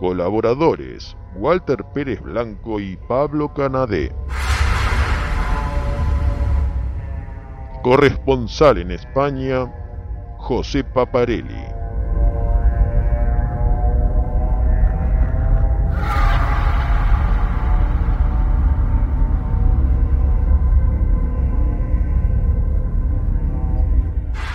Colaboradores 0.00 1.14
Walter 1.34 1.84
Pérez 1.92 2.22
Blanco 2.22 2.80
y 2.80 2.96
Pablo 3.06 3.52
Canadé. 3.52 4.10
Corresponsal 7.82 8.78
en 8.78 8.92
España, 8.92 9.70
José 10.38 10.84
Paparelli. 10.84 11.66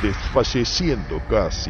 Desfalleciendo 0.02 1.22
casi 1.30 1.70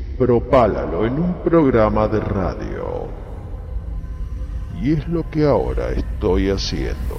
propálalo 0.21 1.03
en 1.07 1.13
un 1.13 1.33
programa 1.43 2.07
de 2.07 2.19
radio. 2.19 3.07
Y 4.79 4.93
es 4.93 5.07
lo 5.07 5.27
que 5.31 5.45
ahora 5.45 5.89
estoy 5.93 6.51
haciendo. 6.51 7.15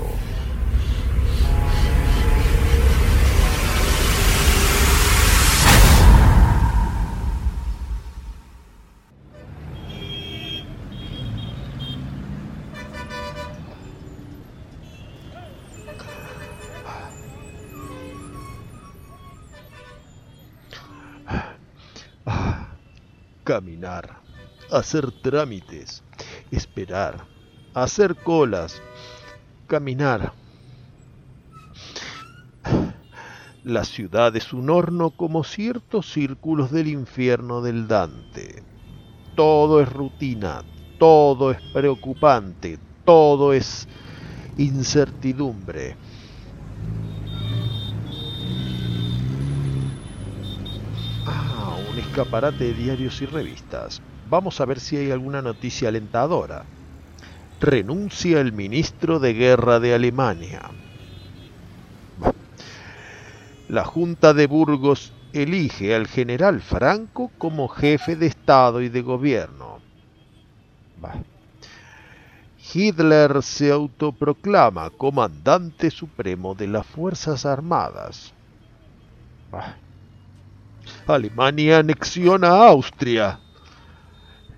Caminar, 23.53 24.23
hacer 24.71 25.13
trámites, 25.13 26.03
esperar, 26.51 27.27
hacer 27.75 28.17
colas, 28.17 28.81
caminar. 29.67 30.33
La 33.63 33.85
ciudad 33.85 34.35
es 34.37 34.55
un 34.55 34.71
horno 34.71 35.11
como 35.11 35.45
ciertos 35.45 36.11
círculos 36.11 36.71
del 36.71 36.89
infierno 36.89 37.61
del 37.61 37.89
Dante. 37.89 38.63
Todo 39.37 39.83
es 39.83 39.93
rutina, 39.93 40.65
todo 40.99 41.51
es 41.51 41.61
preocupante, 41.75 42.79
todo 43.05 43.53
es 43.53 43.87
incertidumbre. 44.57 45.95
Ah, 51.27 51.77
un 51.91 51.99
escaparate 52.13 52.65
de 52.65 52.75
diarios 52.75 53.23
y 53.23 53.27
revistas. 53.27 54.03
Vamos 54.29 54.61
a 54.61 54.67
ver 54.67 54.81
si 54.81 54.99
hay 54.99 55.11
alguna 55.11 55.41
noticia 55.41 55.89
alentadora. 55.89 56.67
Renuncia 57.59 58.39
el 58.39 58.53
ministro 58.53 59.19
de 59.19 59.33
Guerra 59.33 59.81
de 59.81 59.95
Alemania. 59.95 60.61
La 63.69 63.87
Junta 63.87 64.35
de 64.35 64.47
Burgos 64.47 65.15
elige 65.33 65.95
al 65.95 66.07
general 66.07 66.61
Franco 66.61 67.31
como 67.39 67.69
jefe 67.69 68.15
de 68.15 68.27
Estado 68.27 68.83
y 68.83 68.91
de 68.91 69.01
Gobierno. 69.01 69.81
Hitler 72.75 73.43
se 73.43 73.73
autoproclama 73.73 74.91
comandante 74.91 75.91
supremo 75.91 76.55
de 76.55 76.67
las 76.67 76.87
Fuerzas 76.87 77.47
Armadas. 77.47 78.35
Alemania 81.07 81.79
anexiona 81.79 82.49
a 82.49 82.69
Austria. 82.69 83.41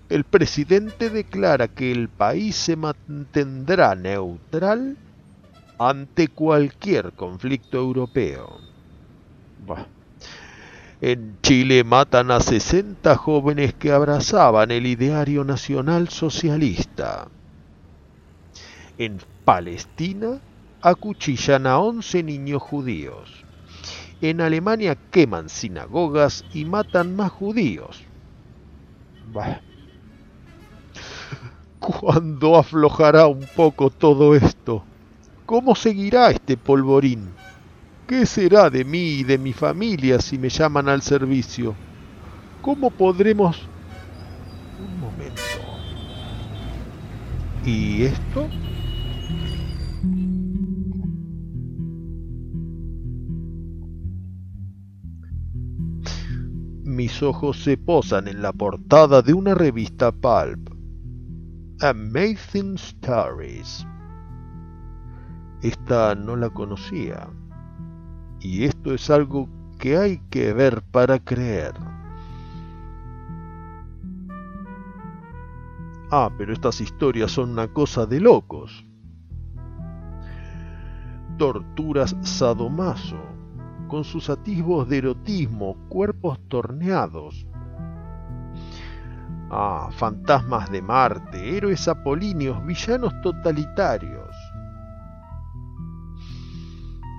El 0.08 0.24
presidente 0.24 1.10
declara 1.10 1.68
que 1.68 1.90
el 1.90 2.08
país 2.08 2.56
se 2.56 2.76
mantendrá 2.76 3.94
neutral 3.94 4.96
ante 5.78 6.28
cualquier 6.28 7.12
conflicto 7.12 7.78
europeo. 7.78 8.60
En 11.00 11.38
Chile 11.42 11.84
matan 11.84 12.30
a 12.30 12.40
60 12.40 13.16
jóvenes 13.16 13.74
que 13.74 13.92
abrazaban 13.92 14.70
el 14.70 14.86
ideario 14.86 15.44
nacional 15.44 16.08
socialista. 16.08 17.28
En 18.98 19.18
Palestina 19.44 20.40
acuchillan 20.82 21.66
a 21.66 21.78
11 21.78 22.22
niños 22.22 22.62
judíos. 22.62 23.43
En 24.24 24.40
Alemania 24.40 24.96
queman 25.10 25.50
sinagogas 25.50 26.46
y 26.54 26.64
matan 26.64 27.14
más 27.14 27.30
judíos. 27.30 28.02
¿Cuándo 31.78 32.56
aflojará 32.56 33.26
un 33.26 33.46
poco 33.54 33.90
todo 33.90 34.34
esto? 34.34 34.86
¿Cómo 35.44 35.74
seguirá 35.74 36.30
este 36.30 36.56
polvorín? 36.56 37.34
¿Qué 38.06 38.24
será 38.24 38.70
de 38.70 38.86
mí 38.86 39.18
y 39.18 39.24
de 39.24 39.36
mi 39.36 39.52
familia 39.52 40.18
si 40.18 40.38
me 40.38 40.48
llaman 40.48 40.88
al 40.88 41.02
servicio? 41.02 41.76
¿Cómo 42.62 42.92
podremos... 42.92 43.68
Un 44.78 44.98
momento. 45.00 45.42
¿Y 47.62 48.04
esto? 48.04 48.48
Mis 56.94 57.24
ojos 57.24 57.60
se 57.64 57.76
posan 57.76 58.28
en 58.28 58.40
la 58.40 58.52
portada 58.52 59.20
de 59.20 59.34
una 59.34 59.52
revista 59.52 60.12
pulp. 60.12 60.70
Amazing 61.80 62.76
Stories. 62.76 63.84
Esta 65.60 66.14
no 66.14 66.36
la 66.36 66.50
conocía. 66.50 67.28
Y 68.38 68.62
esto 68.62 68.94
es 68.94 69.10
algo 69.10 69.48
que 69.80 69.96
hay 69.96 70.18
que 70.30 70.52
ver 70.52 70.82
para 70.92 71.18
creer. 71.18 71.74
Ah, 76.12 76.30
pero 76.38 76.52
estas 76.52 76.80
historias 76.80 77.32
son 77.32 77.50
una 77.50 77.66
cosa 77.66 78.06
de 78.06 78.20
locos. 78.20 78.84
Torturas 81.38 82.14
sadomaso, 82.22 83.18
con 83.88 84.04
sus 84.04 84.30
atisbos 84.30 84.88
de 84.88 84.98
erotismo, 84.98 85.76
cuerpos 85.88 86.38
torneados. 86.48 87.46
Ah, 89.50 89.90
fantasmas 89.92 90.70
de 90.70 90.82
Marte, 90.82 91.56
héroes 91.56 91.86
apolíneos, 91.88 92.64
villanos 92.64 93.12
totalitarios. 93.22 94.34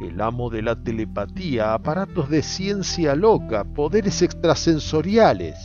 el 0.02 0.20
amo 0.22 0.50
de 0.50 0.62
la 0.62 0.76
telepatía, 0.76 1.74
aparatos 1.74 2.30
de 2.30 2.44
ciencia 2.44 3.16
loca, 3.16 3.64
poderes 3.64 4.22
extrasensoriales. 4.22 5.58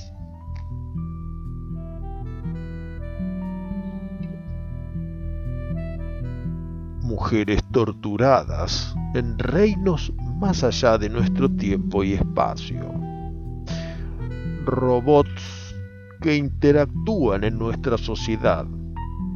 Mujeres 7.03 7.63
torturadas 7.73 8.95
en 9.15 9.39
reinos 9.39 10.13
más 10.41 10.65
allá 10.65 10.99
de 10.99 11.09
nuestro 11.09 11.49
tiempo 11.49 12.03
y 12.03 12.15
espacio. 12.15 12.81
Robots 14.65 15.75
que 16.21 16.37
interactúan 16.37 17.45
en 17.45 17.59
nuestra 17.59 17.97
sociedad. 17.97 18.67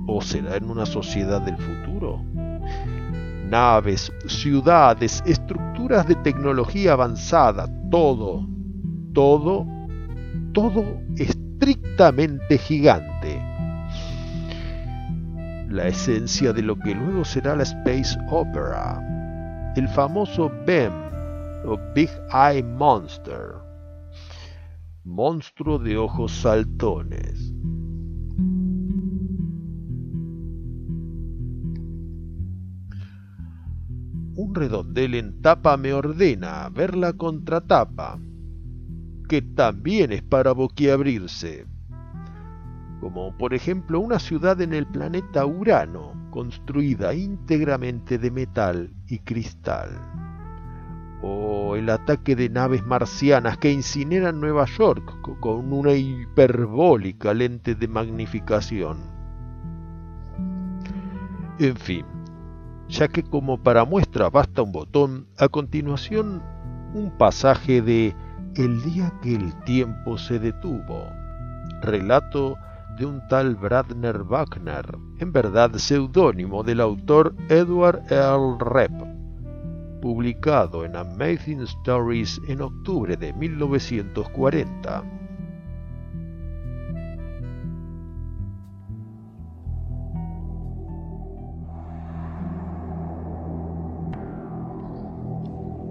¿O 0.07 0.21
será 0.21 0.57
en 0.57 0.69
una 0.69 0.85
sociedad 0.85 1.41
del 1.41 1.57
futuro? 1.57 2.21
naves, 3.55 4.13
ciudades, 4.27 5.23
estructuras 5.27 6.09
de 6.09 6.17
tecnología 6.17 6.95
avanzada, 6.95 7.69
todo, 7.91 8.49
todo, 9.13 9.67
todo 10.53 10.85
estrictamente 11.17 12.59
gigante. 12.59 13.41
La 15.69 15.87
esencia 15.87 16.53
de 16.53 16.63
lo 16.63 16.77
que 16.79 16.95
luego 16.95 17.25
será 17.25 17.55
la 17.55 17.63
Space 17.63 18.19
Opera, 18.29 19.01
el 19.77 19.89
famoso 19.89 20.51
BEM 20.67 20.93
o 21.67 21.79
Big 21.95 22.11
Eye 22.33 22.63
Monster, 22.63 23.55
monstruo 25.05 25.79
de 25.79 25.97
ojos 25.97 26.33
saltones. 26.33 27.55
un 34.37 34.53
redondel 34.55 35.15
en 35.15 35.41
tapa 35.43 35.77
me 35.77 35.93
ordena 35.93 36.69
ver 36.69 36.97
la 36.97 37.13
contratapa, 37.13 38.19
que 39.29 39.43
también 39.43 40.13
es 40.13 40.23
para 40.23 40.53
boquiabrirse, 40.53 41.67
como 43.01 43.37
por 43.39 43.55
ejemplo 43.55 44.01
una 44.01 44.19
ciudad 44.19 44.61
en 44.61 44.75
el 44.75 44.87
planeta 44.87 45.47
Urano, 45.47 46.24
construida 46.35 47.15
íntegramente 47.15 48.19
de 48.19 48.29
metal 48.33 48.91
y 49.07 49.21
cristal, 49.21 49.91
o 51.23 51.77
el 51.77 51.89
ataque 51.89 52.35
de 52.35 52.49
naves 52.49 52.85
marcianas 52.85 53.57
que 53.59 53.71
incineran 53.71 54.41
Nueva 54.41 54.65
York 54.65 55.39
con 55.39 55.73
una 55.73 55.93
hiperbólica 55.93 57.33
lente 57.35 57.77
de 57.77 57.87
magnificación. 57.87 58.99
En 61.61 61.77
fin, 61.77 62.05
ya 62.89 63.07
que 63.07 63.23
como 63.23 63.63
para 63.63 63.85
muestra 63.85 64.29
basta 64.29 64.63
un 64.63 64.73
botón, 64.73 65.29
a 65.39 65.47
continuación 65.47 66.43
un 66.95 67.13
pasaje 67.17 67.81
de 67.81 68.17
El 68.57 68.83
día 68.83 69.13
que 69.23 69.37
el 69.37 69.55
tiempo 69.63 70.19
se 70.19 70.41
detuvo, 70.41 71.07
relato 71.81 72.57
de 72.99 73.07
un 73.07 73.27
tal 73.29 73.57
Bradner 73.57 74.23
Wagner, 74.23 74.87
en 75.19 75.33
verdad 75.33 75.73
seudónimo 75.75 76.63
del 76.63 76.81
autor 76.81 77.35
Edward 77.49 78.03
L. 78.11 78.57
Rep, 78.61 78.93
publicado 80.01 80.85
en 80.85 80.95
Amazing 80.97 81.63
Stories 81.63 82.41
en 82.47 82.61
octubre 82.61 83.17
de 83.17 83.33
1940. 83.33 85.05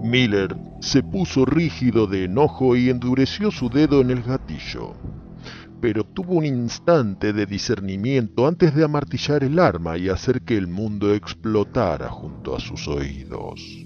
Miller 0.02 0.54
se 0.80 1.02
puso 1.02 1.44
rígido 1.44 2.06
de 2.06 2.24
enojo 2.24 2.76
y 2.76 2.90
endureció 2.90 3.50
su 3.50 3.68
dedo 3.68 4.00
en 4.00 4.10
el 4.10 4.22
gatillo. 4.22 4.94
Pero 5.84 6.02
tuvo 6.02 6.36
un 6.36 6.46
instante 6.46 7.34
de 7.34 7.44
discernimiento 7.44 8.46
antes 8.46 8.74
de 8.74 8.84
amartillar 8.84 9.44
el 9.44 9.58
arma 9.58 9.98
y 9.98 10.08
hacer 10.08 10.40
que 10.40 10.56
el 10.56 10.66
mundo 10.66 11.12
explotara 11.12 12.08
junto 12.08 12.56
a 12.56 12.58
sus 12.58 12.88
oídos. 12.88 13.84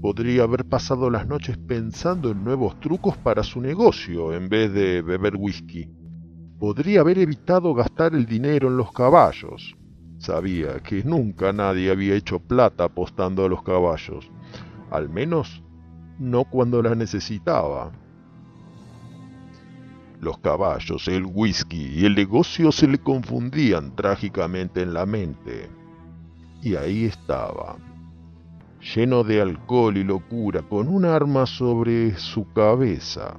Podría 0.00 0.44
haber 0.44 0.64
pasado 0.64 1.10
las 1.10 1.26
noches 1.28 1.58
pensando 1.58 2.30
en 2.30 2.42
nuevos 2.42 2.80
trucos 2.80 3.18
para 3.18 3.42
su 3.42 3.60
negocio 3.60 4.32
en 4.32 4.48
vez 4.48 4.72
de 4.72 5.02
beber 5.02 5.36
whisky. 5.36 5.90
Podría 6.58 7.00
haber 7.00 7.18
evitado 7.18 7.74
gastar 7.74 8.14
el 8.14 8.24
dinero 8.24 8.68
en 8.68 8.78
los 8.78 8.90
caballos. 8.90 9.76
Sabía 10.16 10.80
que 10.80 11.04
nunca 11.04 11.52
nadie 11.52 11.90
había 11.90 12.14
hecho 12.14 12.38
plata 12.38 12.84
apostando 12.84 13.44
a 13.44 13.48
los 13.50 13.62
caballos 13.62 14.30
al 14.90 15.10
menos 15.10 15.62
no 16.18 16.44
cuando 16.44 16.82
la 16.82 16.94
necesitaba. 16.94 17.92
Los 20.20 20.38
caballos, 20.38 21.06
el 21.06 21.24
whisky 21.26 22.00
y 22.00 22.04
el 22.04 22.16
negocio 22.16 22.72
se 22.72 22.88
le 22.88 22.98
confundían 22.98 23.94
trágicamente 23.94 24.82
en 24.82 24.92
la 24.92 25.06
mente. 25.06 25.70
Y 26.60 26.74
ahí 26.74 27.04
estaba, 27.04 27.76
lleno 28.94 29.22
de 29.22 29.40
alcohol 29.40 29.96
y 29.96 30.02
locura, 30.02 30.62
con 30.62 30.88
un 30.88 31.04
arma 31.04 31.46
sobre 31.46 32.16
su 32.16 32.52
cabeza. 32.52 33.36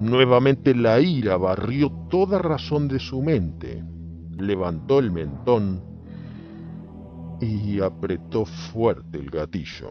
Nuevamente 0.00 0.74
la 0.74 1.00
ira 1.00 1.36
barrió 1.36 1.92
toda 2.08 2.38
razón 2.38 2.88
de 2.88 2.98
su 2.98 3.22
mente, 3.22 3.84
levantó 4.36 4.98
el 4.98 5.12
mentón 5.12 5.84
y 7.40 7.80
apretó 7.80 8.46
fuerte 8.46 9.18
el 9.18 9.30
gatillo. 9.30 9.90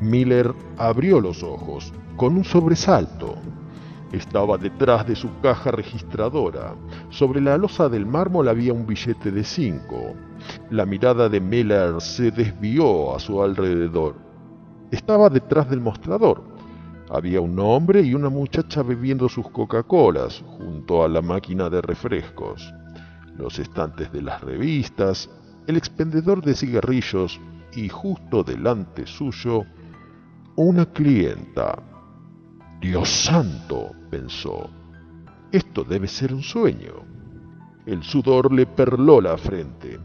Miller 0.00 0.54
abrió 0.76 1.20
los 1.20 1.42
ojos 1.42 1.92
con 2.16 2.36
un 2.36 2.44
sobresalto. 2.44 3.36
Estaba 4.12 4.56
detrás 4.56 5.06
de 5.06 5.14
su 5.14 5.28
caja 5.40 5.70
registradora. 5.70 6.74
Sobre 7.10 7.40
la 7.40 7.58
losa 7.58 7.88
del 7.88 8.06
mármol 8.06 8.48
había 8.48 8.72
un 8.72 8.86
billete 8.86 9.30
de 9.30 9.44
cinco. 9.44 10.14
La 10.70 10.86
mirada 10.86 11.28
de 11.28 11.40
Miller 11.40 12.00
se 12.00 12.30
desvió 12.30 13.14
a 13.14 13.18
su 13.18 13.42
alrededor. 13.42 14.14
Estaba 14.90 15.28
detrás 15.28 15.68
del 15.68 15.80
mostrador, 15.80 16.42
había 17.10 17.40
un 17.40 17.58
hombre 17.58 18.02
y 18.02 18.14
una 18.14 18.28
muchacha 18.28 18.82
bebiendo 18.82 19.30
sus 19.30 19.48
Coca-Colas 19.48 20.44
junto 20.58 21.02
a 21.02 21.08
la 21.08 21.22
máquina 21.22 21.70
de 21.70 21.80
refrescos, 21.80 22.74
los 23.34 23.58
estantes 23.58 24.12
de 24.12 24.20
las 24.20 24.42
revistas, 24.42 25.30
el 25.66 25.78
expendedor 25.78 26.42
de 26.42 26.54
cigarrillos 26.54 27.40
y 27.74 27.88
justo 27.88 28.44
delante 28.44 29.06
suyo 29.06 29.64
una 30.58 30.86
clienta. 30.86 31.80
Dios 32.80 33.08
santo, 33.08 33.92
pensó, 34.10 34.68
esto 35.52 35.84
debe 35.84 36.08
ser 36.08 36.34
un 36.34 36.42
sueño. 36.42 36.94
El 37.86 38.02
sudor 38.02 38.52
le 38.52 38.66
perló 38.66 39.20
la 39.20 39.38
frente. 39.38 40.00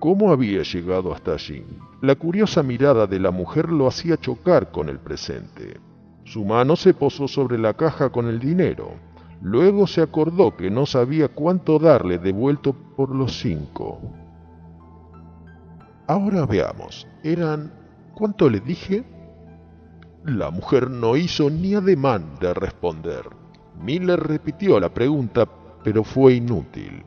¿Cómo 0.00 0.32
había 0.32 0.64
llegado 0.64 1.14
hasta 1.14 1.34
allí? 1.34 1.64
La 2.02 2.16
curiosa 2.16 2.64
mirada 2.64 3.06
de 3.06 3.20
la 3.20 3.30
mujer 3.30 3.68
lo 3.70 3.86
hacía 3.86 4.16
chocar 4.16 4.72
con 4.72 4.88
el 4.88 4.98
presente. 4.98 5.78
Su 6.24 6.44
mano 6.44 6.74
se 6.74 6.92
posó 6.92 7.28
sobre 7.28 7.56
la 7.56 7.74
caja 7.74 8.10
con 8.10 8.26
el 8.26 8.40
dinero. 8.40 8.94
Luego 9.42 9.86
se 9.86 10.02
acordó 10.02 10.56
que 10.56 10.72
no 10.72 10.86
sabía 10.86 11.28
cuánto 11.28 11.78
darle 11.78 12.18
devuelto 12.18 12.72
por 12.96 13.14
los 13.14 13.38
cinco. 13.38 14.00
Ahora 16.08 16.46
veamos, 16.46 17.06
eran... 17.22 17.72
¿Cuánto 18.16 18.50
le 18.50 18.58
dije? 18.58 19.04
La 20.28 20.50
mujer 20.50 20.90
no 20.90 21.16
hizo 21.16 21.48
ni 21.48 21.74
ademán 21.74 22.34
de 22.38 22.52
responder. 22.52 23.22
Miller 23.80 24.20
repitió 24.20 24.78
la 24.78 24.92
pregunta, 24.92 25.48
pero 25.82 26.04
fue 26.04 26.34
inútil. 26.34 27.02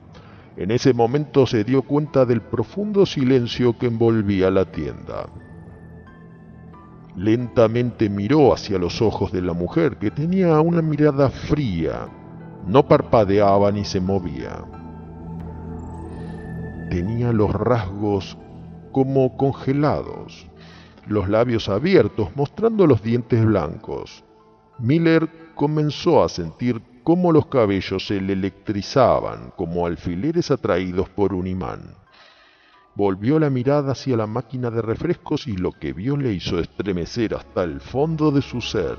En 0.57 0.71
ese 0.71 0.91
momento 0.95 1.45
se 1.45 1.63
dio 1.63 1.83
cuenta 1.83 2.25
del 2.25 2.41
profundo 2.41 3.05
silencio 3.05 3.77
que 3.77 3.85
envolvía 3.85 4.49
la 4.49 4.65
tienda. 4.65 5.27
Lentamente 7.15 8.09
miró 8.09 8.55
hacia 8.55 8.79
los 8.79 9.03
ojos 9.03 9.31
de 9.31 9.43
la 9.43 9.53
mujer, 9.53 9.97
que 9.97 10.09
tenía 10.09 10.59
una 10.59 10.81
mirada 10.81 11.29
fría, 11.29 12.07
no 12.65 12.87
parpadeaba 12.87 13.71
ni 13.71 13.85
se 13.85 14.01
movía. 14.01 14.65
Tenía 16.89 17.31
los 17.33 17.53
rasgos 17.53 18.35
como 18.91 19.37
congelados, 19.37 20.47
los 21.11 21.29
labios 21.29 21.69
abiertos 21.69 22.29
mostrando 22.35 22.87
los 22.87 23.03
dientes 23.03 23.45
blancos. 23.45 24.23
Miller 24.79 25.29
comenzó 25.55 26.23
a 26.23 26.29
sentir 26.29 26.81
cómo 27.03 27.31
los 27.31 27.47
cabellos 27.47 28.07
se 28.07 28.21
le 28.21 28.33
electrizaban 28.33 29.51
como 29.55 29.85
alfileres 29.85 30.51
atraídos 30.51 31.09
por 31.09 31.33
un 31.33 31.47
imán. 31.47 31.95
Volvió 32.95 33.39
la 33.39 33.49
mirada 33.49 33.93
hacia 33.93 34.17
la 34.17 34.27
máquina 34.27 34.69
de 34.69 34.81
refrescos 34.81 35.47
y 35.47 35.55
lo 35.55 35.71
que 35.71 35.93
vio 35.93 36.17
le 36.17 36.33
hizo 36.33 36.59
estremecer 36.59 37.33
hasta 37.35 37.63
el 37.63 37.79
fondo 37.79 38.31
de 38.31 38.41
su 38.41 38.59
ser. 38.59 38.97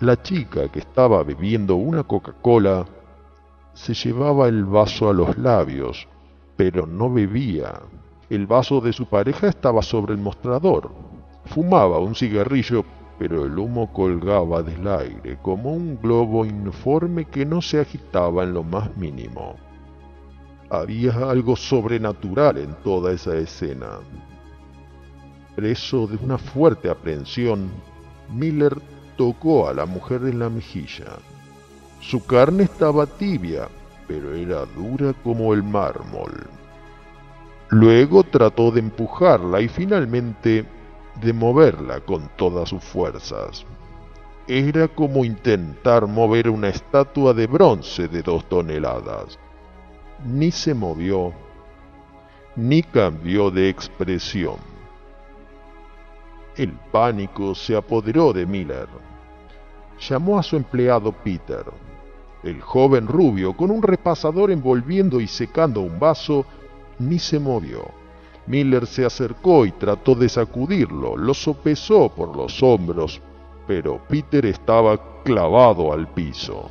La 0.00 0.20
chica 0.20 0.68
que 0.68 0.80
estaba 0.80 1.22
bebiendo 1.22 1.76
una 1.76 2.02
Coca-Cola 2.02 2.86
se 3.74 3.94
llevaba 3.94 4.48
el 4.48 4.64
vaso 4.64 5.08
a 5.10 5.12
los 5.12 5.38
labios, 5.38 6.08
pero 6.56 6.86
no 6.86 7.12
bebía. 7.12 7.80
El 8.30 8.46
vaso 8.46 8.80
de 8.80 8.92
su 8.92 9.06
pareja 9.06 9.48
estaba 9.48 9.82
sobre 9.82 10.14
el 10.14 10.20
mostrador. 10.20 10.92
Fumaba 11.46 11.98
un 11.98 12.14
cigarrillo, 12.14 12.84
pero 13.18 13.44
el 13.44 13.58
humo 13.58 13.92
colgaba 13.92 14.62
del 14.62 14.86
aire 14.86 15.36
como 15.42 15.72
un 15.72 15.98
globo 16.00 16.46
informe 16.46 17.24
que 17.24 17.44
no 17.44 17.60
se 17.60 17.80
agitaba 17.80 18.44
en 18.44 18.54
lo 18.54 18.62
más 18.62 18.96
mínimo. 18.96 19.56
Había 20.70 21.28
algo 21.28 21.56
sobrenatural 21.56 22.58
en 22.58 22.72
toda 22.84 23.10
esa 23.10 23.36
escena. 23.36 23.98
Preso 25.56 26.06
de 26.06 26.16
una 26.24 26.38
fuerte 26.38 26.88
aprensión, 26.88 27.68
Miller 28.32 28.80
tocó 29.16 29.68
a 29.68 29.74
la 29.74 29.86
mujer 29.86 30.22
en 30.22 30.38
la 30.38 30.48
mejilla. 30.48 31.18
Su 32.00 32.24
carne 32.24 32.62
estaba 32.62 33.06
tibia, 33.06 33.68
pero 34.06 34.36
era 34.36 34.64
dura 34.66 35.14
como 35.24 35.52
el 35.52 35.64
mármol. 35.64 36.59
Luego 37.70 38.24
trató 38.24 38.72
de 38.72 38.80
empujarla 38.80 39.60
y 39.60 39.68
finalmente 39.68 40.64
de 41.22 41.32
moverla 41.32 42.00
con 42.00 42.28
todas 42.36 42.68
sus 42.68 42.82
fuerzas. 42.82 43.64
Era 44.48 44.88
como 44.88 45.24
intentar 45.24 46.08
mover 46.08 46.50
una 46.50 46.68
estatua 46.68 47.32
de 47.32 47.46
bronce 47.46 48.08
de 48.08 48.22
dos 48.22 48.44
toneladas. 48.48 49.38
Ni 50.24 50.50
se 50.50 50.74
movió, 50.74 51.32
ni 52.56 52.82
cambió 52.82 53.52
de 53.52 53.68
expresión. 53.68 54.56
El 56.56 56.72
pánico 56.90 57.54
se 57.54 57.76
apoderó 57.76 58.32
de 58.32 58.46
Miller. 58.46 58.88
Llamó 60.00 60.40
a 60.40 60.42
su 60.42 60.56
empleado 60.56 61.12
Peter. 61.12 61.64
El 62.42 62.60
joven 62.60 63.06
rubio, 63.06 63.56
con 63.56 63.70
un 63.70 63.82
repasador 63.82 64.50
envolviendo 64.50 65.20
y 65.20 65.28
secando 65.28 65.82
un 65.82 66.00
vaso, 66.00 66.44
ni 67.00 67.18
se 67.18 67.40
movió. 67.40 67.88
Miller 68.46 68.86
se 68.86 69.04
acercó 69.04 69.66
y 69.66 69.72
trató 69.72 70.14
de 70.14 70.28
sacudirlo, 70.28 71.16
lo 71.16 71.34
sopesó 71.34 72.08
por 72.08 72.36
los 72.36 72.62
hombros, 72.62 73.20
pero 73.66 74.00
Peter 74.08 74.46
estaba 74.46 75.22
clavado 75.24 75.92
al 75.92 76.08
piso. 76.08 76.70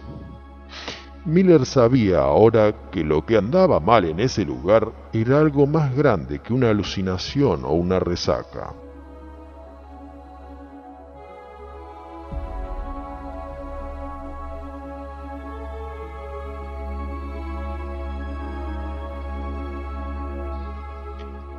Miller 1.26 1.66
sabía 1.66 2.22
ahora 2.22 2.90
que 2.92 3.04
lo 3.04 3.26
que 3.26 3.38
andaba 3.38 3.80
mal 3.80 4.06
en 4.06 4.20
ese 4.20 4.46
lugar 4.46 4.92
era 5.14 5.40
algo 5.40 5.68
más 5.68 5.96
grande 5.96 6.40
que 6.40 6.54
una 6.54 6.70
alucinación 6.70 7.66
o 7.66 7.74
una 7.74 8.00
resaca. 8.00 8.74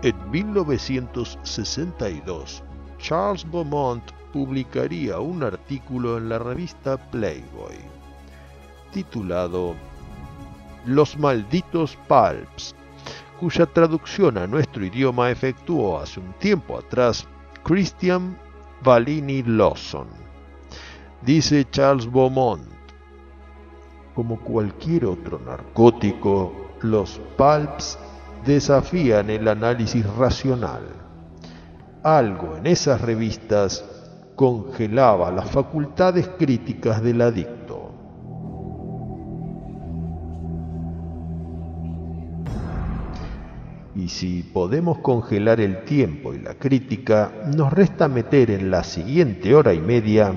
En 0.02 0.30
1962, 0.30 2.62
Charles 2.97 3.45
Beaumont 3.50 4.02
publicaría 4.33 5.21
un 5.21 5.42
artículo 5.42 6.16
en 6.16 6.30
la 6.30 6.38
revista 6.38 6.97
Playboy, 7.11 7.76
titulado 8.95 9.75
Los 10.87 11.19
malditos 11.19 11.99
Pulps, 12.09 12.75
cuya 13.38 13.66
traducción 13.66 14.38
a 14.38 14.47
nuestro 14.47 14.87
idioma 14.87 15.30
efectuó 15.30 15.99
hace 15.99 16.21
un 16.21 16.33
tiempo 16.38 16.78
atrás 16.78 17.28
Christian 17.62 18.38
Valini 18.83 19.42
Lawson. 19.42 20.09
Dice 21.21 21.69
Charles 21.71 22.11
Beaumont, 22.11 22.66
como 24.14 24.40
cualquier 24.40 25.04
otro 25.04 25.38
narcótico, 25.40 26.54
los 26.80 27.21
pulps 27.37 27.99
desafían 28.44 29.30
el 29.30 29.47
análisis 29.49 30.06
racional. 30.16 30.82
Algo 32.02 32.56
en 32.56 32.66
esas 32.66 33.00
revistas 33.00 33.85
congelaba 34.35 35.30
las 35.30 35.50
facultades 35.50 36.28
críticas 36.38 37.02
del 37.02 37.20
adicto. 37.20 37.92
Y 43.94 44.09
si 44.09 44.42
podemos 44.42 44.99
congelar 45.00 45.61
el 45.61 45.85
tiempo 45.85 46.32
y 46.32 46.38
la 46.38 46.54
crítica, 46.54 47.32
nos 47.54 47.70
resta 47.70 48.09
meter 48.09 48.50
en 48.50 48.70
la 48.70 48.82
siguiente 48.82 49.54
hora 49.54 49.75
y 49.75 49.80
media 49.80 50.32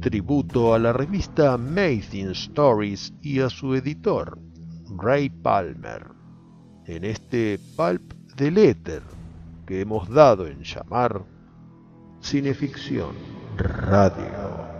tributo 0.00 0.72
a 0.74 0.78
la 0.78 0.92
revista 0.92 1.52
Amazing 1.52 2.30
Stories 2.30 3.12
y 3.20 3.40
a 3.40 3.50
su 3.50 3.74
editor, 3.74 4.38
Ray 4.96 5.28
Palmer, 5.28 6.06
en 6.86 7.04
este 7.04 7.60
pulp 7.76 8.14
del 8.36 8.58
éter 8.58 9.02
que 9.66 9.82
hemos 9.82 10.08
dado 10.08 10.46
en 10.46 10.62
llamar 10.62 11.22
Cineficción 12.20 13.14
Radio. 13.56 14.79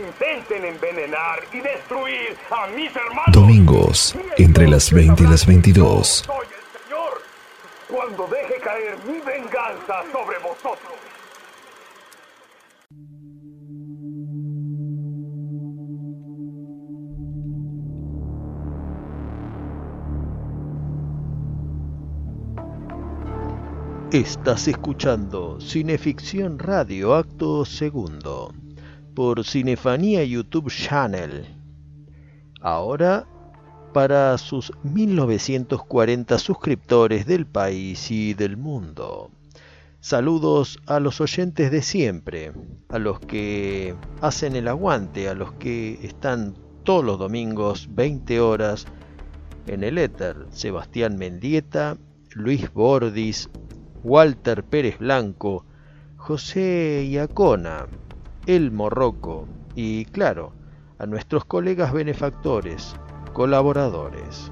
Domingos, 3.31 4.15
entre 4.37 4.67
las 4.67 4.91
20 4.91 5.23
y 5.23 5.27
las 5.27 5.45
22. 5.45 6.07
Soy 6.25 6.45
el 6.45 6.81
Señor 6.81 7.21
cuando 7.89 8.27
deje 8.27 8.61
caer 8.61 8.97
mi 9.05 9.19
venganza 9.19 10.03
sobre 10.11 10.37
vosotros. 10.39 10.93
Estás 24.11 24.67
escuchando 24.67 25.61
Cineficción 25.61 26.59
Radio 26.59 27.15
Acto 27.15 27.63
Segundo 27.63 28.53
por 29.15 29.45
Cinefanía 29.45 30.23
YouTube 30.25 30.69
Channel. 30.69 31.60
Ahora 32.61 33.27
para 33.91 34.37
sus 34.37 34.71
1940 34.83 36.37
suscriptores 36.37 37.25
del 37.25 37.45
país 37.45 38.11
y 38.11 38.33
del 38.33 38.55
mundo. 38.55 39.31
Saludos 39.99 40.79
a 40.85 40.99
los 40.99 41.21
oyentes 41.21 41.71
de 41.71 41.81
siempre, 41.81 42.53
a 42.89 42.99
los 42.99 43.19
que 43.19 43.95
hacen 44.21 44.55
el 44.55 44.67
aguante, 44.67 45.27
a 45.27 45.33
los 45.33 45.53
que 45.53 45.99
están 46.03 46.55
todos 46.83 47.03
los 47.03 47.19
domingos 47.19 47.89
20 47.91 48.39
horas 48.39 48.85
en 49.67 49.83
el 49.83 49.97
éter. 49.97 50.45
Sebastián 50.51 51.17
Mendieta, 51.17 51.97
Luis 52.31 52.71
Bordis, 52.73 53.49
Walter 54.03 54.63
Pérez 54.63 54.99
Blanco, 54.99 55.65
José 56.17 57.07
Iacona, 57.09 57.87
El 58.45 58.71
Morroco 58.71 59.47
y, 59.75 60.05
claro, 60.05 60.53
a 61.01 61.07
nuestros 61.07 61.45
colegas 61.45 61.91
benefactores, 61.91 62.95
colaboradores. 63.33 64.51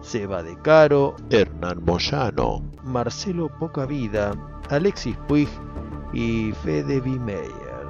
Seba 0.00 0.42
de 0.42 0.60
Caro, 0.60 1.14
Hernán 1.30 1.84
Moyano, 1.84 2.62
Marcelo 2.82 3.48
Pocavida, 3.60 4.32
Alexis 4.70 5.16
Puig 5.28 5.48
y 6.12 6.50
Fede 6.64 7.00
Bimeyer. 7.00 7.86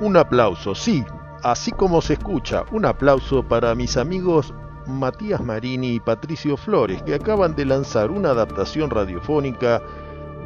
Un 0.00 0.16
aplauso, 0.16 0.76
sí, 0.76 1.04
así 1.42 1.72
como 1.72 2.00
se 2.00 2.12
escucha, 2.12 2.62
un 2.70 2.84
aplauso 2.84 3.42
para 3.42 3.74
mis 3.74 3.96
amigos 3.96 4.54
Matías 4.86 5.42
Marini 5.42 5.96
y 5.96 6.00
Patricio 6.00 6.56
Flores, 6.56 7.02
que 7.02 7.14
acaban 7.14 7.56
de 7.56 7.64
lanzar 7.64 8.12
una 8.12 8.30
adaptación 8.30 8.90
radiofónica 8.90 9.82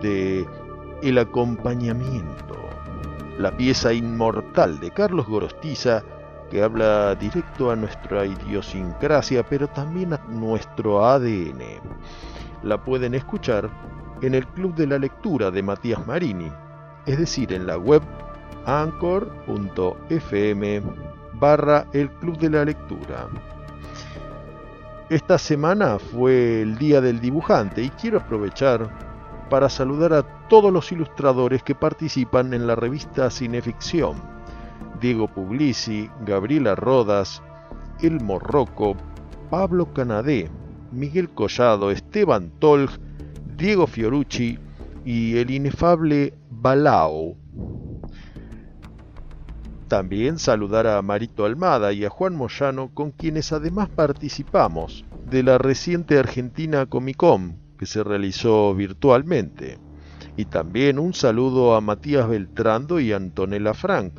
de 0.01 0.49
El 1.03 1.19
acompañamiento, 1.19 2.65
la 3.39 3.57
pieza 3.57 3.93
inmortal 3.93 4.79
de 4.81 4.91
Carlos 4.91 5.27
Gorostiza, 5.27 6.03
que 6.51 6.63
habla 6.63 7.15
directo 7.15 7.71
a 7.71 7.77
nuestra 7.77 8.25
idiosincrasia, 8.27 9.43
pero 9.45 9.67
también 9.69 10.13
a 10.13 10.21
nuestro 10.29 11.05
ADN. 11.05 11.81
La 12.63 12.83
pueden 12.83 13.15
escuchar 13.15 13.69
en 14.23 14.35
el 14.35 14.47
Club 14.49 14.75
de 14.75 14.87
la 14.87 14.99
Lectura 14.99 15.51
de 15.51 15.63
Matías 15.63 16.07
Marini, 16.07 16.51
es 17.07 17.19
decir, 17.19 17.53
en 17.53 17.67
la 17.67 17.77
web 17.77 18.03
anchor.fm 18.67 19.23
barra 21.35 21.87
el 21.93 22.11
Club 22.11 22.39
de 22.39 22.51
la 22.51 22.65
Lectura. 22.65 23.29
Esta 25.11 25.37
semana 25.37 25.99
fue 25.99 26.63
el 26.63 26.79
Día 26.79 27.01
del 27.01 27.21
Dibujante 27.21 27.83
y 27.83 27.91
quiero 27.91 28.19
aprovechar 28.19 28.89
para 29.55 29.69
saludar 29.69 30.13
a 30.15 30.25
todos 30.49 30.73
los 30.73 30.91
ilustradores 30.91 31.63
que 31.63 31.77
participan 31.77 32.55
en 32.55 32.67
la 32.67 32.75
revista 32.75 33.31
Cineficción. 33.31 34.21
Diego 35.01 35.29
Puglisi, 35.29 36.11
Gabriela 36.27 36.75
Rodas, 36.75 37.41
El 38.03 38.21
Morroco, 38.21 38.97
Pablo 39.51 39.95
Canadé, 39.95 40.51
Miguel 40.91 41.29
Collado, 41.29 41.93
Esteban 41.93 42.51
Tolg, 42.59 42.91
Diego 43.57 43.87
Fiorucci 43.87 44.59
y 45.05 45.37
el 45.37 45.53
inefable 45.53 46.35
Balao. 46.51 47.37
También 49.87 50.41
saludar 50.41 50.89
a 50.89 51.01
Marito 51.01 51.45
Almada 51.45 51.93
y 51.93 52.05
a 52.05 52.11
Juan 52.11 52.35
Moyano, 52.35 52.91
con 52.93 53.13
quienes 53.13 53.53
además 53.53 53.89
participamos 53.89 55.05
de 55.31 55.45
la 55.45 55.59
reciente 55.59 56.19
Argentina 56.19 56.87
Comic 56.87 57.23
que 57.79 57.87
se 57.87 58.03
realizó 58.05 58.75
virtualmente. 58.75 59.79
Y 60.37 60.47
también 60.47 60.99
un 60.99 61.15
saludo 61.15 61.75
a 61.75 61.81
Matías 61.81 62.29
Beltrando 62.29 63.01
y 63.01 63.13
Antonella 63.13 63.75
Frank, 63.75 64.15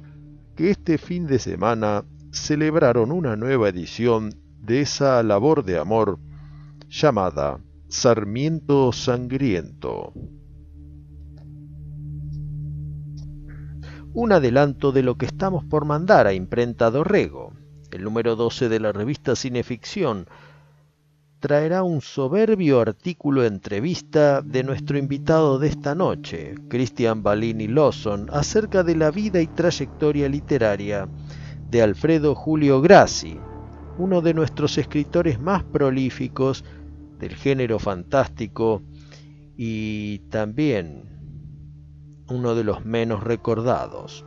que 0.56 0.72
este 0.72 0.98
fin 0.98 1.28
de 1.28 1.40
semana 1.40 2.06
celebraron 2.32 3.12
una 3.12 3.36
nueva 3.36 3.70
edición 3.70 4.34
de 4.62 4.82
esa 4.82 5.22
labor 5.24 5.64
de 5.64 5.78
amor 5.78 6.20
llamada 6.90 7.60
Sarmiento 7.88 8.92
Sangriento. 8.92 10.14
un 14.16 14.32
adelanto 14.32 14.94
de 14.94 15.04
lo 15.04 15.18
que 15.18 15.26
estamos 15.26 15.66
por 15.66 15.84
mandar 15.84 16.26
a 16.26 16.34
Imprenta 16.34 16.90
Dorrego. 16.90 17.52
El 17.92 18.06
número 18.06 18.38
12 18.38 18.70
de 18.70 18.80
la 18.80 18.94
revista 18.94 19.36
Cineficción 19.36 20.26
traerá 21.40 21.84
un 21.84 22.02
soberbio 22.02 22.80
artículo 22.82 23.46
entrevista 23.46 24.42
de 24.42 24.64
nuestro 24.64 24.98
invitado 24.98 25.60
de 25.60 25.68
esta 25.68 25.94
noche, 25.94 26.56
Christian 26.70 27.24
Balini 27.24 27.68
Lawson, 27.68 28.28
acerca 28.32 28.84
de 28.84 28.96
la 28.96 29.12
vida 29.12 29.42
y 29.42 29.48
trayectoria 29.48 30.30
literaria 30.30 31.08
de 31.70 31.82
Alfredo 31.82 32.36
Julio 32.36 32.82
Grassi, 32.82 33.40
uno 33.98 34.22
de 34.22 34.34
nuestros 34.34 34.78
escritores 34.78 35.40
más 35.40 35.64
prolíficos 35.64 36.64
del 37.20 37.36
género 37.36 37.80
fantástico 37.80 38.82
y 39.58 40.20
también 40.30 41.04
uno 42.28 42.56
de 42.56 42.64
los 42.64 42.86
menos 42.86 43.24
recordados. 43.24 44.26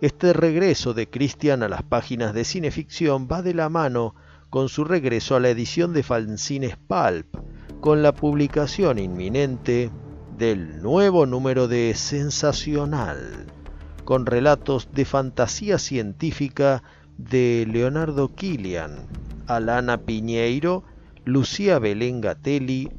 Este 0.00 0.32
regreso 0.32 0.94
de 0.94 1.08
Christian 1.08 1.62
a 1.62 1.68
las 1.68 1.82
páginas 1.82 2.34
de 2.34 2.44
cineficción 2.44 3.28
va 3.30 3.42
de 3.42 3.54
la 3.54 3.68
mano 3.68 4.14
con 4.52 4.68
su 4.68 4.84
regreso 4.84 5.34
a 5.34 5.40
la 5.40 5.48
edición 5.48 5.94
de 5.94 6.02
fanzines 6.02 6.76
Pulp, 6.76 7.38
con 7.80 8.02
la 8.02 8.12
publicación 8.12 8.98
inminente 8.98 9.90
del 10.36 10.82
nuevo 10.82 11.24
número 11.24 11.68
de 11.68 11.94
Sensacional, 11.94 13.46
con 14.04 14.26
relatos 14.26 14.90
de 14.92 15.06
fantasía 15.06 15.78
científica 15.78 16.82
de 17.16 17.66
Leonardo 17.66 18.34
Killian, 18.34 19.06
Alana 19.46 19.96
Piñeiro, 19.96 20.84
Lucía 21.24 21.78
Belén 21.78 22.20
Gatelli, 22.20 22.90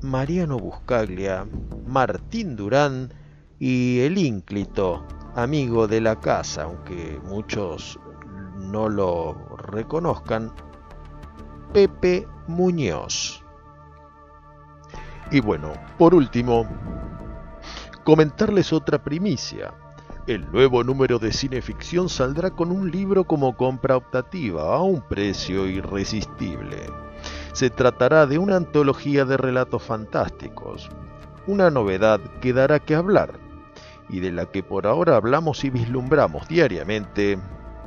Mariano 0.00 0.56
Buscaglia, 0.56 1.46
Martín 1.86 2.56
Durán 2.56 3.12
y 3.58 4.00
el 4.00 4.16
ínclito, 4.16 5.06
amigo 5.34 5.88
de 5.88 6.00
la 6.00 6.18
casa, 6.18 6.62
aunque 6.62 7.20
muchos 7.28 8.00
no 8.58 8.88
lo 8.88 9.34
reconozcan, 9.58 10.50
Pepe 11.72 12.28
Muñoz. 12.48 13.42
Y 15.30 15.40
bueno, 15.40 15.72
por 15.96 16.14
último, 16.14 16.66
comentarles 18.04 18.74
otra 18.74 19.02
primicia. 19.02 19.72
El 20.26 20.52
nuevo 20.52 20.84
número 20.84 21.18
de 21.18 21.32
Cineficción 21.32 22.10
saldrá 22.10 22.50
con 22.50 22.70
un 22.70 22.90
libro 22.90 23.24
como 23.24 23.56
compra 23.56 23.96
optativa 23.96 24.76
a 24.76 24.82
un 24.82 25.00
precio 25.00 25.66
irresistible. 25.66 26.90
Se 27.54 27.70
tratará 27.70 28.26
de 28.26 28.36
una 28.36 28.56
antología 28.56 29.24
de 29.24 29.38
relatos 29.38 29.82
fantásticos, 29.82 30.90
una 31.46 31.70
novedad 31.70 32.20
que 32.42 32.52
dará 32.52 32.80
que 32.80 32.94
hablar 32.94 33.40
y 34.10 34.20
de 34.20 34.30
la 34.30 34.44
que 34.44 34.62
por 34.62 34.86
ahora 34.86 35.16
hablamos 35.16 35.64
y 35.64 35.70
vislumbramos 35.70 36.46
diariamente 36.48 37.38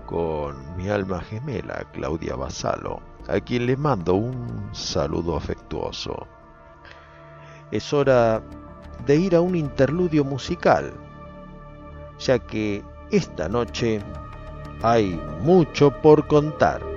con 0.08 0.76
mi 0.76 0.90
alma 0.90 1.22
gemela 1.22 1.86
Claudia 1.94 2.36
Basalo, 2.36 3.02
a 3.28 3.40
quien 3.40 3.66
le 3.66 3.78
mando 3.78 4.16
un 4.16 4.70
saludo 4.74 5.36
afectuoso. 5.36 6.28
Es 7.72 7.94
hora 7.94 8.42
de 9.06 9.16
ir 9.16 9.36
a 9.36 9.42
un 9.42 9.56
interludio 9.56 10.24
musical, 10.24 10.94
ya 12.20 12.40
que 12.40 12.84
esta 13.12 13.50
noche 13.50 14.02
hay 14.82 15.20
mucho 15.42 15.92
por 16.02 16.28
contar. 16.28 16.95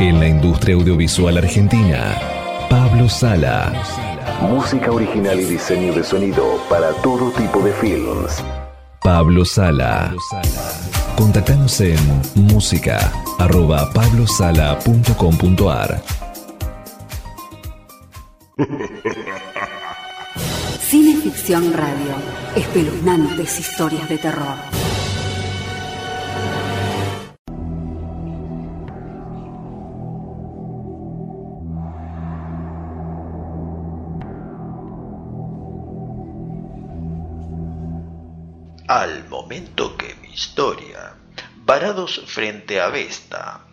En 0.00 0.18
la 0.18 0.26
industria 0.26 0.74
audiovisual 0.76 1.36
argentina, 1.36 2.18
Pablo 2.70 3.06
Sala. 3.06 3.70
Música 4.40 4.90
original 4.90 5.38
y 5.38 5.44
diseño 5.44 5.92
de 5.92 6.02
sonido 6.02 6.58
para 6.70 6.94
todo 7.02 7.30
tipo 7.32 7.60
de 7.60 7.70
films. 7.74 8.42
Pablo 9.02 9.44
Sala. 9.44 10.14
Contactanos 11.16 11.78
en 11.82 11.98
música 12.34 13.12
arroba 13.38 13.92
pablosala.com.ar 13.92 16.02
Radio. 21.74 22.14
Espeluznantes 22.56 23.60
historias 23.60 24.08
de 24.08 24.16
terror. 24.16 24.79
Frente 42.26 42.78
a 42.78 42.90
Vesta, 42.90 43.64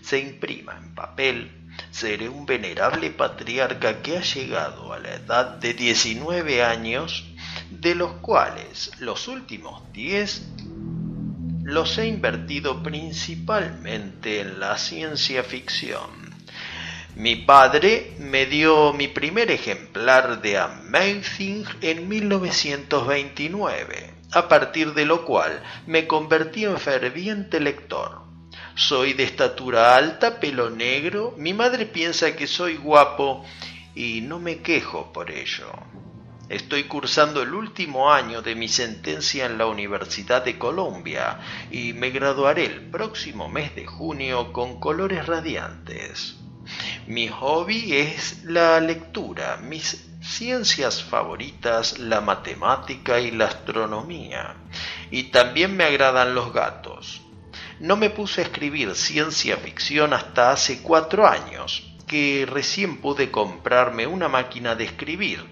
se 0.00 0.20
imprima 0.20 0.78
en 0.78 0.94
papel, 0.94 1.50
seré 1.90 2.28
un 2.28 2.46
venerable 2.46 3.10
patriarca 3.10 4.00
que 4.00 4.16
ha 4.16 4.22
llegado 4.22 4.92
a 4.92 5.00
la 5.00 5.16
edad 5.16 5.56
de 5.56 5.74
19 5.74 6.62
años, 6.62 7.24
de 7.70 7.96
los 7.96 8.12
cuales 8.20 8.92
los 9.00 9.26
últimos 9.26 9.82
10 9.92 10.42
los 11.64 11.98
he 11.98 12.06
invertido 12.06 12.80
principalmente 12.80 14.40
en 14.40 14.60
la 14.60 14.78
ciencia 14.78 15.42
ficción. 15.42 16.28
Mi 17.16 17.34
padre 17.34 18.14
me 18.20 18.46
dio 18.46 18.92
mi 18.92 19.08
primer 19.08 19.50
ejemplar 19.50 20.40
de 20.40 20.58
Amazing 20.58 21.64
en 21.82 22.08
1929 22.08 24.17
a 24.32 24.48
partir 24.48 24.94
de 24.94 25.04
lo 25.04 25.24
cual 25.24 25.62
me 25.86 26.06
convertí 26.06 26.64
en 26.64 26.78
ferviente 26.78 27.60
lector. 27.60 28.22
Soy 28.74 29.12
de 29.14 29.24
estatura 29.24 29.96
alta, 29.96 30.38
pelo 30.40 30.70
negro, 30.70 31.34
mi 31.36 31.52
madre 31.52 31.86
piensa 31.86 32.36
que 32.36 32.46
soy 32.46 32.76
guapo 32.76 33.44
y 33.94 34.20
no 34.20 34.38
me 34.38 34.60
quejo 34.60 35.12
por 35.12 35.30
ello. 35.30 35.72
Estoy 36.48 36.84
cursando 36.84 37.42
el 37.42 37.52
último 37.52 38.10
año 38.10 38.40
de 38.40 38.54
mi 38.54 38.68
sentencia 38.68 39.44
en 39.44 39.58
la 39.58 39.66
Universidad 39.66 40.44
de 40.44 40.58
Colombia 40.58 41.40
y 41.70 41.92
me 41.92 42.08
graduaré 42.10 42.64
el 42.64 42.90
próximo 42.90 43.48
mes 43.50 43.74
de 43.74 43.84
junio 43.84 44.52
con 44.52 44.80
colores 44.80 45.26
radiantes. 45.26 46.36
Mi 47.06 47.28
hobby 47.28 47.94
es 47.94 48.44
la 48.44 48.80
lectura, 48.80 49.58
mis 49.58 50.07
ciencias 50.20 51.02
favoritas, 51.02 51.98
la 51.98 52.20
matemática 52.20 53.20
y 53.20 53.30
la 53.30 53.46
astronomía. 53.46 54.56
Y 55.10 55.24
también 55.24 55.76
me 55.76 55.84
agradan 55.84 56.34
los 56.34 56.52
gatos. 56.52 57.22
No 57.80 57.96
me 57.96 58.10
puse 58.10 58.40
a 58.40 58.44
escribir 58.44 58.94
ciencia 58.94 59.56
ficción 59.56 60.12
hasta 60.12 60.50
hace 60.50 60.82
cuatro 60.82 61.26
años, 61.26 61.94
que 62.06 62.46
recién 62.50 63.00
pude 63.00 63.30
comprarme 63.30 64.06
una 64.06 64.28
máquina 64.28 64.74
de 64.74 64.84
escribir. 64.84 65.44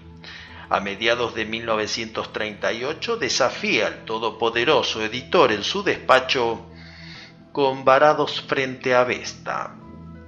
A 0.69 0.81
mediados 0.81 1.33
de 1.33 1.45
1938 1.45 3.17
desafié 3.17 3.85
al 3.85 4.03
todopoderoso 4.03 5.01
editor 5.01 5.53
en 5.53 5.63
su 5.63 5.83
despacho 5.83 6.65
con 7.53 7.85
varados 7.85 8.41
frente 8.41 8.93
a 8.93 9.05
Vesta, 9.05 9.75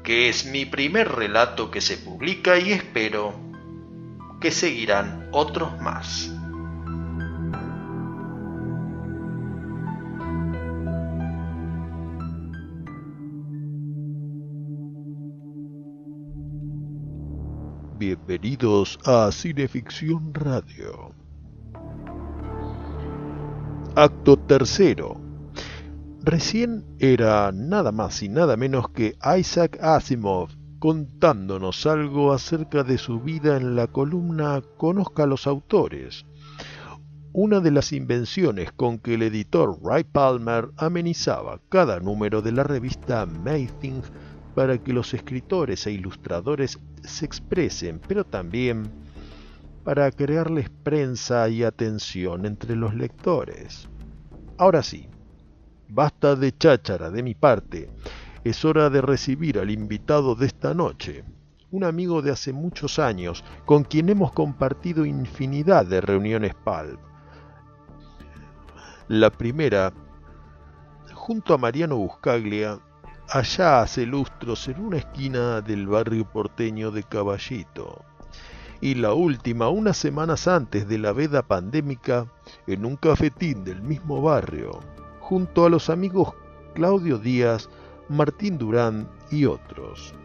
que 0.01 0.29
es 0.29 0.45
mi 0.45 0.65
primer 0.65 1.11
relato 1.11 1.69
que 1.69 1.81
se 1.81 1.97
publica 1.97 2.57
y 2.57 2.71
espero 2.71 3.48
que 4.39 4.51
seguirán 4.51 5.27
otros 5.31 5.79
más. 5.81 6.31
Bienvenidos 17.97 18.97
a 19.03 19.29
Cineficción 19.31 20.33
Radio. 20.33 21.13
Acto 23.95 24.37
tercero. 24.37 25.19
Recién 26.21 26.85
era 26.99 27.51
nada 27.51 27.91
más 27.91 28.23
y 28.23 28.29
nada 28.29 28.55
menos 28.55 28.89
que 28.89 29.17
Isaac 29.37 29.77
Asimov 29.81 30.58
contándonos 30.79 31.85
algo 31.85 32.31
acerca 32.31 32.83
de 32.83 32.97
su 32.97 33.19
vida 33.19 33.57
en 33.57 33.75
la 33.75 33.87
columna 33.87 34.61
Conozca 34.77 35.23
a 35.23 35.27
los 35.27 35.45
autores, 35.45 36.25
una 37.33 37.59
de 37.59 37.71
las 37.71 37.91
invenciones 37.91 38.71
con 38.71 38.97
que 38.97 39.15
el 39.15 39.23
editor 39.23 39.77
Ray 39.83 40.05
Palmer 40.05 40.69
amenizaba 40.77 41.59
cada 41.69 41.99
número 41.99 42.41
de 42.41 42.53
la 42.53 42.63
revista 42.63 43.21
Amazing 43.21 44.01
para 44.55 44.77
que 44.77 44.93
los 44.93 45.13
escritores 45.13 45.85
e 45.85 45.91
ilustradores 45.91 46.79
se 47.03 47.25
expresen, 47.25 47.99
pero 48.07 48.23
también 48.23 48.89
para 49.83 50.09
crearles 50.11 50.69
prensa 50.69 51.49
y 51.49 51.63
atención 51.63 52.45
entre 52.45 52.75
los 52.75 52.95
lectores. 52.95 53.87
Ahora 54.57 54.81
sí, 54.81 55.07
basta 55.87 56.35
de 56.35 56.57
cháchara 56.57 57.09
de 57.09 57.23
mi 57.23 57.35
parte 57.35 57.89
es 58.43 58.63
hora 58.65 58.89
de 58.89 59.01
recibir 59.01 59.59
al 59.59 59.69
invitado 59.69 60.35
de 60.35 60.47
esta 60.47 60.73
noche, 60.73 61.23
un 61.71 61.83
amigo 61.83 62.21
de 62.21 62.31
hace 62.31 62.53
muchos 62.53 62.99
años, 62.99 63.43
con 63.65 63.83
quien 63.83 64.09
hemos 64.09 64.31
compartido 64.31 65.05
infinidad 65.05 65.85
de 65.85 66.01
reuniones 66.01 66.55
PALP. 66.55 66.99
La 69.07 69.29
primera, 69.29 69.91
junto 71.13 71.53
a 71.53 71.57
Mariano 71.57 71.97
Buscaglia, 71.97 72.79
allá 73.27 73.81
hace 73.81 74.05
lustros 74.05 74.67
en 74.67 74.79
una 74.79 74.97
esquina 74.97 75.61
del 75.61 75.87
barrio 75.87 76.25
porteño 76.25 76.91
de 76.91 77.03
Caballito. 77.03 78.03
Y 78.81 78.95
la 78.95 79.13
última, 79.13 79.69
unas 79.69 79.97
semanas 79.97 80.47
antes 80.47 80.87
de 80.87 80.97
la 80.97 81.11
veda 81.11 81.43
pandémica, 81.43 82.27
en 82.65 82.85
un 82.85 82.95
cafetín 82.95 83.63
del 83.63 83.81
mismo 83.81 84.21
barrio, 84.21 84.79
junto 85.19 85.65
a 85.65 85.69
los 85.69 85.89
amigos 85.89 86.33
Claudio 86.73 87.17
Díaz, 87.17 87.69
Martín 88.09 88.57
Durán 88.57 89.07
y 89.29 89.45
otros. 89.45 90.15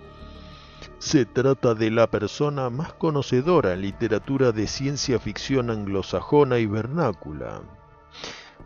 Se 0.98 1.26
trata 1.26 1.74
de 1.74 1.90
la 1.90 2.06
persona 2.06 2.70
más 2.70 2.94
conocedora 2.94 3.74
en 3.74 3.82
literatura 3.82 4.52
de 4.52 4.66
ciencia 4.66 5.18
ficción 5.18 5.70
anglosajona 5.70 6.58
y 6.58 6.66
vernácula. 6.66 7.60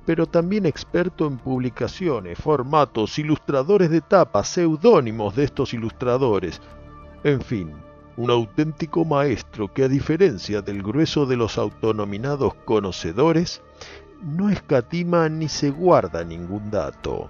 pero 0.06 0.26
también 0.26 0.64
experto 0.64 1.26
en 1.26 1.36
publicaciones, 1.36 2.38
formatos, 2.38 3.18
ilustradores 3.18 3.90
de 3.90 4.00
tapas, 4.00 4.48
seudónimos 4.48 5.36
de 5.36 5.44
estos 5.44 5.74
ilustradores, 5.74 6.62
en 7.24 7.42
fin, 7.42 7.74
un 8.16 8.30
auténtico 8.30 9.04
maestro 9.04 9.72
que 9.72 9.84
a 9.84 9.88
diferencia 9.88 10.62
del 10.62 10.82
grueso 10.82 11.26
de 11.26 11.36
los 11.36 11.58
autonominados 11.58 12.54
conocedores, 12.64 13.60
no 14.22 14.48
escatima 14.48 15.28
ni 15.28 15.48
se 15.48 15.70
guarda 15.70 16.24
ningún 16.24 16.70
dato. 16.70 17.28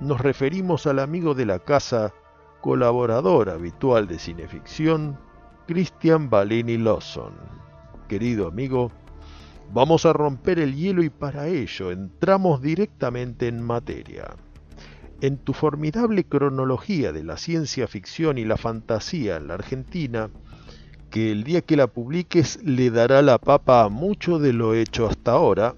Nos 0.00 0.20
referimos 0.20 0.86
al 0.86 1.00
amigo 1.00 1.34
de 1.34 1.44
la 1.44 1.58
casa, 1.58 2.14
colaborador 2.60 3.50
habitual 3.50 4.06
de 4.06 4.20
cineficción, 4.20 5.18
Christian 5.66 6.30
Balini 6.30 6.78
Lawson. 6.78 7.32
Querido 8.06 8.46
amigo, 8.46 8.92
vamos 9.72 10.06
a 10.06 10.12
romper 10.12 10.60
el 10.60 10.76
hielo 10.76 11.02
y 11.02 11.10
para 11.10 11.48
ello 11.48 11.90
entramos 11.90 12.62
directamente 12.62 13.48
en 13.48 13.60
materia. 13.60 14.36
En 15.20 15.36
tu 15.36 15.52
formidable 15.52 16.22
cronología 16.22 17.10
de 17.10 17.24
la 17.24 17.36
ciencia 17.36 17.88
ficción 17.88 18.38
y 18.38 18.44
la 18.44 18.56
fantasía 18.56 19.36
en 19.36 19.48
la 19.48 19.54
Argentina, 19.54 20.30
que 21.10 21.32
el 21.32 21.42
día 21.42 21.62
que 21.62 21.76
la 21.76 21.88
publiques 21.88 22.62
le 22.62 22.92
dará 22.92 23.20
la 23.20 23.38
papa 23.38 23.82
a 23.82 23.88
mucho 23.88 24.38
de 24.38 24.52
lo 24.52 24.74
hecho 24.74 25.08
hasta 25.08 25.32
ahora, 25.32 25.74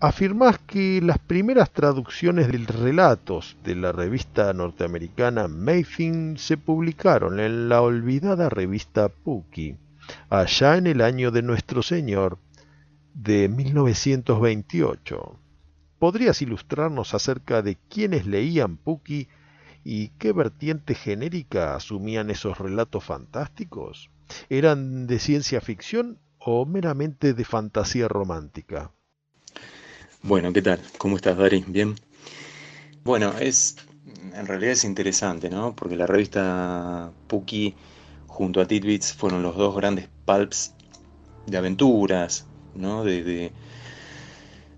afirmás 0.00 0.58
que 0.58 1.00
las 1.02 1.18
primeras 1.18 1.72
traducciones 1.72 2.52
de 2.52 2.58
relatos 2.58 3.56
de 3.64 3.74
la 3.74 3.90
revista 3.90 4.52
norteamericana 4.52 5.48
Mayfin 5.48 6.38
se 6.38 6.56
publicaron 6.56 7.40
en 7.40 7.68
la 7.68 7.82
olvidada 7.82 8.48
revista 8.48 9.08
Puki, 9.08 9.76
allá 10.30 10.76
en 10.76 10.86
el 10.86 11.00
año 11.00 11.32
de 11.32 11.42
nuestro 11.42 11.82
Señor 11.82 12.38
de 13.12 13.48
1928. 13.48 15.36
¿Podrías 15.98 16.42
ilustrarnos 16.42 17.14
acerca 17.14 17.62
de 17.62 17.76
quiénes 17.88 18.24
leían 18.24 18.76
Puki 18.76 19.26
y 19.82 20.10
qué 20.10 20.32
vertiente 20.32 20.94
genérica 20.94 21.74
asumían 21.74 22.30
esos 22.30 22.58
relatos 22.58 23.02
fantásticos? 23.02 24.10
¿Eran 24.48 25.08
de 25.08 25.18
ciencia 25.18 25.60
ficción 25.60 26.18
o 26.38 26.66
meramente 26.66 27.34
de 27.34 27.44
fantasía 27.44 28.06
romántica? 28.06 28.92
Bueno, 30.22 30.52
¿qué 30.52 30.62
tal? 30.62 30.80
¿Cómo 30.98 31.16
estás, 31.16 31.36
Dari? 31.36 31.64
¿Bien? 31.66 31.94
Bueno, 33.04 33.32
es 33.38 33.76
en 34.34 34.46
realidad 34.46 34.72
es 34.72 34.84
interesante, 34.84 35.50
¿no? 35.50 35.74
Porque 35.74 35.96
la 35.96 36.06
revista 36.06 37.12
Puki 37.26 37.74
junto 38.26 38.60
a 38.60 38.66
Tidbits 38.66 39.14
fueron 39.14 39.42
los 39.42 39.56
dos 39.56 39.74
grandes 39.76 40.08
pulps 40.24 40.74
de 41.46 41.56
aventuras, 41.56 42.46
¿no? 42.74 43.04
de, 43.04 43.52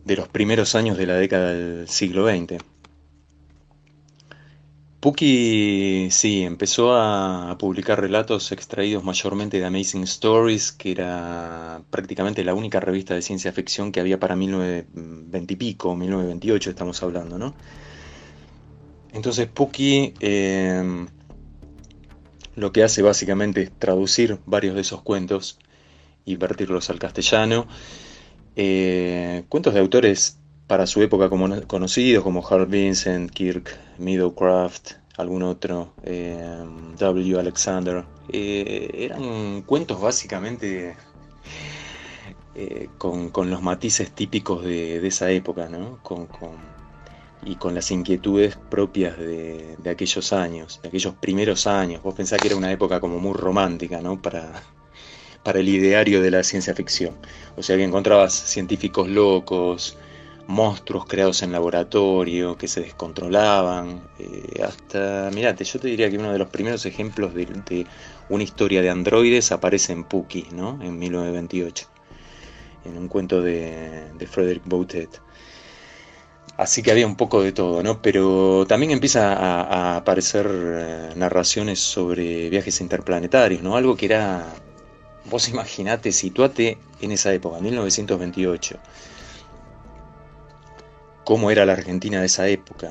de 0.05 0.17
los 0.17 0.29
primeros 0.29 0.75
años 0.75 0.97
de 0.99 1.07
la 1.07 1.15
década 1.15 1.53
del 1.53 1.89
siglo 1.89 2.29
XX. 2.29 2.63
Puki, 5.01 6.09
sí, 6.11 6.43
empezó 6.43 6.95
a, 6.95 7.57
publicar 7.59 8.01
relatos 8.01 8.53
extraídos 8.53 9.03
mayormente 9.03 9.59
de 9.59 9.65
Amazing 9.65 10.03
Stories, 10.03 10.73
que 10.73 10.93
era 10.93 11.81
prácticamente 11.91 12.45
la 12.45 12.53
única 12.53 12.81
revista 12.81 13.15
de 13.15 13.23
ciencia 13.23 13.51
ficción 13.53 13.93
que 13.93 14.01
había 14.01 14.21
para 14.21 14.37
1920 14.37 15.55
y 15.55 15.57
pico, 15.57 15.97
1928 15.97 16.71
estamos 16.71 17.03
hablando, 17.03 17.39
¿no? 17.39 17.55
Entonces 19.13 19.49
Puki 19.49 20.13
eh, 20.21 21.07
lo 22.55 22.71
que 22.73 22.85
hace 22.85 23.01
básicamente 23.01 23.63
es 23.63 23.73
traducir 23.73 24.39
varios 24.45 24.75
de 24.75 24.83
esos 24.83 25.01
cuentos 25.01 25.59
y 26.27 26.37
vertirlos 26.37 26.91
al 26.91 26.99
castellano 26.99 27.67
eh, 28.57 29.45
cuentos 29.49 29.73
de 29.73 29.81
autores 29.81 30.40
para 30.71 30.87
su 30.87 31.03
época 31.03 31.29
como, 31.29 31.67
conocidos 31.67 32.23
como 32.23 32.47
Harl 32.47 32.67
Vincent, 32.67 33.33
Kirk, 33.33 33.77
Middlecraft, 33.99 34.93
algún 35.17 35.43
otro, 35.43 35.95
eh, 36.05 36.65
W. 36.97 37.41
Alexander. 37.41 38.05
Eh, 38.29 38.89
eran 38.95 39.63
cuentos 39.63 40.01
básicamente 40.01 40.95
con, 42.99 43.51
los 43.51 43.61
matices 43.63 44.13
típicos 44.13 44.65
de, 44.65 45.05
esa 45.05 45.29
época, 45.33 45.69
¿no? 45.69 45.99
y 47.45 47.57
con 47.57 47.75
las 47.75 47.91
inquietudes 47.91 48.55
propias 48.55 49.19
de, 49.19 49.75
de, 49.77 49.91
aquellos 49.91 50.33
años, 50.33 50.79
de 50.83 50.89
aquellos 50.89 51.15
primeros 51.17 51.67
años. 51.67 52.01
Vos 52.01 52.15
pensás 52.15 52.41
que 52.41 52.47
era 52.47 52.57
una 52.57 52.71
época 52.71 53.01
como 53.01 53.19
muy 53.19 53.33
romántica, 53.33 54.01
¿no? 54.01 54.23
Para, 54.23 54.63
para 55.43 55.59
el 55.59 55.69
ideario 55.69 56.23
de 56.23 56.31
la 56.31 56.45
ciencia 56.45 56.77
ficción. 56.77 57.17
O 57.57 57.63
sea 57.65 57.77
que 57.77 57.83
encontrabas 57.83 58.33
científicos 58.33 59.09
locos, 59.09 59.97
monstruos 60.51 61.07
creados 61.07 61.43
en 61.43 61.53
laboratorio 61.53 62.59
que 62.59 62.69
se 62.69 62.81
descontrolaban. 62.81 64.03
Eh, 64.19 64.63
hasta, 64.63 65.31
mirate, 65.33 65.65
yo 65.65 65.79
te 65.79 65.89
diría 65.89 66.11
que 66.11 66.19
uno 66.19 66.33
de 66.33 66.39
los 66.39 66.49
primeros 66.49 66.85
ejemplos 66.87 67.35
de, 67.35 67.87
una 68.29 68.43
historia 68.43 68.83
de 68.83 68.91
androides 68.91 69.53
aparece 69.53 69.93
en 69.93 70.05
Puki, 70.05 70.49
¿no? 70.53 70.79
En 70.83 70.99
1928, 70.99 71.87
en 72.85 72.99
un 72.99 73.09
cuento 73.09 73.41
de, 73.41 74.09
Frederick 74.31 74.65
Boutet. 74.67 75.21
Así 76.57 76.83
que 76.83 76.91
había 76.91 77.07
un 77.07 77.17
poco 77.17 77.43
de 77.43 77.53
todo, 77.53 77.83
¿no? 77.83 78.03
Pero 78.03 78.67
también 78.69 78.91
empieza 78.93 79.33
a, 79.33 79.63
a 79.63 79.97
aparecer 79.97 80.47
eh, 80.51 81.11
narraciones 81.17 81.79
sobre 81.79 82.51
viajes 82.51 82.81
interplanetarios, 82.81 83.63
¿no? 83.63 83.77
Algo 83.77 83.97
que 83.97 84.07
era 84.07 84.53
Vos 85.25 85.49
imaginate, 85.49 86.13
situate 86.13 86.79
en 87.01 87.13
esa 87.13 87.33
época, 87.33 87.61
1928. 87.61 88.77
¿Cómo 91.31 91.53
era 91.53 91.65
la 91.65 91.75
Argentina 91.75 92.19
de 92.19 92.27
esa 92.27 92.49
época? 92.49 92.91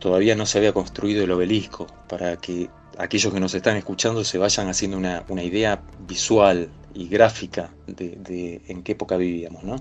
Todavía 0.00 0.34
no 0.34 0.44
se 0.44 0.58
había 0.58 0.72
construido 0.72 1.22
el 1.22 1.30
obelisco 1.30 1.86
para 2.08 2.36
que 2.36 2.68
aquellos 2.98 3.32
que 3.32 3.38
nos 3.38 3.54
están 3.54 3.76
escuchando 3.76 4.24
se 4.24 4.38
vayan 4.38 4.66
haciendo 4.66 4.96
una, 4.96 5.22
idea 5.44 5.84
visual 6.00 6.68
y 6.94 7.06
gráfica 7.06 7.70
de, 7.86 8.60
en 8.66 8.82
qué 8.82 8.90
época 8.90 9.16
vivíamos, 9.16 9.62
¿no? 9.62 9.76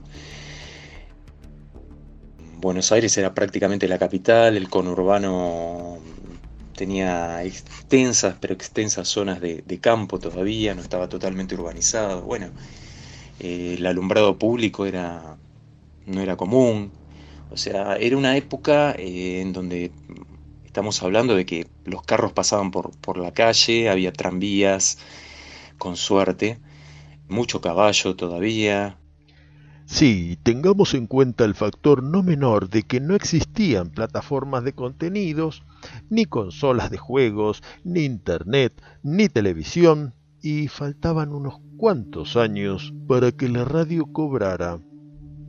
Buenos 2.58 2.92
Aires 2.92 3.18
era 3.18 3.34
prácticamente 3.34 3.88
la 3.88 3.98
capital, 3.98 4.56
el 4.56 4.70
conurbano 4.70 5.98
tenía 6.76 7.44
extensas, 7.44 8.36
pero 8.40 8.54
extensas 8.54 9.08
zonas 9.08 9.42
de, 9.42 9.80
campo 9.82 10.20
todavía, 10.20 10.76
no 10.76 10.84
estaba 10.84 11.10
totalmente 11.10 11.56
urbanizado. 11.56 12.22
Bueno, 12.22 12.52
eh, 13.40 13.78
el 13.80 13.86
alumbrado 13.88 14.38
público 14.38 14.86
era, 14.86 15.38
no 16.06 16.22
era 16.22 16.36
común. 16.36 16.92
O 17.56 17.58
sea, 17.58 17.96
era 17.96 18.18
una 18.18 18.36
época 18.36 18.92
eh, 18.98 19.40
en 19.40 19.54
donde 19.54 19.90
estamos 20.66 21.02
hablando 21.02 21.36
de 21.36 21.46
que 21.46 21.68
los 21.86 22.04
carros 22.04 22.34
pasaban 22.34 22.70
por, 22.70 22.92
por 22.98 23.18
la 23.18 23.32
calle, 23.32 23.88
había 23.88 24.12
tranvías, 24.12 24.98
con 25.78 25.96
suerte, 25.96 26.60
mucho 27.30 27.62
caballo 27.62 28.18
todavía, 28.18 28.98
Sí, 29.86 30.38
tengamos 30.44 30.96
en 30.96 31.08
cuenta 31.08 31.46
el 31.46 31.56
factor 31.56 32.04
no 32.04 32.24
menor 32.24 32.70
de 32.70 32.84
que 32.84 33.00
no 33.00 33.16
existían 33.16 33.92
plataformas 33.92 34.66
de 34.66 34.74
contenidos, 34.74 35.64
ni 36.10 36.26
consolas 36.26 36.92
de 36.92 36.98
juegos, 36.98 37.64
ni 37.86 38.02
internet, 38.02 38.74
ni 39.02 39.30
televisión, 39.30 40.14
y 40.42 40.68
faltaban 40.68 41.32
unos 41.32 41.60
cuantos 41.78 42.36
años 42.36 42.94
para 43.08 43.32
que 43.32 43.48
la 43.48 43.64
radio 43.64 44.08
cobrara 44.12 44.82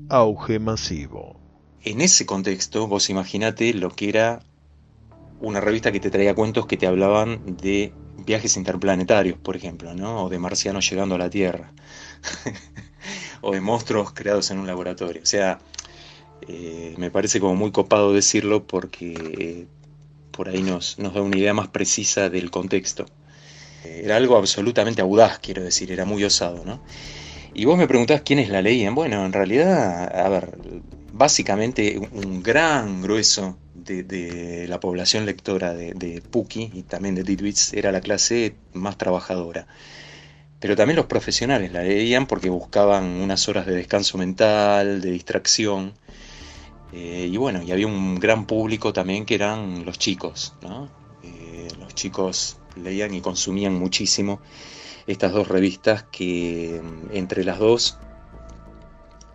auge 0.09 0.61
masivo. 0.61 1.46
En 1.87 2.01
ese 2.01 2.27
contexto, 2.27 2.89
vos 2.89 3.11
imaginate 3.11 3.73
lo 3.73 3.91
que 3.91 4.09
era 4.09 4.41
una 5.41 5.61
revista 5.61 5.93
que 5.93 6.01
te 6.01 6.11
traía 6.11 6.35
cuentos 6.35 6.67
que 6.67 6.77
te 6.77 6.89
hablaban 6.89 7.57
de 7.59 7.93
viajes 8.27 8.57
interplanetarios, 8.57 9.39
por 9.39 9.55
ejemplo, 9.55 9.95
¿no? 9.95 10.25
o 10.25 10.29
de 10.29 10.41
marcianos 10.41 10.91
llegando 10.91 11.15
a 11.15 11.19
la 11.19 11.31
Tierra. 11.31 11.73
o 13.41 13.53
de 13.53 13.61
monstruos 13.61 14.13
creados 14.13 14.51
en 14.51 14.59
un 14.59 14.67
laboratorio. 14.67 15.23
O 15.23 15.27
sea, 15.27 15.61
eh, 16.49 16.97
me 16.99 17.13
parece 17.13 17.39
como 17.39 17.55
muy 17.55 17.71
copado 17.71 18.13
decirlo 18.13 18.67
porque 18.67 19.15
eh, 19.39 19.67
por 20.33 20.49
ahí 20.49 20.65
nos, 20.65 20.97
da 20.97 21.23
una 21.23 21.37
idea 21.37 21.55
más 21.55 21.69
precisa 21.69 22.31
del 22.31 22.51
contexto. 22.51 23.07
Eh, 23.85 24.03
era 24.07 24.17
algo 24.17 24.37
absolutamente 24.37 25.03
audaz, 25.03 25.39
quiero 25.39 25.63
decir, 25.63 25.93
era 25.93 26.05
muy 26.05 26.25
osado, 26.25 26.65
¿no? 26.65 26.83
Y 27.55 27.65
vos 27.65 27.79
me 27.79 27.87
preguntás 27.87 28.23
quiénes 28.23 28.49
la 28.49 28.61
leían. 28.61 28.97
Bueno, 28.97 29.25
en 29.25 29.33
realidad, 29.33 30.13
a 30.19 30.29
ver, 30.29 30.59
básicamente 31.17 31.99
un 31.99 32.43
gran 32.43 33.03
grueso 33.03 33.57
de, 33.75 34.67
la 34.69 34.81
población 34.81 35.27
lectora 35.27 35.75
de, 35.75 36.23
Puki 36.31 36.71
y 36.75 36.83
también 36.83 37.15
de 37.15 37.23
Ditwitz 37.23 37.73
era 37.73 37.93
la 37.93 38.01
clase 38.01 38.55
más 38.73 38.99
trabajadora 38.99 39.67
pero 40.61 40.75
también 40.75 40.97
los 40.97 41.07
profesionales 41.07 41.73
la 41.73 41.83
leían 41.83 42.27
porque 42.27 42.49
buscaban 42.49 43.05
unas 43.05 43.49
horas 43.49 43.67
de 43.67 43.75
descanso 43.75 44.17
mental, 44.19 45.01
de 45.01 45.11
distracción. 45.11 45.93
Eh, 46.93 47.29
y 47.31 47.37
bueno, 47.37 47.63
y 47.63 47.73
había 47.73 47.87
un 47.87 48.19
gran 48.19 48.47
público 48.47 48.93
también 48.93 49.27
que 49.27 49.35
eran 49.35 49.85
los 49.85 49.99
chicos, 49.99 50.55
¿no? 50.63 50.89
Eh, 51.23 51.69
los 51.79 51.95
chicos 51.95 52.57
leían 52.75 53.15
y 53.15 53.21
consumían 53.21 53.75
muchísimo 53.75 54.41
estas 55.07 55.33
dos 55.33 55.49
revistas 55.49 56.05
que 56.05 56.81
mm, 56.83 57.15
entre 57.17 57.45
las 57.45 57.59
dos 57.59 57.99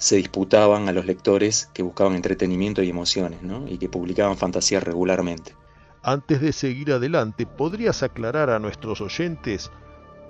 se 0.02 0.16
disputaban 0.16 0.90
a 0.90 0.94
los 0.94 1.06
lectores 1.06 1.70
que 1.76 1.84
buscaban 1.84 2.16
entretenimiento 2.16 2.82
y 2.82 2.90
emociones, 2.90 3.44
¿no? 3.44 3.68
y 3.68 3.78
que 3.78 3.88
publicaban 3.88 4.36
fantasías 4.36 4.82
regularmente. 4.82 5.54
Antes 6.02 6.42
de 6.42 6.54
seguir 6.54 6.92
adelante, 6.92 7.46
¿podrías 7.46 8.02
aclarar 8.02 8.50
a 8.50 8.58
nuestros 8.58 9.00
oyentes 9.00 9.70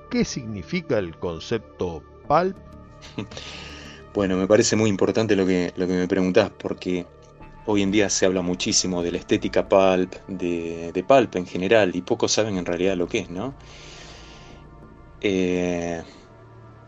qué 0.09 0.25
significa 0.25 0.99
el 0.99 1.17
concepto 1.17 2.03
pulp? 2.27 2.57
bueno, 4.13 4.35
me 4.35 4.45
parece 4.45 4.75
muy 4.75 4.89
importante 4.89 5.37
lo 5.37 5.45
que, 5.45 5.71
lo 5.77 5.87
que 5.87 5.93
me 5.93 6.07
preguntás, 6.09 6.49
porque 6.49 7.05
hoy 7.65 7.81
en 7.81 7.91
día 7.91 8.09
se 8.09 8.25
habla 8.25 8.41
muchísimo 8.41 9.01
de 9.01 9.13
la 9.13 9.19
estética 9.19 9.69
pulp, 9.69 10.15
de, 10.27 10.91
de 10.91 11.03
pulp 11.05 11.33
en 11.37 11.45
general, 11.45 11.95
y 11.95 12.01
pocos 12.01 12.33
saben 12.33 12.57
en 12.57 12.65
realidad 12.65 12.97
lo 12.97 13.07
que 13.07 13.19
es, 13.19 13.29
¿no? 13.29 13.53
Eh, 15.21 16.03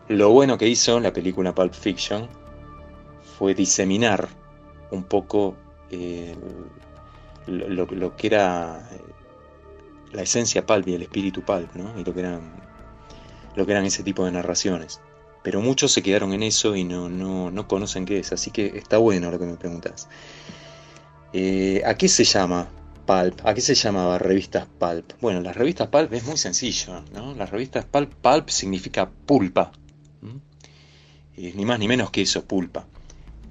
lo 0.08 0.28
bueno 0.32 0.58
que 0.58 0.68
hizo 0.68 1.00
la 1.00 1.14
película 1.14 1.54
Pulp 1.54 1.72
Fiction 1.72 2.43
fue 3.38 3.54
diseminar 3.54 4.28
un 4.90 5.04
poco 5.04 5.56
eh, 5.90 6.34
lo, 7.46 8.16
que 8.16 8.26
era 8.26 8.88
eh, 8.92 9.00
la 10.12 10.22
esencia 10.22 10.64
pulp 10.64 10.88
y 10.88 10.94
el 10.94 11.02
espíritu 11.02 11.42
pulp, 11.42 11.74
¿no? 11.74 11.98
Y 11.98 12.04
lo 12.04 12.14
que 12.14 12.20
eran, 12.20 12.52
lo 13.56 13.66
que 13.66 13.72
eran 13.72 13.84
ese 13.84 14.02
tipo 14.02 14.24
de 14.24 14.32
narraciones. 14.32 15.00
Pero 15.42 15.60
muchos 15.60 15.92
se 15.92 16.02
quedaron 16.02 16.32
en 16.32 16.42
eso 16.42 16.74
y 16.74 16.84
no, 16.84 17.08
no, 17.10 17.68
conocen 17.68 18.06
qué 18.06 18.18
es, 18.20 18.32
así 18.32 18.50
que 18.50 18.78
está 18.78 18.98
bueno 18.98 19.30
lo 19.30 19.38
que 19.38 19.44
me 19.44 19.56
preguntas. 19.56 20.08
Eh, 21.32 21.82
¿A 21.84 21.96
qué 21.96 22.08
se 22.08 22.24
llama 22.24 22.68
Pulp? 23.04 23.44
¿A 23.44 23.52
qué 23.52 23.60
se 23.60 23.74
llamaba 23.74 24.18
revistas 24.18 24.66
Pulp? 24.78 25.12
Bueno, 25.20 25.40
las 25.40 25.54
revistas 25.54 25.88
Pulp 25.88 26.12
es 26.14 26.24
muy 26.24 26.38
sencillo, 26.38 27.02
¿no? 27.12 27.34
Las 27.34 27.50
revistas 27.50 27.84
Pulp, 27.84 28.14
Pulp 28.14 28.48
significa 28.48 29.10
pulpa. 29.10 29.72
ni 31.36 31.64
más 31.64 31.78
ni 31.78 31.88
menos 31.88 32.10
que 32.10 32.22
eso, 32.22 32.44
pulpa. 32.44 32.86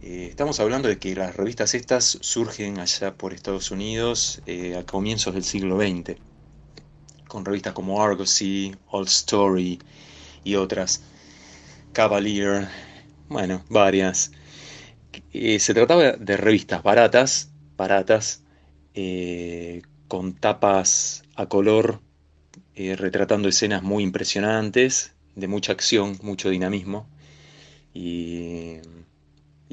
Eh, 0.06 0.28
estamos 0.30 0.60
hablando 0.60 0.89
de 0.89 1.00
que 1.00 1.16
las 1.16 1.38
revistas 1.38 1.74
estas 1.74 2.18
surgen 2.20 2.78
allá 2.78 3.13
por 3.16 3.34
Estados 3.34 3.72
Unidos 3.72 4.42
eh, 4.46 4.76
a 4.76 4.86
comienzos 4.86 5.34
del 5.34 5.46
siglo 5.46 5.80
XX, 5.80 6.18
con 7.30 7.46
revistas 7.46 7.72
como 7.72 8.04
Argosy, 8.04 8.76
All 8.88 9.06
Story 9.06 9.80
y 10.44 10.56
otras, 10.56 11.04
Cavalier, 11.94 12.68
bueno, 13.30 13.63
varias. 13.70 14.34
Eh, 15.32 15.60
se 15.60 15.74
trataba 15.74 16.12
de 16.12 16.36
revistas 16.36 16.84
baratas, 16.84 17.54
baratas, 17.78 18.44
con 20.10 20.34
tapas 20.34 21.24
a 21.36 21.46
color, 21.46 22.02
retratando 22.76 23.48
escenas 23.48 23.84
muy 23.84 24.04
impresionantes, 24.04 25.13
de 25.36 25.48
mucha 25.48 25.72
acción, 25.72 26.20
mucho 26.22 26.50
dinamismo. 26.50 27.08
Y 27.94 28.80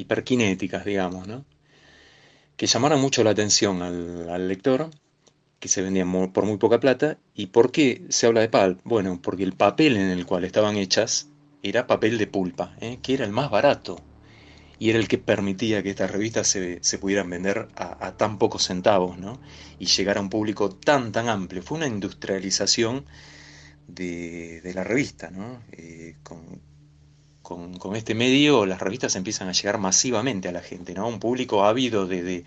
hiperkinéticas, 0.01 0.85
digamos, 0.85 1.27
¿no? 1.27 1.45
que 2.61 2.67
llamaron 2.67 3.01
mucho 3.01 3.25
la 3.25 3.31
atención 3.31 3.81
al, 3.81 4.47
lector, 4.47 4.91
que 5.61 5.69
se 5.69 5.81
vendían 5.81 6.31
por 6.31 6.45
muy 6.45 6.59
poca 6.59 6.79
plata. 6.79 7.17
¿Y 7.35 7.47
por 7.47 7.73
qué 7.73 8.05
se 8.11 8.27
habla 8.27 8.43
de 8.43 8.51
pulp? 8.51 8.81
Bueno, 8.85 9.19
porque 9.23 9.45
el 9.45 9.55
papel 9.55 9.97
en 9.97 10.11
el 10.11 10.27
cual 10.27 10.45
estaban 10.45 10.77
hechas 10.77 11.29
era 11.63 11.87
papel 11.87 12.19
de 12.19 12.27
pulpa, 12.27 12.77
¿eh? 12.83 12.99
que 13.03 13.15
era 13.15 13.25
el 13.25 13.31
más 13.31 13.51
barato 13.51 13.97
y 14.79 14.91
era 14.91 14.99
el 14.99 15.09
que 15.09 15.17
permitía 15.17 15.83
que 15.83 15.89
estas 15.89 16.11
revistas 16.11 16.49
se, 16.49 16.99
pudieran 16.99 17.31
vender 17.31 17.69
a, 17.77 18.13
tan 18.19 18.37
pocos 18.37 18.65
centavos 18.65 19.17
¿no? 19.17 19.41
y 19.79 19.87
llegar 19.87 20.19
a 20.19 20.21
un 20.21 20.29
público 20.29 20.69
tan, 20.69 21.13
tan 21.13 21.31
amplio. 21.31 21.63
Fue 21.63 21.79
una 21.79 21.87
industrialización 21.87 23.07
de, 23.89 24.71
la 24.75 24.85
revista, 24.85 25.31
¿no? 25.31 25.63
Eh, 25.73 26.17
con, 27.57 27.97
este 27.97 28.15
medio 28.15 28.65
las 28.65 28.81
revistas 28.81 29.17
empiezan 29.17 29.49
a 29.49 29.53
llegar 29.53 29.79
masivamente 29.79 30.49
a 30.49 30.53
la 30.53 30.61
gente, 30.61 30.95
¿no? 30.95 31.09
Un 31.09 31.19
público 31.19 31.65
ávido 31.65 32.07
de, 32.07 32.45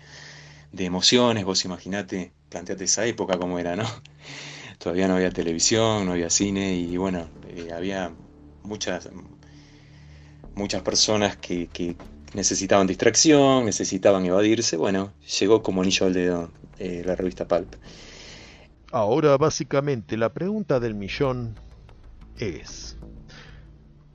emociones, 0.78 1.44
vos 1.44 1.64
imaginate, 1.64 2.32
planteate 2.48 2.84
esa 2.84 3.04
época 3.04 3.38
como 3.38 3.58
era, 3.58 3.76
¿no? 3.76 3.84
Todavía 4.78 5.06
no 5.06 5.16
había 5.16 5.30
televisión, 5.30 6.06
no 6.06 6.12
había 6.12 6.30
cine 6.30 6.74
y 6.74 6.96
bueno, 6.96 7.28
eh, 7.48 7.68
había 7.72 8.12
muchas, 8.62 9.10
muchas 10.54 10.82
personas 10.82 11.36
que, 11.36 11.96
necesitaban 12.32 12.86
distracción, 12.88 13.64
necesitaban 13.64 14.24
evadirse, 14.24 14.76
bueno, 14.76 15.12
llegó 15.38 15.62
como 15.62 15.82
anillo 15.82 16.06
al 16.06 16.14
dedo 16.14 16.50
eh, 16.78 17.02
la 17.04 17.14
revista 17.14 17.46
Pulp. 17.46 17.76
Ahora 18.90 19.36
básicamente 19.36 20.16
la 20.16 20.32
pregunta 20.32 20.80
del 20.80 20.94
millón 20.94 21.54
es, 22.38 22.96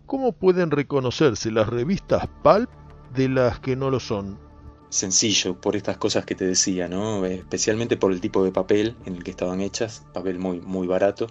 ¿Cómo 0.10 0.32
pueden 0.32 0.72
reconocerse 0.72 1.52
las 1.52 1.68
revistas 1.68 2.28
pulp 2.42 2.68
de 3.14 3.30
las 3.30 3.60
que 3.60 3.76
no 3.76 3.92
lo 3.92 4.00
son? 4.00 4.40
Sencillo, 4.90 5.62
por 5.62 5.76
estas 5.76 5.98
cosas 5.98 6.26
que 6.26 6.34
te 6.34 6.48
decía, 6.48 6.88
¿no? 6.88 7.24
Especialmente 7.28 7.96
por 7.96 8.12
el 8.12 8.20
tipo 8.20 8.44
de 8.44 8.52
papel 8.52 8.96
en 9.06 9.18
el 9.18 9.24
que 9.24 9.30
estaban 9.30 9.62
hechas, 9.62 10.04
papel 10.12 10.40
muy, 10.40 10.62
muy 10.62 10.88
barato. 10.88 11.28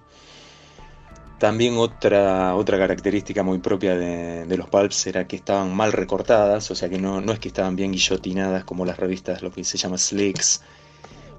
También 1.41 1.77
otra, 1.77 2.55
otra 2.55 2.79
característica 2.79 3.43
muy 3.43 3.59
propia 3.59 3.97
de, 3.97 4.57
los 4.57 4.69
pulps 4.69 5.09
era 5.09 5.27
que 5.27 5.35
estaban 5.35 5.75
mal 5.75 5.93
recortadas, 5.93 6.71
o 6.71 6.77
sea 6.77 6.89
que 6.89 7.01
no, 7.01 7.21
no, 7.21 7.33
es 7.33 7.41
que 7.41 7.49
estaban 7.49 7.75
bien 7.75 7.91
guillotinadas 7.91 8.63
como 8.63 8.85
las 8.85 8.97
revistas, 8.97 9.43
lo 9.43 9.51
que 9.51 9.65
se 9.65 9.77
llama 9.77 9.99
slicks 9.99 10.63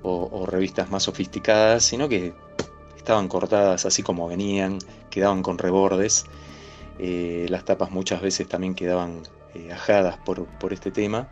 o 0.04 0.46
revistas 0.46 0.92
más 0.92 1.04
sofisticadas, 1.04 1.86
sino 1.86 2.10
que 2.10 2.34
estaban 2.98 3.30
cortadas 3.30 3.86
así 3.86 4.04
como 4.04 4.28
venían, 4.28 4.78
quedaban 5.10 5.42
con 5.42 5.58
rebordes 5.58 6.26
eh, 7.00 7.46
las 7.48 7.64
tapas 7.64 7.92
muchas 7.92 8.22
veces 8.22 8.48
también 8.50 8.76
quedaban 8.76 9.24
eh, 9.56 9.72
ajadas 9.72 10.18
por, 10.18 10.48
este 10.74 10.92
tema. 10.92 11.30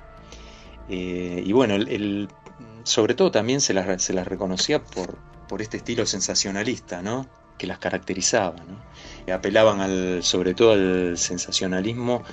Eh, 0.90 1.44
y 1.46 1.52
bueno, 1.52 1.76
el, 1.76 2.30
sobre 2.84 3.16
todo 3.16 3.32
también 3.32 3.60
se 3.60 3.74
las, 3.74 4.02
se 4.02 4.14
las 4.14 4.26
reconocía 4.26 4.82
por, 4.82 5.18
por, 5.50 5.62
este 5.62 5.78
estilo 5.78 6.06
sensacionalista, 6.06 7.02
¿no? 7.02 7.28
que 7.58 7.68
las 7.68 7.80
caracterizaba. 7.80 8.56
¿no? 8.66 9.34
Apelaban 9.34 9.82
al, 9.82 10.24
sobre 10.24 10.54
todo 10.54 10.72
al 10.72 11.18
sensacionalismo 11.18 12.24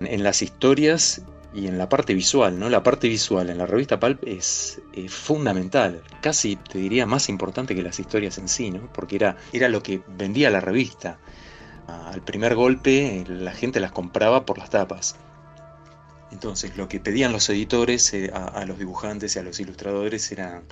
en 0.00 0.24
las 0.24 0.42
historias 0.42 1.22
y 1.54 1.68
en 1.68 1.78
la 1.78 1.88
parte 1.88 2.12
visual, 2.14 2.58
¿no? 2.58 2.70
La 2.70 2.82
parte 2.82 3.08
visual 3.08 3.50
en 3.50 3.58
la 3.58 3.66
revista 3.66 4.00
Pulp 4.00 4.24
es 4.26 4.80
fundamental, 5.08 6.02
casi 6.22 6.56
te 6.56 6.78
diría 6.78 7.04
más 7.04 7.28
importante 7.28 7.74
que 7.74 7.82
las 7.82 8.00
historias 8.00 8.38
en 8.38 8.48
sí, 8.48 8.70
¿no? 8.70 8.90
Porque 8.90 9.16
era, 9.16 9.36
era 9.52 9.68
lo 9.68 9.82
que 9.82 10.00
vendía 10.08 10.48
la 10.48 10.60
revista 10.60 11.18
al 11.86 12.22
primer 12.22 12.54
golpe 12.54 13.24
la 13.28 13.52
gente 13.52 13.80
las 13.80 13.92
compraba 13.92 14.46
por 14.46 14.58
las 14.58 14.70
tapas. 14.70 15.16
Entonces 16.30 16.76
lo 16.76 16.88
que 16.88 17.00
pedían 17.00 17.32
los 17.32 17.48
editores 17.50 18.12
eh, 18.14 18.30
a, 18.32 18.64
los 18.64 18.78
dibujantes 18.78 19.36
y 19.36 19.38
a 19.38 19.42
los 19.42 19.60
ilustradores 19.60 20.32
eran 20.32 20.62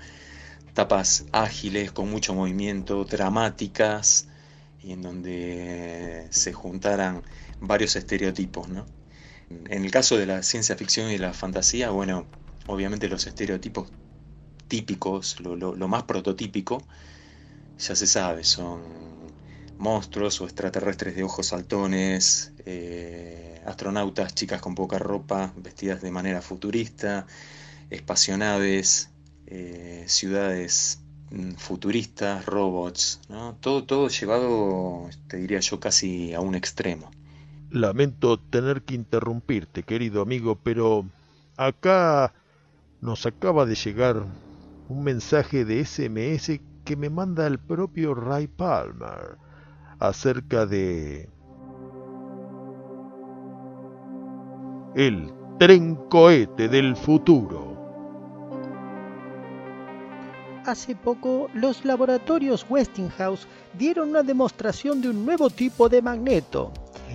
tapas 0.75 1.27
ágiles, 1.33 1.93
con 1.93 2.11
mucho 2.11 2.35
movimiento, 2.35 3.05
dramáticas, 3.05 4.29
y 4.83 4.93
en 4.93 5.03
donde 5.03 6.27
se 6.31 6.53
juntaran 6.53 7.23
varios 7.61 7.97
estereotipos. 7.97 8.69
En 9.51 9.85
el 9.85 9.91
caso 9.91 10.17
de 10.17 10.27
la 10.27 10.43
ciencia 10.43 10.77
ficción 10.77 11.11
y 11.11 11.19
la 11.19 11.35
fantasía, 11.35 11.91
bueno, 11.91 12.27
obviamente 12.67 13.09
los 13.09 13.27
estereotipos 13.27 13.91
típicos, 14.69 15.41
lo 15.41 15.89
más 15.89 16.05
prototípico, 16.05 16.83
ya 17.79 17.97
se 17.97 18.07
sabe, 18.07 18.45
son 18.45 19.10
monstruos 19.81 20.41
o 20.43 20.45
extraterrestres 20.45 21.17
de 21.17 21.25
ojos 21.25 21.47
saltones, 21.47 22.53
eh, 22.67 23.63
astronautas, 23.65 24.35
chicas 24.35 24.61
con 24.61 24.75
poca 24.75 24.99
ropa, 24.99 25.53
vestidas 25.57 26.03
de 26.03 26.11
manera 26.11 26.43
futurista, 26.43 27.27
espacionaves, 27.89 29.11
eh, 29.47 30.05
ciudades 30.07 31.01
mm, 31.31 31.53
futuristas, 31.53 32.45
robots, 32.45 33.21
todo, 33.61 33.85
todo 33.85 34.09
llevado, 34.09 35.09
te 35.29 35.39
diría 35.39 35.61
yo, 35.61 35.81
casi 35.81 36.35
a 36.35 36.41
un 36.41 36.55
extremo. 36.55 37.11
Lamento 37.71 38.39
tener 38.39 38.83
que 38.83 38.95
interrumpirte, 38.95 39.83
querido 39.83 40.21
amigo, 40.21 40.59
pero 40.63 41.07
acá 41.57 42.35
nos 43.01 43.25
acaba 43.25 43.65
de 43.65 43.77
llegar 43.77 44.27
un 44.89 45.05
mensaje 45.05 45.65
de 45.65 45.83
SMS 45.83 46.61
que 46.85 46.97
me 46.97 47.09
manda 47.09 47.47
el 47.47 47.59
propio 47.59 48.15
Ray 48.15 48.47
Palmer 48.47 49.50
acerca 50.01 50.67
de 50.67 51.29
el 54.97 55.33
tren 55.59 55.95
cohete 56.09 56.69
del 56.69 56.97
futuro. 56.97 57.71
Hace 60.65 60.95
poco, 60.97 61.49
los 61.55 61.85
laboratorios 61.85 62.67
Westinghouse 62.69 63.47
dieron 63.79 64.11
una 64.11 64.23
demostración 64.23 65.01
de 65.01 65.11
un 65.11 65.25
nuevo 65.25 65.51
tipo 65.51 65.89
de 65.89 66.03
magneto. 66.03 66.73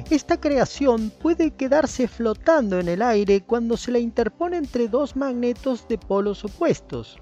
Esta 0.09 0.39
creación 0.39 1.11
puede 1.21 1.51
quedarse 1.51 2.07
flotando 2.07 2.79
en 2.79 2.87
el 2.87 3.01
aire 3.01 3.41
cuando 3.41 3.77
se 3.77 3.91
la 3.91 3.99
interpone 3.99 4.57
entre 4.57 4.87
dos 4.87 5.15
magnetos 5.15 5.87
de 5.87 5.97
polos 5.97 6.43
opuestos. 6.43 7.17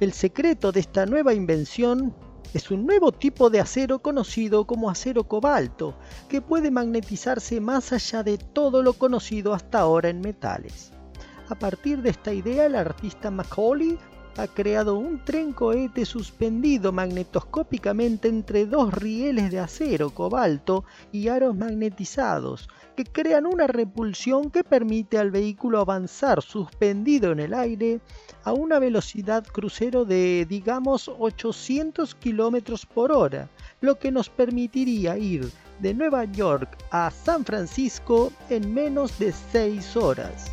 El 0.00 0.12
secreto 0.12 0.72
de 0.72 0.80
esta 0.80 1.06
nueva 1.06 1.34
invención 1.34 2.14
Es 2.54 2.70
un 2.70 2.86
nuevo 2.86 3.12
tipo 3.12 3.50
de 3.50 3.60
acero 3.60 3.98
conocido 3.98 4.66
como 4.66 4.88
acero 4.88 5.24
cobalto, 5.24 5.94
que 6.28 6.40
puede 6.40 6.70
magnetizarse 6.70 7.60
más 7.60 7.92
allá 7.92 8.22
de 8.22 8.38
todo 8.38 8.82
lo 8.82 8.94
conocido 8.94 9.52
hasta 9.52 9.80
ahora 9.80 10.08
en 10.08 10.20
metales. 10.20 10.92
A 11.48 11.54
partir 11.54 12.02
de 12.02 12.10
esta 12.10 12.32
idea, 12.32 12.66
el 12.66 12.74
artista 12.74 13.30
Macaulay 13.30 13.98
ha 14.38 14.46
creado 14.46 14.98
un 14.98 15.24
tren 15.24 15.52
cohete 15.52 16.04
suspendido 16.04 16.92
magnetoscópicamente 16.92 18.28
entre 18.28 18.66
dos 18.66 18.92
rieles 18.92 19.50
de 19.50 19.60
acero 19.60 20.10
cobalto 20.10 20.84
y 21.10 21.28
aros 21.28 21.56
magnetizados, 21.56 22.68
que 22.96 23.04
crean 23.04 23.46
una 23.46 23.66
repulsión 23.66 24.50
que 24.50 24.62
permite 24.62 25.18
al 25.18 25.30
vehículo 25.30 25.80
avanzar 25.80 26.42
suspendido 26.42 27.32
en 27.32 27.40
el 27.40 27.54
aire 27.54 28.00
a 28.44 28.52
una 28.52 28.78
velocidad 28.78 29.44
crucero 29.46 30.04
de, 30.04 30.46
digamos, 30.48 31.10
800 31.18 32.14
km 32.14 32.86
por 32.86 33.12
hora, 33.12 33.48
lo 33.80 33.98
que 33.98 34.10
nos 34.10 34.28
permitiría 34.28 35.16
ir 35.16 35.50
de 35.80 35.94
Nueva 35.94 36.24
York 36.24 36.76
a 36.90 37.10
San 37.10 37.44
Francisco 37.44 38.32
en 38.50 38.72
menos 38.72 39.18
de 39.18 39.32
6 39.32 39.96
horas. 39.96 40.52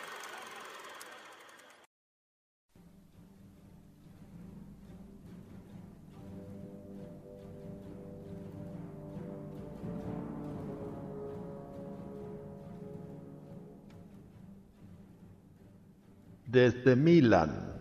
Desde 16.51 16.95
Milán 16.97 17.79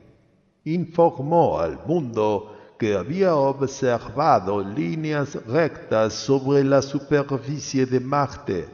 informó 0.65 1.61
al 1.61 1.79
mundo 1.87 2.57
que 2.79 2.97
había 2.97 3.37
observado 3.37 4.65
líneas 4.65 5.35
rectas 5.47 6.15
sobre 6.15 6.65
la 6.65 6.81
superficie 6.81 7.85
de 7.85 8.01
Marte. 8.01 8.67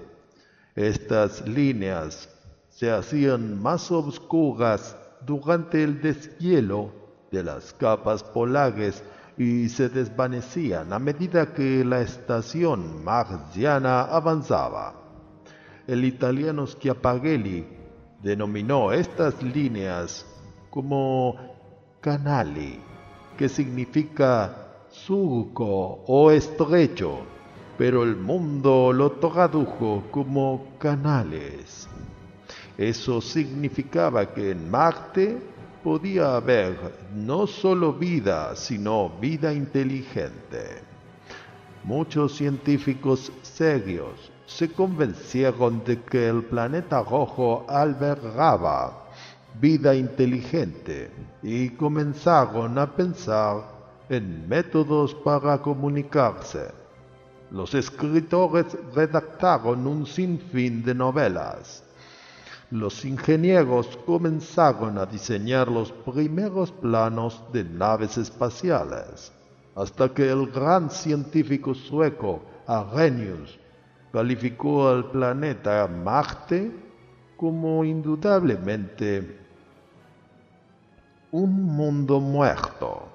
Estas 0.77 1.45
líneas 1.49 2.29
se 2.71 2.91
hacían 2.91 3.61
más 3.61 3.91
oscuras 3.91 4.97
durante 5.27 5.83
el 5.83 6.01
deshielo 6.01 6.91
de 7.31 7.43
las 7.43 7.73
capas 7.75 8.23
polares 8.23 9.05
y 9.37 9.69
se 9.69 9.89
desvanecían 9.89 10.93
a 10.93 10.99
medida 10.99 11.53
que 11.53 11.85
la 11.85 12.01
estación 12.01 13.05
marciana 13.05 14.03
avanzaba. 14.03 14.95
El 15.87 16.05
italiano 16.05 16.67
Schiaparelli 16.67 17.67
denominó 18.23 18.93
estas 18.93 19.43
líneas 19.43 20.25
como 20.71 21.37
canali, 22.01 22.81
que 23.37 23.49
significa 23.49 24.85
surco 24.89 26.05
o 26.07 26.31
estrecho, 26.31 27.21
pero 27.77 28.03
el 28.03 28.17
mundo 28.17 28.93
lo 28.93 29.13
tradujo 29.13 30.05
como 30.11 30.77
canales. 30.79 31.89
Eso 32.81 33.21
significaba 33.21 34.33
que 34.33 34.53
en 34.53 34.71
Marte 34.71 35.39
podía 35.85 36.37
haber 36.37 36.79
no 37.15 37.47
solo 37.47 37.93
vida, 37.93 38.57
sino 38.57 39.11
vida 39.21 39.53
inteligente. 39.53 40.81
Muchos 41.85 42.37
científicos 42.37 43.31
serios 43.43 44.33
se 44.47 44.73
convencieron 44.73 45.85
de 45.85 46.01
que 46.01 46.27
el 46.27 46.43
planeta 46.43 47.03
rojo 47.03 47.67
albergaba 47.69 49.11
vida 49.61 49.95
inteligente 49.95 51.11
y 51.43 51.69
comenzaron 51.69 52.79
a 52.79 52.87
pensar 52.87 53.63
en 54.09 54.49
métodos 54.49 55.15
para 55.17 55.59
comunicarse. 55.59 56.69
Los 57.51 57.75
escritores 57.75 58.75
redactaron 58.95 59.87
un 59.87 60.07
sinfín 60.07 60.83
de 60.83 60.95
novelas 60.95 61.85
los 62.71 63.05
ingenieros 63.05 63.99
comenzaron 64.07 64.97
a 64.97 65.05
diseñar 65.05 65.69
los 65.69 65.91
primeros 65.91 66.71
planos 66.71 67.43
de 67.53 67.65
naves 67.65 68.17
espaciales, 68.17 69.33
hasta 69.75 70.09
que 70.15 70.31
el 70.31 70.47
gran 70.47 70.89
científico 70.89 71.75
sueco 71.75 72.43
Arrhenius 72.67 73.59
calificó 74.13 74.89
al 74.89 75.11
planeta 75.11 75.89
Marte 75.89 76.71
como 77.37 77.85
indudablemente 77.85 79.39
un 81.33 81.65
mundo 81.65 82.21
muerto, 82.21 83.09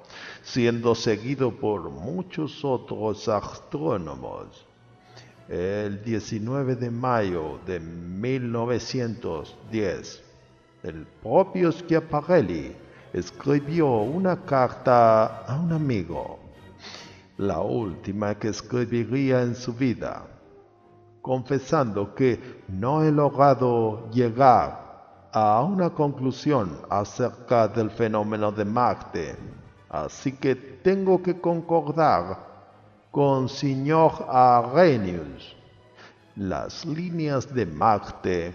siendo 0.44 0.96
seguido 0.96 1.52
por 1.52 1.90
muchos 1.90 2.64
otros 2.64 3.28
astrónomos 3.30 4.66
el 5.50 6.04
19 6.04 6.76
de 6.76 6.92
mayo 6.92 7.60
de 7.66 7.80
1910, 7.80 10.24
el 10.84 11.06
propio 11.22 11.72
Schiaparelli 11.72 12.76
escribió 13.14 13.88
una 14.02 14.42
carta 14.44 15.44
a 15.46 15.60
un 15.60 15.72
amigo, 15.74 16.40
la 17.38 17.60
última 17.60 18.34
que 18.36 18.48
escribiría 18.50 19.42
en 19.44 19.56
su 19.56 19.74
vida. 19.74 20.28
confesando 21.22 22.14
que 22.14 22.62
no 22.68 23.04
he 23.04 23.12
logrado 23.12 24.10
llegar 24.12 25.30
a 25.34 25.64
una 25.64 25.90
conclusión 25.90 26.78
acerca 26.90 27.68
del 27.68 27.90
fenómeno 27.90 28.52
de 28.52 28.64
Marte, 28.64 29.36
así 29.90 30.34
que 30.34 30.56
tengo 30.56 31.24
que 31.24 31.42
concordar 31.42 32.55
con 33.16 33.48
señor 33.48 34.12
Arrhenius. 34.28 35.56
Las 36.36 36.84
líneas 36.84 37.48
de 37.56 37.66
Marte 37.66 38.54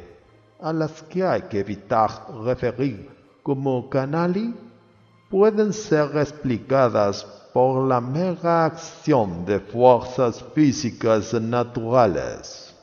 a 0.61 0.71
las 0.71 1.03
que 1.05 1.25
hay 1.25 1.41
que 1.49 1.61
evitar 1.61 2.11
referir 2.45 3.09
como 3.43 3.89
canali 3.89 4.55
pueden 5.31 5.73
ser 5.73 6.15
explicadas 6.15 7.25
por 7.55 7.89
la 7.89 8.03
mera 8.03 8.67
acción 8.67 9.47
de 9.47 9.61
fuerzas 9.61 10.45
físicas 10.55 11.33
naturales. 11.33 12.77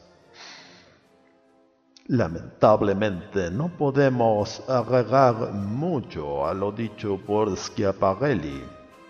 Lamentablemente 2.07 3.51
no 3.51 3.69
podemos 3.77 4.67
agregar 4.67 5.53
mucho 5.53 6.47
a 6.47 6.55
lo 6.55 6.71
dicho 6.71 7.19
por 7.23 7.55
Schiaparelli, 7.55 8.63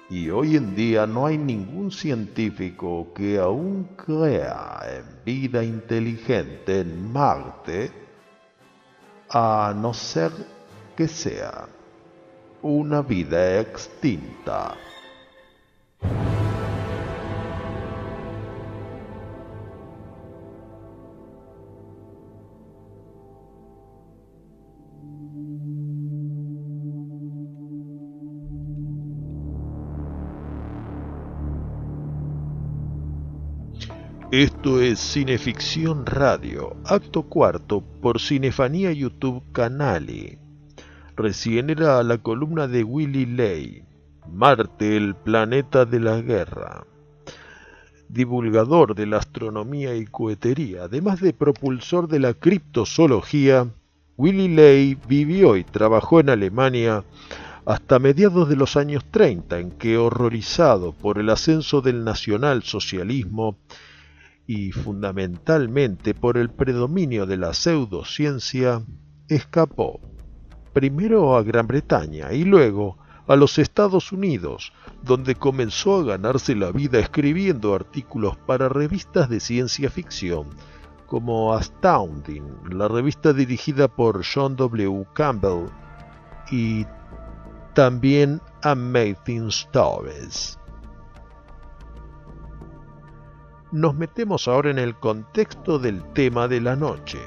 y 0.10 0.30
hoy 0.30 0.56
en 0.56 0.76
día 0.76 1.06
no 1.06 1.26
hay 1.26 1.38
ningún 1.38 1.92
científico 1.92 3.12
que 3.14 3.38
aún 3.38 3.90
crea 3.98 4.80
en 4.90 5.24
vida 5.26 5.64
inteligente 5.64 6.80
en 6.82 7.12
Marte, 7.12 7.92
a 9.30 9.74
no 9.76 9.94
ser 9.94 10.32
que 10.96 11.08
sea 11.08 11.68
una 12.62 13.02
vida 13.02 13.60
extinta. 13.60 14.76
Esto 34.32 34.82
es 34.82 35.00
Cineficción 35.00 36.06
Radio, 36.06 36.76
acto 36.84 37.24
cuarto 37.24 37.82
por 38.02 38.20
Cinefanía 38.20 38.92
YouTube 38.92 39.42
Canali. 39.54 40.38
Recién 41.16 41.70
era 41.70 42.04
la 42.04 42.18
columna 42.18 42.68
de 42.68 42.84
Willy 42.84 43.26
Ley, 43.26 43.86
Marte, 44.30 44.98
el 44.98 45.16
planeta 45.16 45.86
de 45.86 46.02
la 46.02 46.20
guerra. 46.20 46.86
Divulgador 48.10 48.96
de 48.96 49.06
la 49.06 49.16
astronomía 49.16 49.96
y 49.96 50.04
cohetería, 50.04 50.84
además 50.84 51.22
de 51.22 51.32
propulsor 51.32 52.10
de 52.10 52.20
la 52.20 52.34
criptozoología, 52.34 53.70
Willy 54.18 54.50
Ley 54.50 54.98
vivió 55.08 55.56
y 55.56 55.64
trabajó 55.64 56.20
en 56.20 56.32
Alemania 56.32 57.06
hasta 57.66 57.98
mediados 57.98 58.50
de 58.50 58.58
los 58.58 58.76
años 58.76 59.06
30, 59.10 59.58
en 59.60 59.72
que, 59.72 59.98
horrorizado 59.98 60.92
por 60.92 61.18
el 61.18 61.30
ascenso 61.30 61.80
del 61.80 62.04
nacionalsocialismo, 62.04 63.56
y 64.48 64.72
fundamentalmente 64.72 66.14
por 66.16 66.38
el 66.38 66.50
predominio 66.50 67.26
de 67.26 67.38
la 67.38 67.54
pseudociencia, 67.54 68.82
escapó 69.28 70.00
primero 70.74 71.36
a 71.36 71.44
Gran 71.44 71.68
Bretaña 71.68 72.32
y 72.32 72.46
luego 72.46 72.98
a 73.28 73.36
los 73.36 73.60
Estados 73.60 74.14
Unidos, 74.14 74.72
donde 75.04 75.36
comenzó 75.36 76.00
a 76.00 76.04
ganarse 76.04 76.56
la 76.56 76.72
vida 76.72 77.00
escribiendo 77.00 77.76
artículos 77.76 78.38
para 78.38 78.70
revistas 78.70 79.30
de 79.30 79.42
ciencia 79.42 79.90
ficción, 79.90 80.48
como 81.06 81.54
Astounding, 81.54 82.44
la 82.72 82.88
revista 82.88 83.34
dirigida 83.34 83.90
por 83.90 84.24
John 84.24 84.56
W. 84.56 85.06
Campbell, 85.14 85.66
y 86.50 86.86
también 87.74 88.42
Amazing 88.64 89.50
Stories. 89.50 90.58
Nos 93.72 93.96
metemos 93.96 94.48
ahora 94.48 94.72
en 94.72 94.80
el 94.80 94.96
contexto 94.96 95.78
del 95.78 96.02
tema 96.14 96.48
de 96.48 96.62
la 96.62 96.78
noche. 96.78 97.20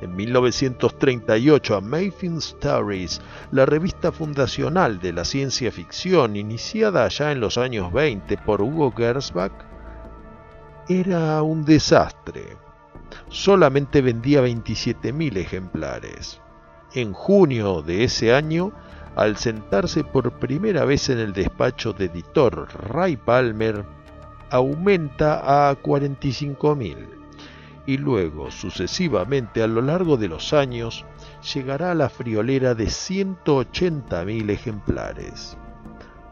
En 0.00 0.16
1938, 0.16 1.76
Amazing 1.76 2.38
Stories, 2.38 3.20
la 3.52 3.64
revista 3.64 4.10
fundacional 4.10 4.98
de 4.98 5.12
la 5.12 5.24
ciencia 5.24 5.70
ficción 5.70 6.34
iniciada 6.34 7.04
allá 7.04 7.30
en 7.30 7.38
los 7.38 7.58
años 7.58 7.92
20 7.92 8.38
por 8.38 8.60
Hugo 8.60 8.90
Gersbach, 8.90 9.52
era 10.88 11.40
un 11.44 11.64
desastre. 11.64 12.56
Solamente 13.28 14.02
vendía 14.02 14.42
27.000 14.42 15.36
ejemplares. 15.36 16.40
En 16.92 17.12
junio 17.12 17.82
de 17.82 18.02
ese 18.02 18.34
año, 18.34 18.72
al 19.14 19.36
sentarse 19.36 20.02
por 20.02 20.40
primera 20.40 20.84
vez 20.84 21.08
en 21.08 21.20
el 21.20 21.32
despacho 21.32 21.92
de 21.92 22.06
editor 22.06 22.66
Ray 22.88 23.16
Palmer, 23.16 24.01
aumenta 24.52 25.70
a 25.70 25.74
45.000 25.82 26.96
y 27.86 27.96
luego 27.96 28.50
sucesivamente 28.50 29.62
a 29.62 29.66
lo 29.66 29.80
largo 29.80 30.18
de 30.18 30.28
los 30.28 30.52
años 30.52 31.06
llegará 31.54 31.92
a 31.92 31.94
la 31.94 32.10
friolera 32.10 32.74
de 32.74 32.84
180.000 32.84 34.50
ejemplares. 34.50 35.56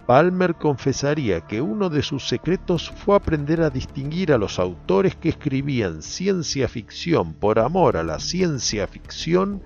Palmer 0.07 0.55
confesaría 0.57 1.41
que 1.41 1.63
uno 1.63 1.89
de 1.89 2.03
sus 2.03 2.29
secretos 2.29 2.91
fue 2.91 3.17
aprender 3.17 3.63
a 3.63 3.71
distinguir 3.71 4.35
a 4.35 4.39
los 4.39 4.59
autores 4.59 5.17
que 5.17 5.31
escribían 5.31 6.03
ciencia 6.03 6.69
ficción 6.69 7.33
por 7.33 7.59
amor 7.59 7.97
a 7.97 8.03
la 8.03 8.19
ciencia 8.19 8.87
ficción 8.87 9.63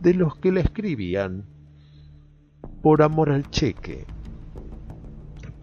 de 0.00 0.14
los 0.14 0.34
que 0.36 0.50
la 0.50 0.60
escribían 0.60 1.44
por 2.80 3.02
amor 3.02 3.30
al 3.30 3.50
cheque 3.50 4.06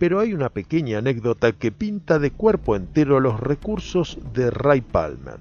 pero 0.06 0.20
hay 0.20 0.36
una 0.36 0.49
pequeña 0.49 0.99
anécdota 0.99 1.51
que 1.51 1.72
pinta 1.72 2.20
de 2.20 2.30
cuerpo 2.30 2.76
entero 2.76 3.20
los 3.20 3.39
recursos 3.39 4.20
de 4.36 4.51
Ray 4.51 4.82
Palmer 4.82 5.39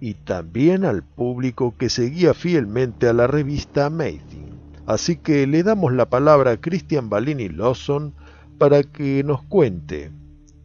y 0.00 0.14
también 0.14 0.86
al 0.86 1.02
público 1.02 1.74
que 1.76 1.90
seguía 1.90 2.32
fielmente 2.32 3.08
a 3.08 3.12
la 3.12 3.26
revista 3.26 3.84
Amazing. 3.84 4.58
Así 4.86 5.18
que 5.18 5.46
le 5.46 5.62
damos 5.62 5.92
la 5.92 6.08
palabra 6.08 6.52
a 6.52 6.56
Christian 6.56 7.10
Balini 7.10 7.50
Lawson 7.50 8.14
para 8.56 8.82
que 8.84 9.22
nos 9.22 9.42
cuente 9.42 10.10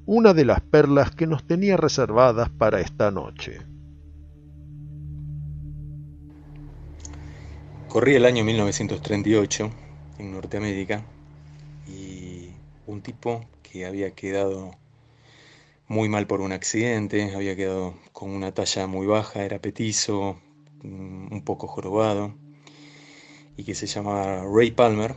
una 0.05 0.33
de 0.33 0.45
las 0.45 0.61
perlas 0.61 1.11
que 1.11 1.27
nos 1.27 1.43
tenía 1.43 1.75
reservadas 1.75 2.49
para 2.49 2.79
esta 2.79 3.11
noche. 3.11 3.59
Corría 7.89 8.15
el 8.15 8.25
año 8.25 8.45
1938 8.45 9.71
en 10.19 10.31
Norteamérica 10.31 11.03
un 12.89 13.01
tipo 13.01 13.45
que 13.63 13.85
había 13.85 14.11
quedado 14.11 14.71
muy 15.87 16.09
mal 16.09 16.27
por 16.27 16.41
un 16.41 16.51
accidente, 16.51 17.33
había 17.35 17.55
quedado 17.55 17.95
con 18.13 18.29
una 18.31 18.53
talla 18.53 18.87
muy 18.87 19.07
baja, 19.07 19.43
era 19.43 19.59
petizo, 19.59 20.37
mm, 20.83 21.33
un 21.33 21.41
poco 21.43 21.67
jorobado, 21.67 22.33
y 23.57 23.63
que 23.63 23.75
se 23.75 23.87
llamaba 23.87 24.43
Ray 24.45 24.71
Palmer, 24.71 25.15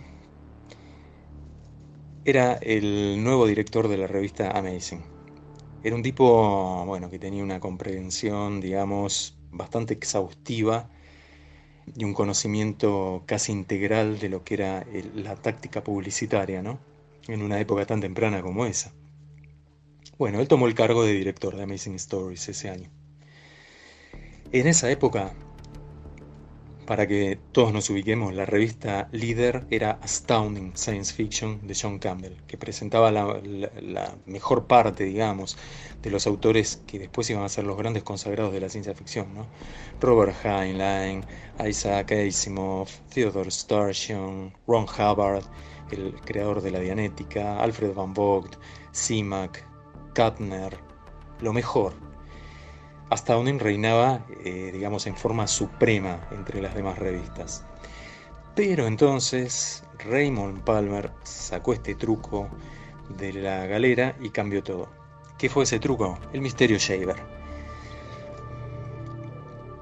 era 2.24 2.54
el 2.54 3.22
nuevo 3.22 3.46
director 3.46 3.88
de 3.88 3.96
la 3.96 4.06
revista 4.06 4.50
Amazing. 4.50 5.02
Era 5.82 5.96
un 5.96 6.02
tipo, 6.02 6.84
bueno, 6.86 7.10
que 7.10 7.18
tenía 7.18 7.42
una 7.42 7.60
comprensión, 7.60 8.60
digamos, 8.60 9.34
bastante 9.50 9.94
exhaustiva 9.94 10.88
y 11.96 12.04
un 12.04 12.14
conocimiento 12.14 13.22
casi 13.26 13.52
integral 13.52 14.18
de 14.18 14.28
lo 14.28 14.44
que 14.44 14.54
era 14.54 14.86
la 15.14 15.36
táctica 15.36 15.82
publicitaria, 15.82 16.62
¿no? 16.62 16.91
En 17.28 17.42
una 17.42 17.60
época 17.60 17.86
tan 17.86 18.00
temprana 18.00 18.42
como 18.42 18.66
esa. 18.66 18.92
Bueno, 20.18 20.40
él 20.40 20.48
tomó 20.48 20.66
el 20.66 20.74
cargo 20.74 21.04
de 21.04 21.12
director 21.12 21.56
de 21.56 21.62
Amazing 21.62 21.96
Stories 21.96 22.48
ese 22.48 22.70
año. 22.70 22.90
En 24.52 24.66
esa 24.66 24.90
época, 24.90 25.32
para 26.86 27.06
que 27.06 27.38
todos 27.52 27.72
nos 27.72 27.88
ubiquemos, 27.90 28.34
la 28.34 28.44
revista 28.44 29.08
líder 29.12 29.64
era 29.70 29.92
Astounding 30.02 30.76
Science 30.76 31.14
Fiction 31.14 31.66
de 31.66 31.74
John 31.80 31.98
Campbell, 31.98 32.36
que 32.46 32.58
presentaba 32.58 33.10
la, 33.10 34.14
mejor 34.26 34.66
parte, 34.66 35.04
digamos, 35.04 35.56
de 36.02 36.10
los 36.10 36.26
autores 36.26 36.82
que 36.86 36.98
después 36.98 37.30
iban 37.30 37.44
a 37.44 37.48
ser 37.48 37.64
los 37.64 37.78
grandes 37.78 38.02
consagrados 38.02 38.52
de 38.52 38.60
la 38.60 38.68
ciencia 38.68 38.94
ficción. 38.94 39.28
Robert 40.00 40.34
Heinlein, 40.44 41.24
Isaac 41.66 42.12
Asimov, 42.12 42.88
Theodore 43.14 43.50
Sturgeon, 43.50 44.52
Ron 44.66 44.84
Hubbard, 44.84 45.44
el 45.92 46.14
creador 46.24 46.60
de 46.62 46.70
la 46.70 46.80
Dianética, 46.80 47.60
Alfred 47.60 47.94
Van 47.94 48.12
Vogt, 48.14 48.56
Simak, 48.90 49.64
Katner, 50.14 50.76
lo 51.40 51.52
mejor. 51.52 51.92
Hasta 53.10 53.34
donde 53.34 53.52
reinaba, 53.58 54.24
eh, 54.44 54.70
digamos, 54.72 55.06
en 55.06 55.16
forma 55.16 55.46
suprema 55.46 56.20
entre 56.30 56.62
las 56.62 56.74
demás 56.74 56.98
revistas. 56.98 57.64
Pero 58.54 58.86
entonces 58.86 59.84
Raymond 59.98 60.62
Palmer 60.64 61.10
sacó 61.22 61.72
este 61.72 61.94
truco 61.94 62.48
de 63.16 63.32
la 63.32 63.66
galera 63.66 64.16
y 64.20 64.30
cambió 64.30 64.62
todo. 64.62 64.88
¿Qué 65.38 65.48
fue 65.48 65.64
ese 65.64 65.78
truco? 65.78 66.18
El 66.32 66.40
misterio 66.40 66.78
Shaver. 66.78 67.16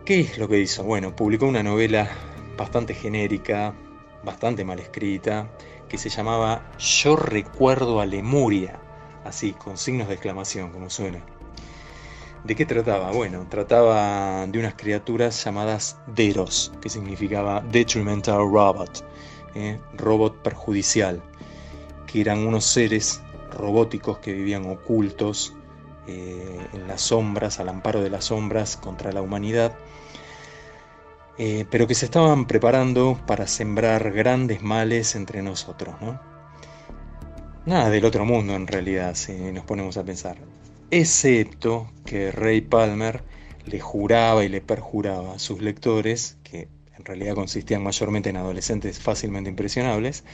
¿Qué 0.05 0.21
es 0.21 0.39
lo 0.39 0.49
que 0.49 0.59
hizo? 0.59 0.83
Bueno, 0.83 1.15
publicó 1.15 1.47
una 1.47 1.63
novela 1.63 2.09
bastante 2.57 2.95
genérica, 2.95 3.75
bastante 4.25 4.65
mal 4.65 4.79
escrita, 4.79 5.49
que 5.91 5.99
se 5.99 6.09
llamaba 6.09 6.63
Yo 6.79 7.17
recuerdo 7.17 8.01
a 8.01 8.07
Lemuria, 8.07 8.79
así, 9.25 9.53
con 9.53 9.77
signos 9.77 10.09
de 10.09 10.15
exclamación, 10.15 10.71
como 10.71 10.89
suena. 10.89 11.21
¿De 12.45 12.55
qué 12.55 12.65
trataba? 12.65 13.11
Bueno, 13.11 13.47
trataba 13.51 14.47
de 14.47 14.59
unas 14.59 14.75
criaturas 14.75 15.45
llamadas 15.45 15.99
Deros, 16.07 16.73
que 16.81 16.89
significaba 16.89 17.61
Detrimental 17.61 18.39
Robot, 18.39 19.05
¿eh? 19.55 19.79
robot 19.95 20.37
perjudicial, 20.43 21.21
que 22.07 22.21
eran 22.21 22.47
unos 22.47 22.65
seres 22.65 23.21
robóticos 23.51 24.19
que 24.19 24.33
vivían 24.33 24.71
ocultos 24.71 25.55
eh, 26.07 26.67
en 26.73 26.87
las 26.87 27.03
sombras, 27.03 27.59
al 27.59 27.69
amparo 27.69 28.01
de 28.01 28.11
las 28.11 28.27
sombras 28.27 28.77
contra 28.77 29.13
la 29.13 29.23
humanidad, 29.23 29.77
eh, 31.43 31.65
pero 31.71 31.87
que 31.87 31.95
se 31.95 32.05
estaban 32.05 32.47
preparando 32.47 33.19
para 33.27 33.47
sembrar 33.47 34.13
grandes 34.13 34.61
males 34.61 35.15
entre 35.15 35.41
nosotros. 35.41 35.95
¿no? 36.03 36.21
Nada 37.65 37.89
del 37.89 38.05
otro 38.05 38.27
mundo 38.27 38.55
en 38.55 38.67
realidad, 38.67 39.15
si 39.15 39.33
nos 39.33 39.65
ponemos 39.65 39.97
a 39.97 40.05
pensar. 40.05 40.37
Excepto 40.91 41.91
que 42.05 42.31
Ray 42.31 42.61
Palmer 42.61 43.23
le 43.65 43.81
juraba 43.81 44.45
y 44.45 44.51
le 44.51 44.61
perjuraba 44.61 45.33
a 45.33 45.39
sus 45.39 45.63
lectores, 45.63 46.37
que 46.43 46.69
en 46.99 47.07
realidad 47.07 47.37
consistían 47.37 47.83
mayormente 47.83 48.29
en 48.29 48.37
adolescentes 48.37 48.99
fácilmente 48.99 49.49
impresionables, 49.49 50.25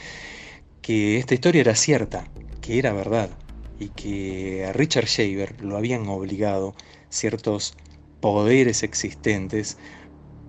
que 0.83 1.19
esta 1.19 1.35
historia 1.35 1.61
era 1.61 1.77
cierta, 1.77 2.25
que 2.61 2.81
era 2.81 2.93
verdad, 2.93 3.31
y 3.79 3.91
que 3.91 4.67
a 4.67 4.73
Richard 4.73 5.07
Shaver 5.07 5.63
lo 5.63 5.77
habían 5.77 6.09
obligado 6.09 6.75
ciertos 7.11 7.77
poderes 8.21 8.83
existentes 8.83 9.79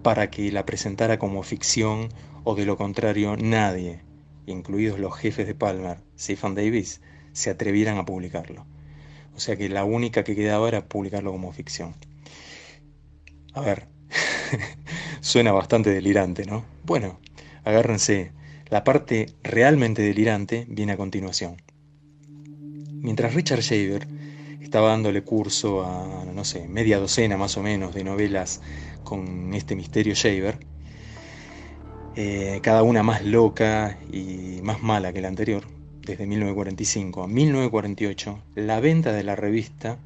para 0.07 0.29
que 0.29 0.53
la 0.53 0.65
presentara 0.65 1.19
como 1.19 1.43
ficción 1.43 2.07
o 2.45 2.55
de 2.55 2.65
lo 2.65 2.77
contrario 2.77 3.35
nadie, 3.35 3.99
incluidos 4.45 4.99
los 4.99 5.13
jefes 5.17 5.47
de 5.47 5.53
Palmer, 5.53 5.97
Stephen 6.17 6.55
Davis, 6.55 7.01
se 7.33 7.49
atrevieran 7.49 7.97
a 7.97 8.05
publicarlo. 8.05 8.65
O 9.35 9.41
sea 9.41 9.57
que 9.57 9.67
la 9.67 9.83
única 9.83 10.23
que 10.23 10.33
quedaba 10.33 10.69
era 10.69 10.85
publicarlo 10.87 11.33
como 11.33 11.51
ficción. 11.51 11.93
A 13.51 13.59
ver, 13.59 13.89
suena 15.19 15.51
bastante 15.51 15.89
delirante, 15.89 16.45
¿no? 16.45 16.63
Bueno, 16.85 17.19
agárrense, 17.65 18.31
la 18.69 18.85
parte 18.85 19.25
realmente 19.43 20.03
delirante 20.03 20.65
viene 20.69 20.93
a 20.93 20.97
continuación. 20.97 21.61
Mientras 23.01 23.33
Richard 23.33 23.59
Shaver 23.59 24.07
estaba 24.67 24.89
dándole 24.89 25.23
curso 25.23 25.85
a, 25.85 26.25
no 26.25 26.43
sé, 26.43 26.67
media 26.67 26.99
docena 26.99 27.37
más 27.37 27.55
o 27.55 27.63
menos 27.63 27.95
de 27.95 28.03
novelas 28.03 28.59
con 29.05 29.53
este 29.53 29.77
misterio 29.77 30.13
Shaver, 30.13 30.59
eh, 32.17 32.59
cada 32.61 32.83
una 32.83 33.01
más 33.01 33.23
loca 33.23 33.97
y 34.11 34.59
más 34.63 34.83
mala 34.83 35.13
que 35.13 35.21
la 35.21 35.29
anterior, 35.29 35.63
desde 36.01 36.25
1945 36.25 37.23
a 37.23 37.27
1948, 37.27 38.39
la 38.55 38.81
venta 38.81 39.13
de 39.13 39.23
la 39.23 39.37
revista 39.37 39.99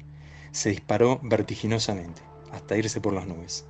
se 0.52 0.70
disparó 0.70 1.18
vertiginosamente, 1.24 2.22
hasta 2.52 2.76
irse 2.76 3.00
por 3.00 3.14
las 3.14 3.26
nubes. 3.26 3.66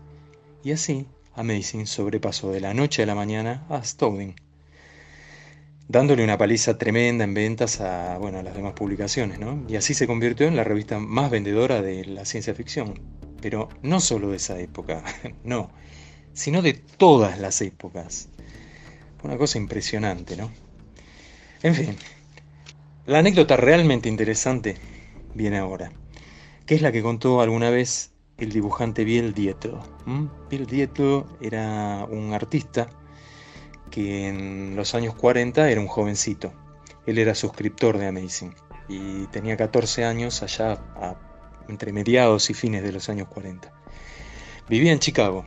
Y 0.63 0.73
así, 0.73 1.07
Amazing 1.35 1.87
sobrepasó 1.87 2.51
de 2.51 2.61
la 2.61 2.75
noche 2.75 3.03
a 3.03 3.07
la 3.07 3.15
mañana 3.15 3.65
a 3.71 3.83
Stoughton 3.83 4.35
dándole 5.93 6.25
una 6.25 6.39
paliza 6.39 6.79
tremenda 6.79 7.23
en 7.25 7.35
ventas 7.35 7.83
a, 7.83 8.17
bueno, 8.17 8.43
las 8.43 8.55
demás 8.55 8.73
publicaciones, 8.73 9.39
¿no? 9.39 9.63
Y 9.69 9.77
así 9.77 9.93
se 9.93 10.07
convirtió 10.07 10.47
en 10.49 10.57
la 10.57 10.65
revista 10.65 10.99
más 10.99 11.31
vendedora 11.31 11.83
de 11.83 12.07
la 12.07 12.25
ciencia 12.25 12.55
ficción. 12.55 12.99
Pero 13.43 13.69
no 13.83 14.01
solo 14.01 14.31
de 14.31 14.37
esa 14.37 14.59
época, 14.59 15.05
no, 15.45 15.71
sino 16.33 16.63
de 16.63 16.73
todas 16.73 17.39
las 17.39 17.61
épocas. 17.61 18.31
Una 19.23 19.37
cosa 19.37 19.59
impresionante, 19.59 20.35
¿no? 20.35 20.51
En 21.63 21.75
fin, 21.75 21.97
la 23.05 23.19
anécdota 23.19 23.59
realmente 23.59 24.09
interesante 24.09 24.77
viene 25.35 25.59
ahora, 25.59 25.93
que 26.65 26.75
es 26.75 26.81
la 26.81 26.91
que 26.91 27.03
contó 27.03 27.43
alguna 27.43 27.69
vez 27.69 28.13
el 28.39 28.51
dibujante 28.51 29.05
Bill 29.05 29.35
Dietro. 29.35 29.83
Bill 30.49 30.67
Dietro 30.67 31.27
era 31.43 32.07
un 32.11 32.33
artista 32.33 32.89
que 33.93 34.27
en 34.27 34.75
los 34.75 34.97
años 34.97 35.15
40 35.15 35.71
era 35.71 35.81
un 35.81 35.87
jovencito. 35.87 36.53
Él 37.07 37.19
era 37.19 37.37
suscriptor 37.37 37.99
de 37.99 38.09
Amazing 38.09 38.55
y 38.89 39.27
tenía 39.27 39.57
14 39.57 40.05
años 40.05 40.43
allá 40.43 40.81
entre 41.69 41.93
mediados 41.93 42.51
y 42.51 42.55
fines 42.55 42.83
de 42.83 42.91
los 42.91 43.09
años 43.09 43.29
40. 43.29 43.73
Vivía 44.69 44.93
en 44.93 44.99
Chicago, 44.99 45.45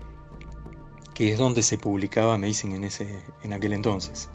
que 1.14 1.34
es 1.34 1.38
donde 1.38 1.64
se 1.64 1.78
publicaba 1.78 2.36
Amazing 2.36 2.74
en, 2.74 2.84
ese, 2.86 3.20
en 3.44 3.54
aquel 3.54 3.74
entonces. 3.74 4.30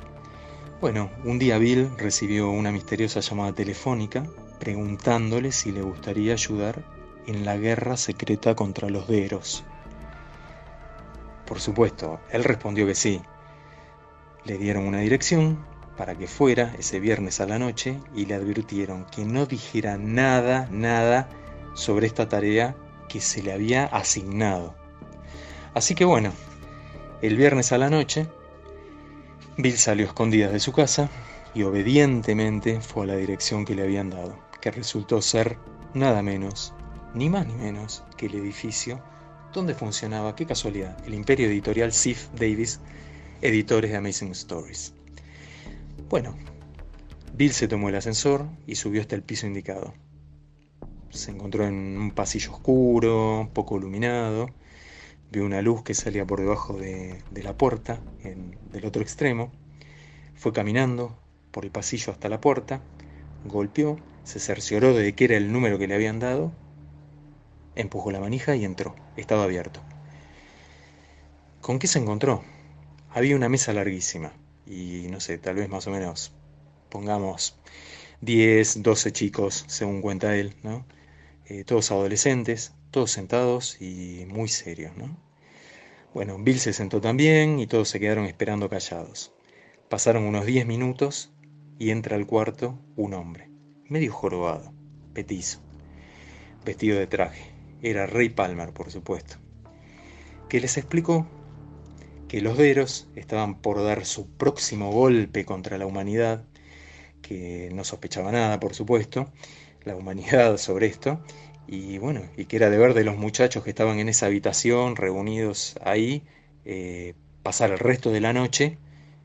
Bueno, 0.81 1.11
un 1.25 1.39
día 1.39 1.59
Bill 1.59 1.91
recibió 1.97 2.51
una 2.51 2.73
misteriosa 2.73 3.21
llamada 3.21 3.55
telefónica 3.55 4.27
preguntándole 4.59 5.53
si 5.53 5.73
le 5.73 5.83
gustaría 5.83 6.33
ayudar 6.33 6.85
en 7.27 7.45
la 7.45 7.57
guerra 7.57 7.97
secreta 7.97 8.55
contra 8.55 8.91
los 8.91 9.07
Deros. 9.07 9.63
Por 11.47 11.61
supuesto, 11.61 12.21
él 12.31 12.45
respondió 12.45 12.87
que 12.87 12.95
sí, 12.95 13.21
le 14.45 14.59
dieron 14.59 14.87
una 14.87 15.01
dirección 15.01 15.59
para 15.97 16.17
que 16.17 16.27
fuera 16.27 16.75
ese 16.79 16.99
viernes 16.99 17.41
a 17.41 17.47
la 17.47 17.59
noche 17.59 18.01
y 18.15 18.25
le 18.27 18.35
advirtieron 18.35 19.05
que 19.07 19.25
no 19.25 19.47
dijera 19.47 19.99
nada, 19.99 20.69
nada 20.71 21.29
sobre 21.75 22.07
esta 22.07 22.29
tarea 22.29 22.75
que 23.09 23.21
se 23.21 23.43
le 23.43 23.53
había 23.53 23.85
asignado. 23.85 24.75
Así 25.75 25.95
que 25.95 26.05
bueno, 26.05 26.33
el 27.23 27.37
viernes 27.37 27.73
a 27.73 27.79
la 27.79 27.91
noche, 27.91 28.27
Bill 29.59 29.77
salió 29.77 30.07
escondidas 30.07 30.53
de 30.53 30.61
su 30.61 30.73
casa 30.73 31.11
y 31.55 31.65
obedientemente 31.65 32.81
fue 32.81 33.05
a 33.05 33.09
la 33.09 33.17
dirección 33.17 33.65
que 33.65 33.75
le 33.75 33.83
habían 33.83 34.11
dado, 34.11 34.39
que 34.61 34.71
resultó 34.71 35.21
ser 35.21 35.59
nada 35.93 36.23
menos, 36.23 36.73
ni 37.15 37.29
más 37.29 37.47
ni 37.47 37.55
menos 37.55 38.05
que 38.17 38.27
el 38.27 38.37
edificio 38.37 39.03
donde 39.53 39.75
funcionaba, 39.75 40.37
qué 40.37 40.47
casualidad, 40.47 40.97
el 41.05 41.15
imperio 41.15 41.49
editorial 41.49 41.93
Sif 41.93 42.29
Davis 42.39 42.81
editores 43.43 43.91
de 43.91 43.97
Amazing 43.97 44.33
Stories. 44.33 44.93
Bueno, 46.09 46.37
Bill 47.35 47.53
se 47.53 47.69
tomó 47.69 47.89
el 47.89 47.95
ascensor 47.95 48.47
y 48.67 48.75
subió 48.75 49.01
hasta 49.01 49.15
el 49.15 49.23
piso 49.23 49.47
indicado. 49.47 49.95
Se 51.11 51.31
encontró 51.31 51.67
en 51.67 51.99
un 51.99 52.11
pasillo 52.11 52.53
oscuro, 52.53 53.49
poco 53.53 53.79
iluminado. 53.79 54.51
Vio 55.33 55.45
una 55.45 55.63
luz 55.63 55.83
que 55.83 55.95
salía 55.95 56.27
por 56.27 56.41
debajo 56.41 56.75
de, 56.75 57.23
la 57.33 57.57
puerta, 57.57 58.01
del 58.73 58.85
otro 58.85 59.03
extremo. 59.03 59.51
Fue 60.35 60.53
caminando 60.53 61.17
por 61.51 61.65
el 61.65 61.71
pasillo 61.71 62.13
hasta 62.13 62.29
la 62.29 62.41
puerta, 62.41 62.81
golpeó, 63.45 63.99
se 64.25 64.39
cercioró 64.39 64.95
de 64.95 65.15
que 65.15 65.25
era 65.25 65.37
el 65.37 65.53
número 65.53 65.79
que 65.79 65.87
le 65.87 65.95
habían 65.95 66.19
dado, 66.19 66.53
empujó 67.75 68.11
la 68.11 68.21
manija 68.21 68.55
y 68.57 68.65
entró. 68.65 68.95
Estaba 69.17 69.45
abierto. 69.45 69.81
¿Con 71.61 71.79
qué 71.79 71.87
se 71.87 71.99
encontró? 71.99 72.43
Había 73.13 73.37
una 73.37 73.49
mesa 73.49 73.73
larguísima 73.73 74.33
y 74.67 75.07
no 75.11 75.21
sé, 75.21 75.39
tal 75.39 75.57
vez 75.57 75.69
más 75.69 75.87
o 75.87 75.91
menos, 75.91 76.33
pongamos 76.89 77.59
10, 78.21 78.83
12 78.83 79.13
chicos, 79.13 79.65
según 79.67 80.01
cuenta 80.01 80.37
él, 80.37 80.55
¿no? 80.63 80.87
Eh, 81.47 81.65
todos 81.65 81.91
adolescentes, 81.91 82.73
todos 82.91 83.11
sentados 83.11 83.81
y 83.81 84.27
muy 84.29 84.49
serios, 84.49 84.97
¿no? 84.97 85.17
Bueno, 86.15 86.39
Bill 86.39 86.59
se 86.59 86.73
sentó 86.73 87.01
también 87.01 87.59
y 87.59 87.67
todos 87.67 87.89
se 87.89 87.99
quedaron 87.99 88.27
esperando 88.27 88.69
callados. 88.69 89.33
Pasaron 89.89 90.25
unos 90.25 90.47
10 90.47 90.67
minutos 90.67 91.33
y 91.79 91.91
entra 91.91 92.17
al 92.17 92.27
cuarto 92.27 92.79
un 92.97 93.15
hombre, 93.15 93.49
medio 93.89 94.13
jorobado, 94.13 94.73
petizo, 95.15 95.61
vestido 96.65 96.99
de 96.99 97.07
traje. 97.07 97.51
Era 97.83 98.07
Ray 98.07 98.29
Palmer, 98.29 98.73
por 98.73 98.91
supuesto, 98.91 99.37
que 100.49 100.61
les 100.61 100.77
explicó 100.77 101.27
que 102.31 102.41
los 102.41 102.57
Deros 102.57 103.09
estaban 103.17 103.57
por 103.61 103.83
dar 103.83 104.07
su 104.07 104.29
próximo 104.29 104.93
golpe 104.93 105.45
contra 105.45 105.79
la 105.79 105.87
humanidad, 105.87 106.45
que 107.23 107.71
no 107.73 107.83
sospechaba 107.83 108.31
nada, 108.31 108.61
por 108.61 108.73
supuesto, 108.73 109.33
la 109.83 109.97
humanidad 109.97 110.57
sobre 110.57 110.87
esto, 110.87 111.21
y 111.67 111.99
bueno, 111.99 112.23
y 112.37 112.45
que 112.45 112.55
era 112.55 112.71
deber 112.71 112.95
de 112.95 113.03
los 113.03 113.17
muchachos 113.17 113.65
que 113.65 113.71
estaban 113.71 113.99
en 113.99 114.09
esa 114.09 114.27
habitación, 114.27 114.95
reunidos 114.95 115.75
ahí, 115.83 116.23
eh, 116.65 117.15
pasar 117.43 117.73
el 117.73 117.81
resto 117.81 118.13
de 118.13 118.21
la 118.21 118.33
noche 118.33 118.79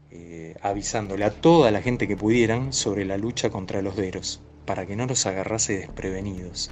eh, 0.09 0.55
avisándole 0.61 1.25
a 1.25 1.29
toda 1.29 1.69
la 1.69 1.83
gente 1.83 2.07
que 2.07 2.17
pudieran 2.17 2.73
sobre 2.73 3.05
la 3.05 3.17
lucha 3.17 3.51
contra 3.51 3.83
los 3.83 3.95
Deros, 3.95 4.41
para 4.65 4.87
que 4.87 4.95
no 4.95 5.05
los 5.05 5.27
agarrase 5.27 5.77
desprevenidos. 5.77 6.71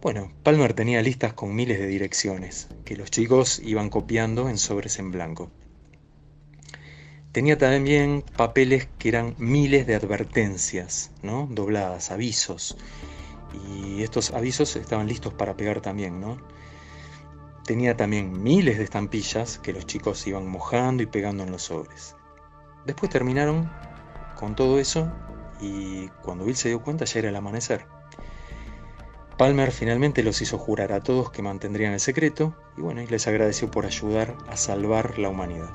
Bueno, 0.00 0.32
Palmer 0.42 0.74
tenía 0.74 1.02
listas 1.02 1.32
con 1.32 1.54
miles 1.54 1.78
de 1.78 1.86
direcciones, 1.86 2.68
que 2.84 2.96
los 2.96 3.10
chicos 3.10 3.60
iban 3.64 3.90
copiando 3.90 4.48
en 4.48 4.58
sobres 4.58 4.98
en 4.98 5.10
blanco. 5.10 5.50
Tenía 7.32 7.58
también 7.58 8.24
papeles 8.36 8.88
que 8.98 9.08
eran 9.08 9.34
miles 9.38 9.86
de 9.86 9.94
advertencias, 9.96 11.10
¿no? 11.22 11.48
dobladas, 11.50 12.10
avisos. 12.10 12.76
Y 13.68 14.02
estos 14.02 14.30
avisos 14.30 14.76
estaban 14.76 15.08
listos 15.08 15.34
para 15.34 15.56
pegar 15.56 15.80
también, 15.80 16.20
¿no? 16.20 16.38
tenía 17.68 17.94
también 17.98 18.42
miles 18.42 18.78
de 18.78 18.84
estampillas 18.84 19.58
que 19.58 19.74
los 19.74 19.84
chicos 19.84 20.26
iban 20.26 20.48
mojando 20.48 21.02
y 21.02 21.06
pegando 21.06 21.42
en 21.42 21.50
los 21.50 21.64
sobres. 21.64 22.16
Después 22.86 23.10
terminaron 23.10 23.70
con 24.36 24.56
todo 24.56 24.78
eso 24.78 25.12
y 25.60 26.08
cuando 26.22 26.46
Bill 26.46 26.56
se 26.56 26.70
dio 26.70 26.82
cuenta 26.82 27.04
ya 27.04 27.18
era 27.18 27.28
el 27.28 27.36
amanecer. 27.36 27.97
Palmer 29.38 29.70
finalmente 29.70 30.24
los 30.24 30.42
hizo 30.42 30.58
jurar 30.58 30.92
a 30.92 31.00
todos 31.00 31.30
que 31.30 31.42
mantendrían 31.42 31.92
el 31.92 32.00
secreto 32.00 32.56
y 32.76 32.80
bueno, 32.80 33.00
les 33.08 33.28
agradeció 33.28 33.70
por 33.70 33.86
ayudar 33.86 34.34
a 34.48 34.56
salvar 34.56 35.16
la 35.16 35.28
humanidad. 35.28 35.70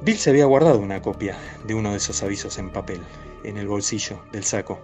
Bill 0.00 0.16
se 0.16 0.30
había 0.30 0.46
guardado 0.46 0.78
una 0.78 1.02
copia 1.02 1.36
de 1.66 1.74
uno 1.74 1.90
de 1.90 1.98
esos 1.98 2.22
avisos 2.22 2.56
en 2.56 2.70
papel 2.70 3.02
en 3.44 3.58
el 3.58 3.68
bolsillo 3.68 4.24
del 4.32 4.44
saco 4.44 4.80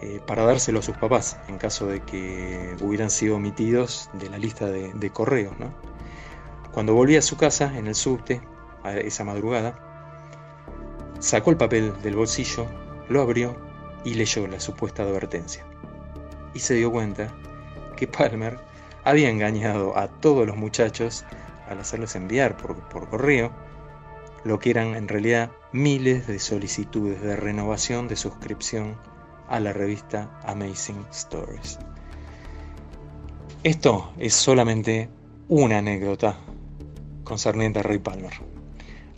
eh, 0.00 0.20
para 0.24 0.44
dárselo 0.44 0.78
a 0.78 0.82
sus 0.82 0.96
papás 0.96 1.38
en 1.48 1.58
caso 1.58 1.88
de 1.88 2.00
que 2.02 2.76
hubieran 2.80 3.10
sido 3.10 3.34
omitidos 3.34 4.08
de 4.12 4.30
la 4.30 4.38
lista 4.38 4.66
de, 4.66 5.10
correos. 5.10 5.56
Cuando 6.72 6.94
volví 6.94 7.16
a 7.16 7.22
su 7.22 7.36
casa 7.36 7.76
en 7.76 7.88
el 7.88 7.96
subte, 7.96 8.40
a 8.84 8.96
esa 8.96 9.24
madrugada, 9.24 9.74
sacó 11.18 11.50
el 11.50 11.56
papel 11.56 12.00
del 12.00 12.14
bolsillo, 12.14 12.64
lo 13.08 13.22
abrió 13.22 13.56
y 14.04 14.14
leyó 14.14 14.46
la 14.46 14.60
supuesta 14.60 15.02
advertencia. 15.02 15.66
Y 16.56 16.58
se 16.58 16.72
dio 16.72 16.90
cuenta 16.90 17.34
que 17.98 18.08
Palmer 18.08 18.58
había 19.04 19.28
engañado 19.28 19.98
a 19.98 20.08
todos 20.08 20.46
los 20.46 20.56
muchachos 20.56 21.26
al 21.68 21.80
hacerlos 21.80 22.16
enviar 22.16 22.56
por, 22.56 22.76
por 22.88 23.10
correo 23.10 23.52
lo 24.42 24.58
que 24.58 24.70
eran 24.70 24.94
en 24.94 25.06
realidad 25.06 25.50
miles 25.72 26.26
de 26.26 26.38
solicitudes 26.38 27.20
de 27.20 27.36
renovación 27.36 28.08
de 28.08 28.16
suscripción 28.16 28.96
a 29.48 29.60
la 29.60 29.74
revista 29.74 30.40
Amazing 30.44 31.04
Stories. 31.10 31.78
Esto 33.62 34.10
es 34.16 34.32
solamente 34.32 35.10
una 35.48 35.76
anécdota 35.76 36.38
concerniente 37.24 37.80
a 37.80 37.82
Ray 37.82 37.98
Palmer. 37.98 38.32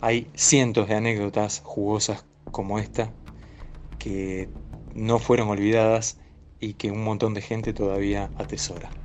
Hay 0.01 0.29
cientos 0.33 0.89
de 0.89 0.95
anécdotas 0.95 1.61
jugosas 1.63 2.25
como 2.51 2.79
esta 2.79 3.13
que 3.97 4.49
no 4.93 5.19
fueron 5.19 5.47
olvidadas 5.47 6.19
y 6.59 6.75
que 6.75 6.91
un 6.91 7.03
montón 7.03 7.33
de 7.33 7.41
gente 7.41 7.73
todavía 7.73 8.31
atesora. 8.35 8.98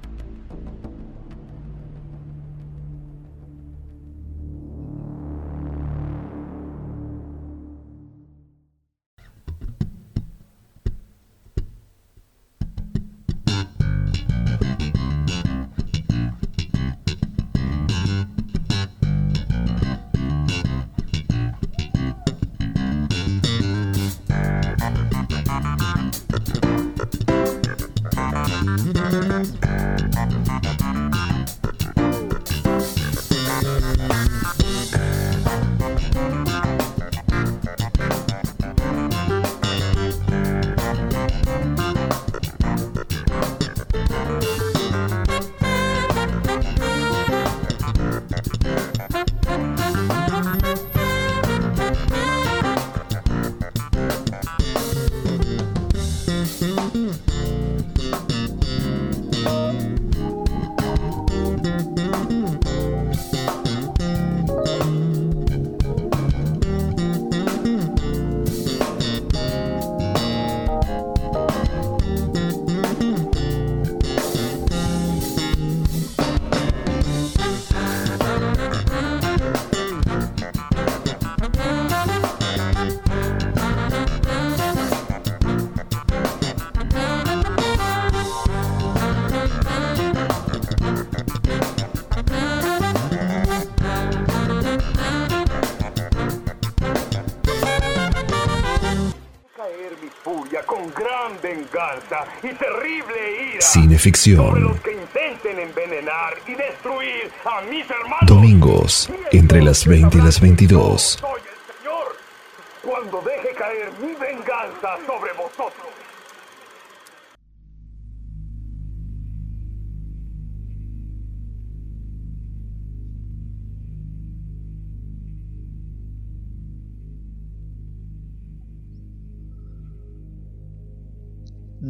Y 102.43 102.49
terrible 102.55 103.53
ira 103.53 103.61
Cineficción. 103.61 104.62
los 104.62 104.80
que 104.80 104.93
intenten 104.93 105.59
envenenar 105.61 106.35
y 106.47 106.55
destruir 106.55 107.30
a 107.45 107.61
mis 107.62 107.89
hermanos. 107.91 108.26
Domingos, 108.26 109.11
entre 109.32 109.62
las 109.62 109.87
20 109.87 110.18
y 110.18 110.20
las 110.20 110.41
22. 110.41 111.24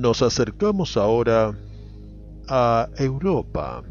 Nos 0.04 0.20
acercamos 0.20 0.98
ahora 0.98 1.54
a 2.46 2.90
Europa, 2.98 3.82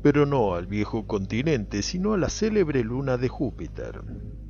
pero 0.00 0.24
no 0.24 0.54
al 0.54 0.68
viejo 0.68 1.08
continente, 1.08 1.82
sino 1.82 2.12
a 2.12 2.16
la 2.16 2.28
célebre 2.28 2.84
luna 2.84 3.16
de 3.16 3.28
Júpiter, 3.28 4.02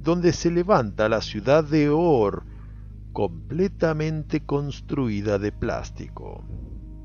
donde 0.02 0.34
se 0.34 0.50
levanta 0.50 1.08
la 1.08 1.22
ciudad 1.22 1.64
de 1.64 1.88
Or, 1.88 2.44
completamente 3.14 4.44
construida 4.44 5.38
de 5.38 5.50
plástico, 5.50 6.44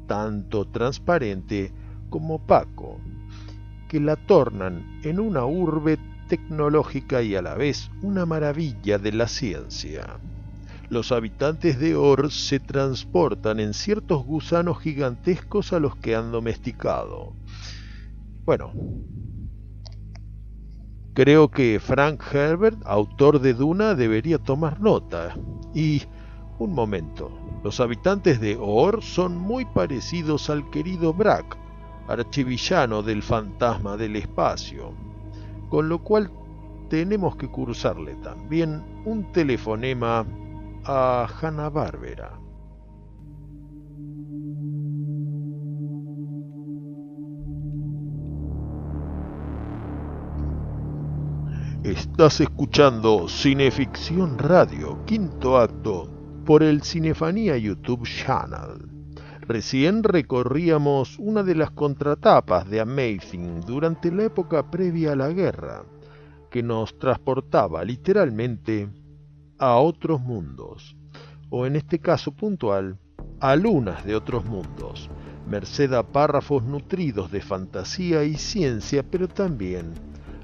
tanto 0.06 0.68
transparente 0.68 1.72
como 2.10 2.36
opaco, 2.36 3.00
que 3.88 4.02
la 4.02 4.18
tornan 4.18 5.00
en 5.06 5.18
una 5.18 5.46
urbe 5.46 5.98
tecnológica 6.28 7.22
y 7.22 7.36
a 7.36 7.42
la 7.42 7.56
vez 7.56 7.90
una 8.02 8.26
maravilla 8.26 8.98
de 8.98 9.14
la 9.14 9.30
ciencia 9.30 10.20
los 10.90 11.12
habitantes 11.12 11.80
de 11.80 11.96
Or 11.96 12.32
se 12.32 12.60
transportan 12.60 13.60
en 13.60 13.74
ciertos 13.74 14.24
gusanos 14.26 14.80
gigantescos 14.80 15.74
a 15.74 15.80
los 15.80 15.96
que 15.98 16.16
han 16.16 16.32
domesticado. 16.32 17.34
Bueno, 18.46 18.72
creo 21.14 21.52
que 21.52 21.80
Frank 21.82 22.24
Herbert, 22.32 22.80
autor 22.86 23.42
de 23.42 23.54
Duna, 23.54 23.96
debería 23.96 24.38
tomar 24.38 24.80
nota. 24.80 25.36
Y, 25.74 26.04
un 26.60 26.74
momento, 26.74 27.32
los 27.64 27.82
habitantes 27.82 28.40
de 28.40 28.58
Or 28.60 29.04
son 29.04 29.38
muy 29.38 29.66
parecidos 29.66 30.50
al 30.50 30.70
querido 30.70 31.14
Brack, 31.14 31.58
archivillano 32.08 33.04
del 33.04 33.22
fantasma 33.22 33.98
del 33.98 34.16
espacio, 34.16 34.94
con 35.70 35.90
lo 35.90 36.00
cual 36.00 36.32
tenemos 36.90 37.36
que 37.36 37.50
cursarle 37.50 38.16
también 38.24 38.82
un 39.04 39.30
telefonema 39.34 40.26
a 40.90 41.28
Hanna-Barbera. 41.42 42.40
Estás 51.84 52.40
escuchando 52.40 53.28
Cineficción 53.28 54.38
Radio, 54.38 55.04
quinto 55.06 55.58
acto, 55.58 56.10
por 56.46 56.64
el 56.64 56.82
Cinefanía 56.82 57.58
YouTube 57.58 58.08
Channel. 58.08 58.88
Recién 59.42 60.04
recorríamos 60.04 61.20
una 61.20 61.44
de 61.44 61.56
las 61.56 61.72
contratapas 61.72 62.70
de 62.70 62.80
Amazing 62.80 63.60
durante 63.66 64.10
la 64.10 64.24
época 64.24 64.72
previa 64.72 65.12
a 65.12 65.16
la 65.18 65.30
guerra, 65.30 65.84
que 66.50 66.64
nos 66.64 66.98
transportaba 66.98 67.84
literalmente 67.84 68.90
a 69.60 69.78
otros 69.78 70.22
mundos, 70.22 70.96
o 71.50 71.66
en 71.66 71.76
este 71.76 72.00
caso 72.00 72.32
puntual, 72.32 73.00
a 73.40 73.56
lunas 73.56 74.06
de 74.06 74.16
otros 74.16 74.46
mundos, 74.46 75.10
merced 75.48 75.94
a 75.94 76.04
párrafos 76.04 76.64
nutridos 76.64 77.32
de 77.32 77.42
fantasía 77.42 78.24
y 78.24 78.36
ciencia, 78.36 79.04
pero 79.04 79.28
también 79.28 79.94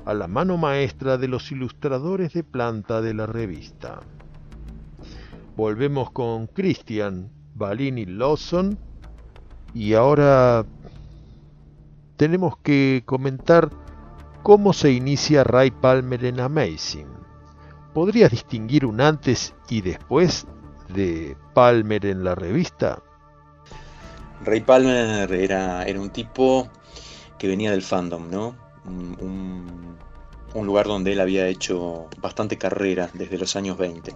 a 0.06 0.14
la 0.14 0.28
mano 0.28 0.58
maestra 0.58 1.18
de 1.18 1.28
los 1.28 1.52
ilustradores 1.52 2.34
de 2.34 2.44
planta 2.44 3.02
de 3.02 3.14
la 3.14 3.26
revista. 3.26 4.02
Volvemos 5.56 6.12
con 6.12 6.48
Christian 6.48 7.30
Balini 7.56 8.06
Lawson 8.06 8.78
y 9.74 9.94
ahora 9.94 10.66
tenemos 12.18 12.58
que 12.58 13.04
comentar 13.06 13.70
cómo 14.42 14.74
se 14.74 14.92
inicia 14.92 15.44
Ray 15.44 15.72
Palmer 15.72 16.26
en 16.26 16.40
Amazing. 16.40 17.23
¿Podrías 17.94 18.32
distinguir 18.32 18.86
un 18.86 19.02
antes 19.02 19.54
y 19.70 19.82
después 19.82 20.48
de 20.90 21.38
Palmer 21.54 22.06
en 22.06 22.24
la 22.24 22.34
revista? 22.34 23.04
Ray 24.44 24.62
Palmer 24.62 25.32
era, 25.32 25.84
era 25.84 26.02
un 26.02 26.10
tipo 26.10 26.70
que 27.38 27.48
venía 27.48 27.72
del 27.72 27.84
fandom, 27.84 28.30
¿no? 28.30 28.56
Un, 28.86 29.98
un, 30.54 30.66
lugar 30.66 30.88
donde 30.88 31.14
él 31.14 31.20
había 31.20 31.48
hecho 31.48 32.08
bastante 32.20 32.58
carrera 32.58 33.10
desde 33.14 33.38
los 33.38 33.56
años 33.56 33.78
20. 33.78 34.14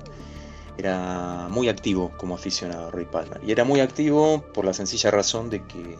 Era 0.77 1.47
muy 1.49 1.69
activo 1.69 2.11
como 2.17 2.35
aficionado 2.35 2.91
Ray 2.91 3.05
Palmer. 3.05 3.41
Y 3.45 3.51
era 3.51 3.63
muy 3.63 3.79
activo 3.79 4.43
por 4.53 4.65
la 4.65 4.73
sencilla 4.73 5.11
razón 5.11 5.49
de 5.49 5.63
que 5.63 5.97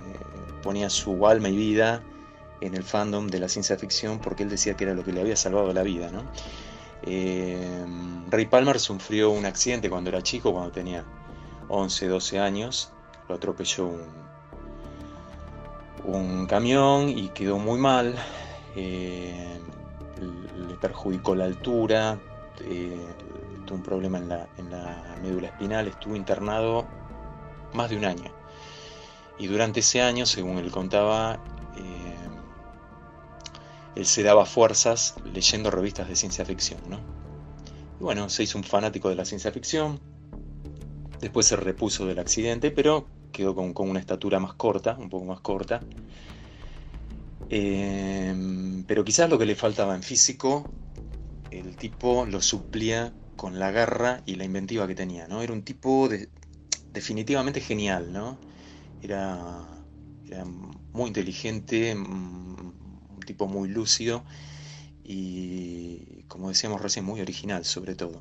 ponía 0.63 0.89
su 0.89 1.27
alma 1.27 1.49
y 1.49 1.55
vida 1.55 2.03
en 2.61 2.75
el 2.75 2.83
fandom 2.83 3.27
de 3.27 3.39
la 3.39 3.49
ciencia 3.49 3.77
ficción 3.77 4.19
porque 4.19 4.43
él 4.43 4.49
decía 4.49 4.75
que 4.75 4.83
era 4.83 4.93
lo 4.93 5.03
que 5.03 5.11
le 5.11 5.21
había 5.21 5.35
salvado 5.35 5.71
la 5.73 5.83
vida, 5.83 6.11
¿no? 6.11 6.23
Eh, 7.03 7.85
Ray 8.29 8.45
Palmer 8.45 8.79
sufrió 8.79 9.31
un 9.31 9.45
accidente 9.45 9.89
cuando 9.89 10.09
era 10.09 10.21
chico, 10.21 10.51
cuando 10.51 10.71
tenía 10.71 11.03
11, 11.69 12.07
12 12.07 12.39
años. 12.39 12.91
Lo 13.29 13.35
atropelló 13.35 13.91
un, 16.03 16.45
camión 16.47 17.09
y 17.09 17.29
quedó 17.29 17.57
muy 17.57 17.79
mal. 17.79 18.15
Eh, 18.75 19.59
le 20.67 20.75
perjudicó 20.75 21.35
la 21.35 21.45
altura. 21.45 22.17
Eh, 22.61 23.05
tuvo 23.65 23.77
un 23.77 23.83
problema 23.83 24.17
en 24.17 24.29
la, 24.29 24.47
en 24.57 24.71
la 24.71 25.15
médula 25.21 25.47
espinal. 25.47 25.87
Estuvo 25.87 26.15
internado 26.15 26.85
más 27.73 27.89
de 27.89 27.97
un 27.97 28.05
año. 28.05 28.31
Y 29.39 29.47
durante 29.47 29.81
ese 29.81 30.01
año, 30.01 30.25
según 30.25 30.57
él 30.57 30.71
contaba, 30.71 31.39
él 33.97 34.05
se 34.05 34.21
daba 34.21 34.45
fuerzas 34.45 35.15
leyendo 35.33 35.71
revistas 35.71 36.07
de 36.07 36.15
ciencia 36.15 36.45
ficción, 36.45 36.79
¿no? 36.87 36.99
Y 37.99 38.03
bueno, 38.03 38.29
se 38.29 38.43
hizo 38.43 38.59
un 38.59 38.63
fanático 38.63 39.09
de 39.09 39.15
la 39.15 39.25
ciencia 39.25 39.51
ficción, 39.51 39.99
después 41.19 41.47
se 41.47 41.55
repuso 41.55 42.05
del 42.05 42.19
accidente, 42.19 42.69
pero 42.69 43.07
quedó 43.31 43.55
con, 43.55 43.73
una 43.89 43.99
estatura 43.99 44.39
más 44.39 44.53
corta, 44.53 44.95
un 44.99 45.09
poco 45.09 45.25
más 45.25 45.39
corta. 45.39 45.81
Em, 47.49 48.83
pero 48.83 49.03
quizás 49.03 49.31
lo 49.31 49.39
que 49.39 49.47
le 49.47 49.55
faltaba 49.55 49.95
en 49.95 50.03
físico, 50.03 50.69
el 51.49 51.75
tipo 51.75 52.27
lo 52.27 52.39
suplía 52.39 53.13
con 53.35 53.57
la 53.57 53.71
garra 53.71 54.21
y 54.27 54.35
la 54.35 54.43
inventiva 54.43 54.85
que 54.85 54.93
tenía, 54.93 55.27
¿no? 55.27 55.41
Era 55.41 55.53
un 55.53 55.63
tipo 55.63 56.07
definitivamente 56.93 57.61
genial, 57.61 58.13
¿no? 58.13 58.37
Era, 59.01 59.65
era 60.27 60.45
muy 60.45 61.07
inteligente, 61.07 61.95
tipo 63.27 63.47
muy 63.47 63.69
lúcido 63.69 64.25
y, 65.03 66.23
como 66.27 66.49
decíamos 66.49 66.81
recién, 66.81 67.05
muy 67.05 67.21
original 67.21 67.63
sobre 67.63 67.93
todo. 67.93 68.19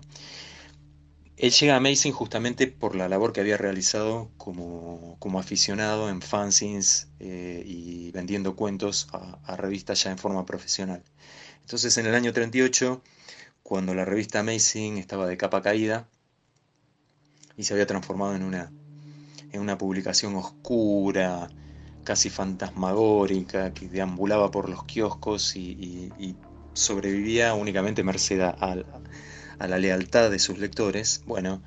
Él 1.37 1.51
llega 1.51 1.75
a 1.75 1.77
Amazing 1.77 2.13
justamente 2.13 2.67
por 2.67 2.95
la 2.95 3.09
labor 3.09 3.35
que 3.35 3.41
había 3.41 3.59
realizado 3.59 4.31
como, 4.39 5.19
aficionado 5.39 6.09
en 6.09 6.23
fanzines 6.23 7.09
eh, 7.21 7.63
y 7.67 8.11
vendiendo 8.13 8.57
cuentos 8.57 9.09
a, 9.13 9.57
revistas 9.57 10.03
ya 10.03 10.11
en 10.11 10.19
forma 10.19 10.47
profesional. 10.47 11.03
Entonces 11.61 11.99
en 11.99 12.07
el 12.07 12.15
año 12.15 12.33
38, 12.33 13.03
cuando 13.63 13.95
la 13.95 14.07
revista 14.07 14.41
Amazing 14.41 14.97
estaba 14.97 15.27
de 15.27 15.37
capa 15.37 15.61
caída 15.61 16.09
y 17.57 17.65
se 17.65 17.75
había 17.75 17.87
transformado 17.87 18.35
en 18.35 18.43
una, 18.43 18.73
en 19.53 19.61
una 19.61 19.77
publicación 19.77 20.37
oscura, 20.37 21.51
casi 22.07 22.31
fantasmagórica 22.31 23.75
que 23.75 23.89
deambulaba 23.89 24.51
por 24.51 24.71
los 24.71 24.85
kioscos 24.85 25.57
y, 25.57 26.11
sobrevivía 26.73 27.55
únicamente 27.55 28.05
merced 28.05 28.41
a, 28.41 28.77
la 29.59 29.79
lealtad 29.79 30.31
de 30.31 30.39
sus 30.39 30.59
lectores. 30.59 31.23
Bueno, 31.27 31.63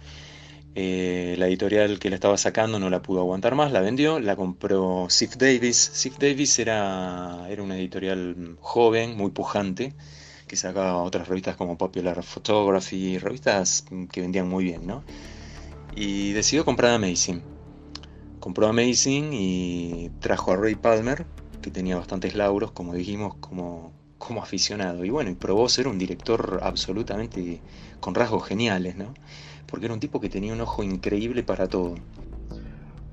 eh, 0.75 1.35
la 1.37 1.47
editorial 1.47 1.99
que 1.99 2.09
la 2.09 2.15
estaba 2.15 2.37
sacando 2.37 2.79
no 2.79 2.89
la 2.89 3.01
pudo 3.01 3.19
aguantar 3.19 3.55
más, 3.55 3.71
la 3.71 3.81
vendió, 3.81 4.19
la 4.19 4.35
compró 4.35 5.07
Sif 5.09 5.35
Davis. 5.35 5.77
Sif 5.77 6.17
Davis 6.19 6.57
era, 6.59 7.47
era 7.49 7.61
una 7.61 7.77
editorial 7.77 8.57
joven, 8.61 9.17
muy 9.17 9.31
pujante, 9.31 9.93
que 10.47 10.55
sacaba 10.55 11.01
otras 11.01 11.27
revistas 11.27 11.55
como 11.57 11.77
Popular 11.77 12.23
Photography, 12.23 13.17
revistas 13.17 13.83
que 14.11 14.21
vendían 14.21 14.47
muy 14.47 14.63
bien, 14.63 14.87
¿no? 14.87 15.03
Y 15.95 16.31
decidió 16.33 16.63
comprar 16.63 16.93
Amazing 16.93 17.58
compró 18.39 18.67
Amazing 18.67 19.33
y 19.33 20.11
trajo 20.19 20.51
a 20.51 20.57
Ray 20.57 20.75
Palmer, 20.75 21.25
que 21.61 21.71
tenía 21.71 21.97
bastantes 21.97 22.35
lauros, 22.35 22.71
como 22.71 22.93
dijimos, 22.93 23.35
como, 23.35 23.91
como 24.17 24.41
aficionado. 24.41 25.05
Y 25.05 25.09
bueno, 25.09 25.29
y 25.29 25.35
probó 25.35 25.67
ser 25.69 25.87
un 25.87 25.97
director 25.97 26.59
absolutamente 26.63 27.61
con 27.99 28.15
rasgos 28.15 28.45
geniales, 28.47 28.95
¿no? 28.95 29.13
Porque 29.65 29.85
era 29.85 29.93
un 29.93 29.99
tipo 29.99 30.19
que 30.19 30.29
tenía 30.29 30.53
un 30.53 30.61
ojo 30.61 30.83
increíble 30.83 31.43
para 31.43 31.67
todo. 31.67 31.95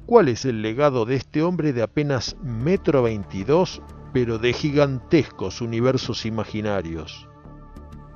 ¿Cuál 0.07 0.29
es 0.29 0.45
el 0.45 0.63
legado 0.63 1.05
de 1.05 1.17
este 1.17 1.43
hombre 1.43 1.73
de 1.73 1.83
apenas 1.83 2.37
metro 2.43 3.03
veintidós, 3.03 3.83
pero 4.13 4.39
de 4.39 4.53
gigantescos 4.53 5.61
universos 5.61 6.25
imaginarios? 6.25 7.29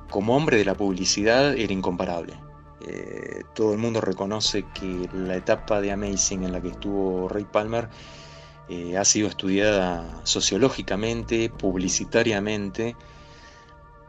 Como 0.09 0.35
hombre 0.35 0.57
de 0.57 0.65
la 0.65 0.75
publicidad 0.75 1.55
era 1.57 1.73
incomparable 1.73 2.33
eh, 2.87 3.43
todo 3.53 3.73
el 3.73 3.79
mundo 3.79 4.01
reconoce 4.01 4.65
que 4.73 5.09
la 5.13 5.35
etapa 5.35 5.81
de 5.81 5.91
Amazing 5.91 6.43
en 6.43 6.51
la 6.51 6.61
que 6.61 6.69
estuvo 6.69 7.27
Ray 7.27 7.45
Palmer 7.45 7.89
eh, 8.69 8.97
ha 8.97 9.05
sido 9.05 9.27
estudiada 9.27 10.21
sociológicamente, 10.23 11.49
publicitariamente, 11.49 12.95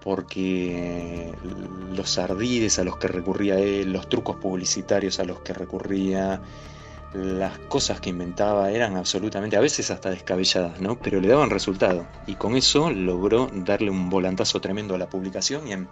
porque 0.02 1.32
los 1.94 2.18
ardides 2.18 2.78
a 2.78 2.84
los 2.84 2.96
que 2.96 3.08
recurría 3.08 3.58
él, 3.58 3.92
los 3.92 4.08
trucos 4.08 4.36
publicitarios 4.36 5.20
a 5.20 5.24
los 5.24 5.40
que 5.40 5.52
recurría, 5.52 6.40
las 7.14 7.58
cosas 7.58 8.00
que 8.00 8.10
inventaba 8.10 8.70
eran 8.70 8.96
absolutamente, 8.96 9.56
a 9.56 9.60
veces 9.60 9.90
hasta 9.90 10.10
descabelladas, 10.10 10.80
¿no? 10.80 10.98
Pero 10.98 11.20
le 11.20 11.28
daban 11.28 11.50
resultado. 11.50 12.06
Y 12.26 12.36
con 12.36 12.56
eso 12.56 12.90
logró 12.90 13.48
darle 13.52 13.90
un 13.90 14.08
volantazo 14.10 14.60
tremendo 14.60 14.94
a 14.94 14.98
la 14.98 15.08
publicación 15.08 15.68
y 15.68 15.72
en, 15.72 15.88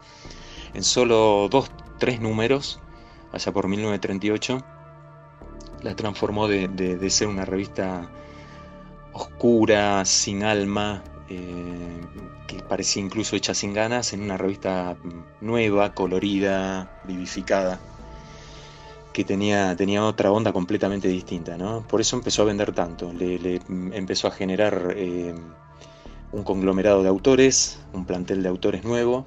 en 0.74 0.82
solo 0.82 1.48
dos, 1.50 1.70
tres 2.00 2.20
números, 2.20 2.80
allá 3.30 3.52
por 3.52 3.68
1938, 3.68 4.64
la 5.82 5.94
transformó 5.94 6.48
de, 6.48 7.10
ser 7.10 7.28
una 7.28 7.44
revista 7.44 8.10
oscura, 9.12 10.04
sin 10.04 10.42
alma, 10.42 11.04
eh, 11.28 12.00
que 12.48 12.56
parecía 12.64 13.02
incluso 13.02 13.36
hecha 13.36 13.54
sin 13.54 13.72
ganas, 13.72 14.12
en 14.12 14.22
una 14.22 14.36
revista 14.36 14.96
nueva, 15.40 15.94
colorida, 15.94 17.00
vivificada, 17.04 17.78
que 19.12 19.24
tenía, 19.24 19.76
tenía 19.76 20.04
otra 20.04 20.32
onda 20.32 20.52
completamente 20.52 21.06
distinta. 21.06 21.56
¿no? 21.56 21.86
Por 21.86 22.00
eso 22.00 22.16
empezó 22.16 22.42
a 22.42 22.46
vender 22.46 22.72
tanto, 22.72 23.12
le, 23.12 23.60
empezó 23.92 24.26
a 24.26 24.30
generar 24.30 24.94
eh, 24.96 25.34
un 26.32 26.42
conglomerado 26.44 27.02
de 27.02 27.08
autores, 27.08 27.80
un 27.92 28.06
plantel 28.06 28.42
de 28.42 28.48
autores 28.48 28.84
nuevos, 28.84 29.24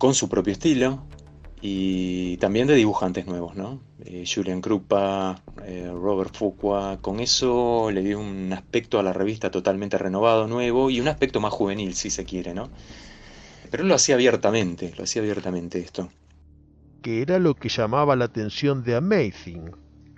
con 0.00 0.14
su 0.14 0.30
propio 0.30 0.54
estilo 0.54 1.04
y 1.60 2.38
también 2.38 2.66
de 2.66 2.74
dibujantes 2.74 3.26
nuevos, 3.26 3.54
¿no? 3.54 3.82
Eh, 4.02 4.24
Julian 4.26 4.62
Krupa, 4.62 5.42
eh, 5.66 5.92
Robert 5.92 6.34
Fuqua, 6.34 7.00
con 7.02 7.20
eso 7.20 7.90
le 7.92 8.00
dio 8.00 8.18
un 8.18 8.50
aspecto 8.54 8.98
a 8.98 9.02
la 9.02 9.12
revista 9.12 9.50
totalmente 9.50 9.98
renovado, 9.98 10.48
nuevo 10.48 10.88
y 10.88 11.00
un 11.00 11.08
aspecto 11.08 11.38
más 11.38 11.52
juvenil, 11.52 11.94
si 11.94 12.08
se 12.08 12.24
quiere, 12.24 12.54
¿no? 12.54 12.70
Pero 13.70 13.84
lo 13.84 13.94
hacía 13.94 14.14
abiertamente, 14.14 14.90
lo 14.96 15.04
hacía 15.04 15.20
abiertamente 15.20 15.80
esto. 15.80 16.08
¿Qué 17.02 17.20
era 17.20 17.38
lo 17.38 17.54
que 17.54 17.68
llamaba 17.68 18.16
la 18.16 18.24
atención 18.24 18.82
de 18.82 18.96
Amazing? 18.96 19.70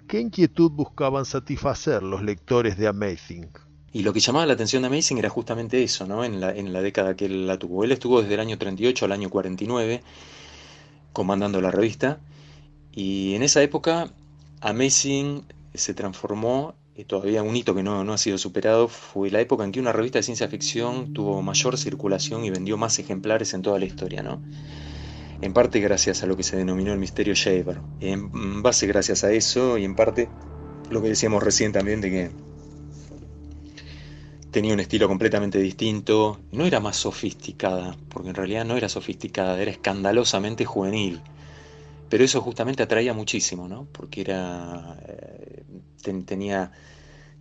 ¿Qué 0.06 0.20
inquietud 0.20 0.70
buscaban 0.70 1.24
satisfacer 1.24 2.04
los 2.04 2.22
lectores 2.22 2.78
de 2.78 2.86
Amazing? 2.86 3.48
Y 3.92 4.02
lo 4.02 4.12
que 4.12 4.20
llamaba 4.20 4.46
la 4.46 4.54
atención 4.54 4.82
de 4.82 4.88
Amazing 4.88 5.18
era 5.18 5.28
justamente 5.28 5.82
eso, 5.82 6.06
¿no? 6.06 6.24
En 6.24 6.40
la, 6.40 6.82
década 6.82 7.14
que 7.14 7.26
él 7.26 7.46
la 7.46 7.58
tuvo. 7.58 7.84
Él 7.84 7.92
estuvo 7.92 8.22
desde 8.22 8.34
el 8.34 8.40
año 8.40 8.56
38 8.56 9.04
al 9.04 9.12
año 9.12 9.28
49 9.28 10.02
comandando 11.12 11.60
la 11.60 11.70
revista. 11.70 12.18
Y 12.90 13.34
en 13.34 13.42
esa 13.42 13.62
época 13.62 14.10
Amazing 14.60 15.44
se 15.74 15.92
transformó, 15.92 16.74
y 16.94 17.04
todavía 17.04 17.42
un 17.42 17.54
hito 17.56 17.74
que 17.74 17.82
no, 17.82 18.04
no, 18.04 18.14
ha 18.14 18.18
sido 18.18 18.38
superado, 18.38 18.88
fue 18.88 19.30
la 19.30 19.40
época 19.40 19.64
en 19.64 19.72
que 19.72 19.80
una 19.80 19.92
revista 19.92 20.18
de 20.18 20.22
ciencia 20.22 20.48
ficción 20.48 21.12
tuvo 21.12 21.42
mayor 21.42 21.76
circulación 21.76 22.44
y 22.44 22.50
vendió 22.50 22.76
más 22.76 22.98
ejemplares 22.98 23.52
en 23.54 23.62
toda 23.62 23.78
la 23.78 23.86
historia, 23.86 24.22
¿no? 24.22 24.42
En 25.42 25.52
parte 25.52 25.80
gracias 25.80 26.22
a 26.22 26.26
lo 26.26 26.36
que 26.36 26.44
se 26.44 26.56
denominó 26.56 26.92
el 26.92 26.98
misterio 26.98 27.34
Shaver. 27.34 27.80
En 28.00 28.62
base 28.62 28.86
gracias 28.86 29.24
a 29.24 29.32
eso 29.32 29.76
y 29.76 29.84
en 29.84 29.96
parte 29.96 30.28
lo 30.88 31.02
que 31.02 31.08
decíamos 31.08 31.42
recién 31.42 31.72
también 31.72 32.00
de 32.00 32.10
que 32.10 32.30
tenía 34.52 34.74
un 34.74 34.80
estilo 34.80 35.08
completamente 35.08 35.58
distinto, 35.58 36.38
no 36.52 36.66
era 36.66 36.78
más 36.78 36.96
sofisticada, 36.96 37.96
porque 38.10 38.28
en 38.28 38.34
realidad 38.34 38.66
no 38.66 38.76
era 38.76 38.88
sofisticada, 38.88 39.60
era 39.60 39.70
escandalosamente 39.70 40.66
juvenil. 40.66 41.22
Pero 42.10 42.22
eso 42.22 42.42
justamente 42.42 42.82
atraía 42.82 43.14
muchísimo, 43.14 43.66
¿no? 43.66 43.86
Porque 43.90 44.20
era 44.20 44.98
eh, 45.08 45.64
tenía 46.26 46.70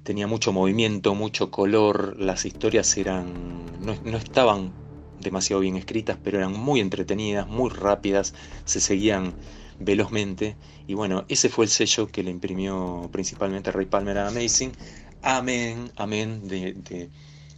tenía 0.04 0.26
mucho 0.26 0.54
movimiento, 0.54 1.14
mucho 1.14 1.52
color, 1.52 2.16
las 2.18 2.46
historias 2.46 2.98
eran 2.98 3.66
no, 3.82 3.96
no, 4.06 4.18
estaban 4.18 4.72
demasiado 5.20 5.62
bien 5.62 5.76
escritas, 5.76 6.18
pero 6.24 6.38
eran 6.38 6.54
muy 6.54 6.80
entretenidas, 6.80 7.48
muy 7.48 7.70
rápidas, 7.70 8.34
se 8.64 8.80
seguían 8.80 9.34
velozmente 9.80 10.56
y 10.88 10.94
bueno, 10.94 11.26
ese 11.28 11.50
fue 11.50 11.66
el 11.66 11.72
sello 11.72 12.08
que 12.08 12.24
le 12.24 12.32
imprimió 12.32 13.10
principalmente 13.12 13.72
Ray 13.72 13.88
Palmer 13.88 14.18
a 14.20 14.30
Amazing. 14.30 14.72
Amén, 15.24 15.92
amén 15.98 16.48
de, 16.48 17.10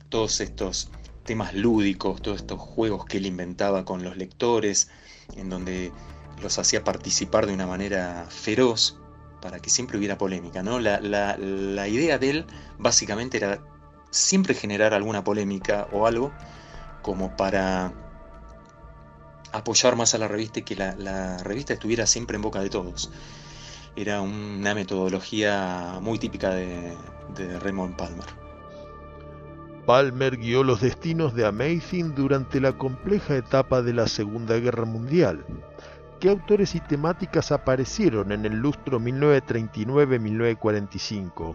todos 0.09 0.41
estos 0.41 0.89
temas 1.23 1.53
lúdicos, 1.53 2.21
todos 2.21 2.41
estos 2.41 2.59
juegos 2.59 3.05
que 3.05 3.17
él 3.17 3.25
inventaba 3.25 3.85
con 3.85 4.03
los 4.03 4.17
lectores, 4.17 4.89
en 5.37 5.49
donde 5.49 5.93
los 6.41 6.59
hacía 6.59 6.83
participar 6.83 7.45
de 7.45 7.53
una 7.53 7.65
manera 7.65 8.27
feroz 8.29 8.97
para 9.41 9.59
que 9.59 9.69
siempre 9.69 9.97
hubiera 9.97 10.17
polémica. 10.17 10.61
¿no? 10.61 10.79
La, 10.79 10.99
la, 10.99 11.87
idea 11.87 12.17
de 12.17 12.29
él 12.29 12.45
básicamente 12.79 13.37
era 13.37 13.61
siempre 14.11 14.55
generar 14.55 14.93
alguna 14.93 15.23
polémica 15.23 15.87
o 15.93 16.05
algo 16.05 16.33
como 17.01 17.37
para 17.37 17.93
apoyar 19.53 19.95
más 19.95 20.13
a 20.13 20.17
la 20.17 20.27
revista 20.27 20.59
y 20.59 20.63
que 20.63 20.75
la, 20.75 21.37
revista 21.43 21.73
estuviera 21.73 22.07
siempre 22.07 22.35
en 22.35 22.41
boca 22.41 22.59
de 22.59 22.69
todos. 22.69 23.09
Era 23.95 24.21
una 24.21 24.73
metodología 24.73 25.99
muy 26.01 26.17
típica 26.17 26.49
de, 26.49 26.95
de 27.35 27.59
Raymond 27.59 27.95
Palmer. 27.95 28.43
Palmer 29.85 30.37
guió 30.37 30.63
los 30.63 30.81
destinos 30.81 31.35
de 31.35 31.45
Amazing 31.45 32.15
durante 32.15 32.59
la 32.61 32.71
compleja 32.73 33.35
etapa 33.35 33.81
de 33.81 33.93
la 33.93 34.07
Segunda 34.07 34.57
Guerra 34.57 34.85
Mundial. 34.85 35.45
¿Qué 36.21 36.29
autores 36.29 36.75
y 36.75 36.79
temáticas 36.79 37.51
aparecieron 37.51 38.31
en 38.31 38.45
el 38.45 38.53
lustro 38.53 39.01
1939-1945? 39.01 41.53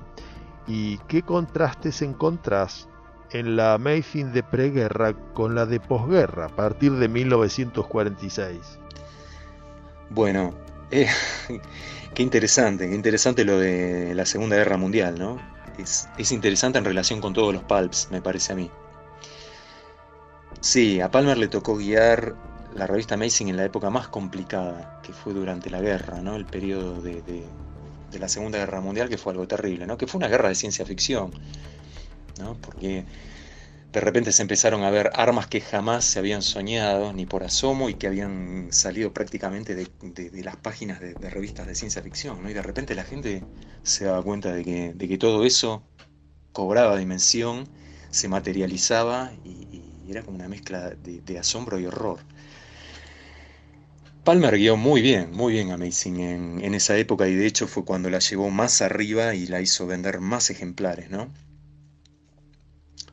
¿Y 0.66 0.98
qué 1.08 1.22
contrastes 1.22 2.02
encontrás 2.02 2.90
en 3.30 3.56
la 3.56 3.72
Amazing 3.72 4.34
de 4.34 4.42
preguerra 4.42 5.14
con 5.32 5.54
la 5.54 5.64
de 5.64 5.80
posguerra 5.80 6.44
a 6.46 6.50
partir 6.50 6.92
de 6.92 7.08
1946? 7.08 8.78
Bueno, 10.10 10.52
eh, 10.90 11.08
qué 12.18 12.24
interesante, 12.24 12.88
qué 12.88 12.96
interesante 12.96 13.44
lo 13.44 13.60
de 13.60 14.12
la 14.12 14.26
Segunda 14.26 14.56
Guerra 14.56 14.76
Mundial, 14.76 15.20
¿no? 15.20 15.40
Es, 15.78 16.08
es, 16.18 16.32
interesante 16.32 16.76
en 16.76 16.84
relación 16.84 17.20
con 17.20 17.32
todos 17.32 17.54
los 17.54 17.62
pulps, 17.62 18.08
me 18.10 18.20
parece 18.20 18.54
a 18.54 18.56
mí. 18.56 18.68
Sí, 20.60 21.00
a 21.00 21.12
Palmer 21.12 21.38
le 21.38 21.46
tocó 21.46 21.76
guiar 21.76 22.34
la 22.74 22.88
revista 22.88 23.14
Amazing 23.14 23.50
en 23.50 23.56
la 23.56 23.64
época 23.64 23.88
más 23.90 24.08
complicada, 24.08 25.00
que 25.04 25.12
fue 25.12 25.32
durante 25.32 25.70
la 25.70 25.80
guerra, 25.80 26.20
¿no? 26.20 26.34
El 26.34 26.44
periodo 26.44 27.00
de, 27.00 27.22
de, 27.22 28.18
la 28.18 28.28
Segunda 28.28 28.58
Guerra 28.58 28.80
Mundial, 28.80 29.08
que 29.08 29.16
fue 29.16 29.32
algo 29.32 29.46
terrible, 29.46 29.86
¿no? 29.86 29.96
Que 29.96 30.08
fue 30.08 30.18
una 30.18 30.26
guerra 30.26 30.48
de 30.48 30.56
ciencia 30.56 30.84
ficción 30.84 31.30
porque 32.60 33.04
de 33.92 34.00
repente 34.00 34.32
se 34.32 34.42
empezaron 34.42 34.82
a 34.82 34.90
ver 34.90 35.10
armas 35.14 35.46
que 35.46 35.62
jamás 35.62 36.04
se 36.04 36.18
habían 36.18 36.42
soñado 36.42 37.12
ni 37.14 37.24
por 37.24 37.42
asomo 37.42 37.88
y 37.88 37.94
que 37.94 38.06
habían 38.06 38.68
salido 38.70 39.14
prácticamente 39.14 39.74
de, 39.74 40.42
las 40.42 40.56
páginas 40.56 41.00
de, 41.00 41.14
revistas 41.30 41.66
de 41.66 41.74
ciencia 41.74 42.02
ficción, 42.02 42.42
¿no? 42.42 42.50
Y 42.50 42.54
de 42.54 42.62
repente 42.62 42.94
la 42.94 43.04
gente 43.04 43.42
se 43.82 44.04
daba 44.04 44.22
cuenta 44.22 44.52
de 44.52 44.62
que, 44.64 45.18
todo 45.18 45.44
eso 45.44 45.82
cobraba 46.52 46.98
dimensión, 46.98 47.66
se 48.10 48.28
materializaba 48.28 49.32
y, 49.44 49.82
era 50.10 50.22
como 50.22 50.36
una 50.36 50.48
mezcla 50.48 50.90
de, 50.90 51.38
asombro 51.38 51.78
y 51.78 51.86
horror. 51.86 52.18
Palmer 54.24 54.56
guió 54.56 54.76
muy 54.76 55.00
bien, 55.00 55.32
muy 55.32 55.54
bien 55.54 55.70
Amazing 55.70 56.20
en, 56.20 56.60
en 56.62 56.74
esa 56.74 56.96
época 56.96 57.28
y 57.28 57.34
de 57.34 57.46
hecho 57.46 57.66
fue 57.66 57.84
cuando 57.84 58.10
la 58.10 58.18
llevó 58.18 58.50
más 58.50 58.82
arriba 58.82 59.34
y 59.34 59.46
la 59.46 59.60
hizo 59.62 59.86
vender 59.86 60.20
más 60.20 60.50
ejemplares, 60.50 61.10
¿no? 61.10 61.28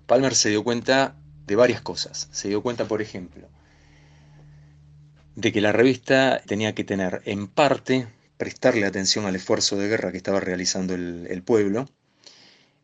Palmer 0.06 0.36
se 0.36 0.50
dio 0.50 0.64
cuenta 0.64 1.16
de 1.48 1.56
varias 1.56 1.82
cosas. 1.82 2.28
Se 2.32 2.48
dio 2.48 2.62
cuenta, 2.62 2.86
por 2.86 3.02
ejemplo, 3.02 3.48
de 5.36 5.52
que 5.52 5.62
la 5.62 5.72
revista 5.72 6.42
tenía 6.46 6.74
que 6.76 6.84
tener, 6.84 7.22
en 7.26 7.48
parte, 7.48 8.08
prestarle 8.38 8.86
atención 8.86 9.26
al 9.26 9.36
esfuerzo 9.36 9.78
de 9.78 9.88
guerra 9.88 10.12
que 10.12 10.18
estaba 10.18 10.40
realizando 10.40 10.94
el, 10.94 11.44
pueblo. 11.44 11.88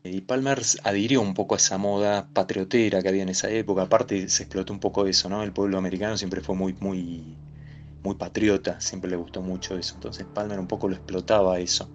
Y 0.04 0.22
Palmer 0.22 0.62
adhirió 0.84 1.22
un 1.22 1.34
poco 1.36 1.56
a 1.56 1.58
esa 1.58 1.78
moda 1.78 2.28
patriotera 2.34 3.02
que 3.02 3.10
había 3.10 3.24
en 3.24 3.30
esa 3.30 3.50
época. 3.52 3.84
Aparte 3.84 4.28
se 4.30 4.44
explotó 4.44 4.74
un 4.74 4.80
poco 4.80 5.06
eso, 5.06 5.30
¿no? 5.30 5.44
El 5.44 5.54
pueblo 5.54 5.78
americano 5.78 6.18
siempre 6.18 6.42
fue 6.42 6.56
muy, 6.56 6.74
muy, 6.80 7.38
muy 8.04 8.16
patriota, 8.16 8.82
siempre 8.82 9.12
le 9.12 9.18
gustó 9.18 9.42
mucho 9.42 9.78
eso. 9.78 9.94
Entonces 9.96 10.26
Palmer 10.34 10.60
un 10.60 10.68
poco 10.68 10.88
lo 10.90 10.96
explotaba 10.96 11.60
eso 11.60 11.90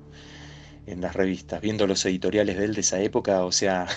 en 0.87 1.01
las 1.01 1.15
revistas. 1.17 1.61
Viendo 1.61 1.87
los 1.87 2.05
editoriales 2.07 2.57
de 2.57 2.65
él 2.65 2.75
de 2.75 2.81
esa 2.83 3.01
época, 3.01 3.45
o 3.45 3.51
sea, 3.53 3.89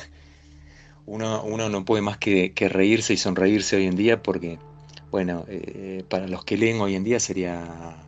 uno, 1.05 1.69
no 1.69 1.85
puede 1.85 2.01
más 2.01 2.17
que, 2.17 2.53
reírse 2.69 3.13
y 3.13 3.17
sonreírse 3.17 3.75
hoy 3.75 3.87
en 3.87 3.95
día 3.95 4.21
porque, 4.21 4.59
bueno, 5.11 5.45
eh, 5.47 6.03
para 6.09 6.27
los 6.27 6.45
que 6.45 6.57
leen 6.57 6.81
hoy 6.81 6.95
en 6.95 7.03
día 7.03 7.19
sería 7.19 8.05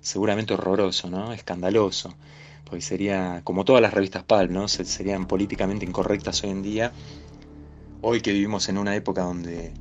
seguramente 0.00 0.54
horroroso, 0.54 1.10
¿no? 1.10 1.32
Escandaloso. 1.32 2.14
Porque 2.64 2.80
sería, 2.80 3.42
como 3.44 3.64
todas 3.64 3.82
las 3.82 3.92
revistas 3.92 4.24
PAL, 4.24 4.52
¿no? 4.52 4.68
serían 4.68 5.26
políticamente 5.26 5.84
incorrectas 5.84 6.42
hoy 6.44 6.50
en 6.50 6.62
día. 6.62 6.92
Hoy 8.00 8.20
que 8.20 8.32
vivimos 8.32 8.68
en 8.68 8.78
una 8.78 8.96
época 8.96 9.22
donde 9.22 9.72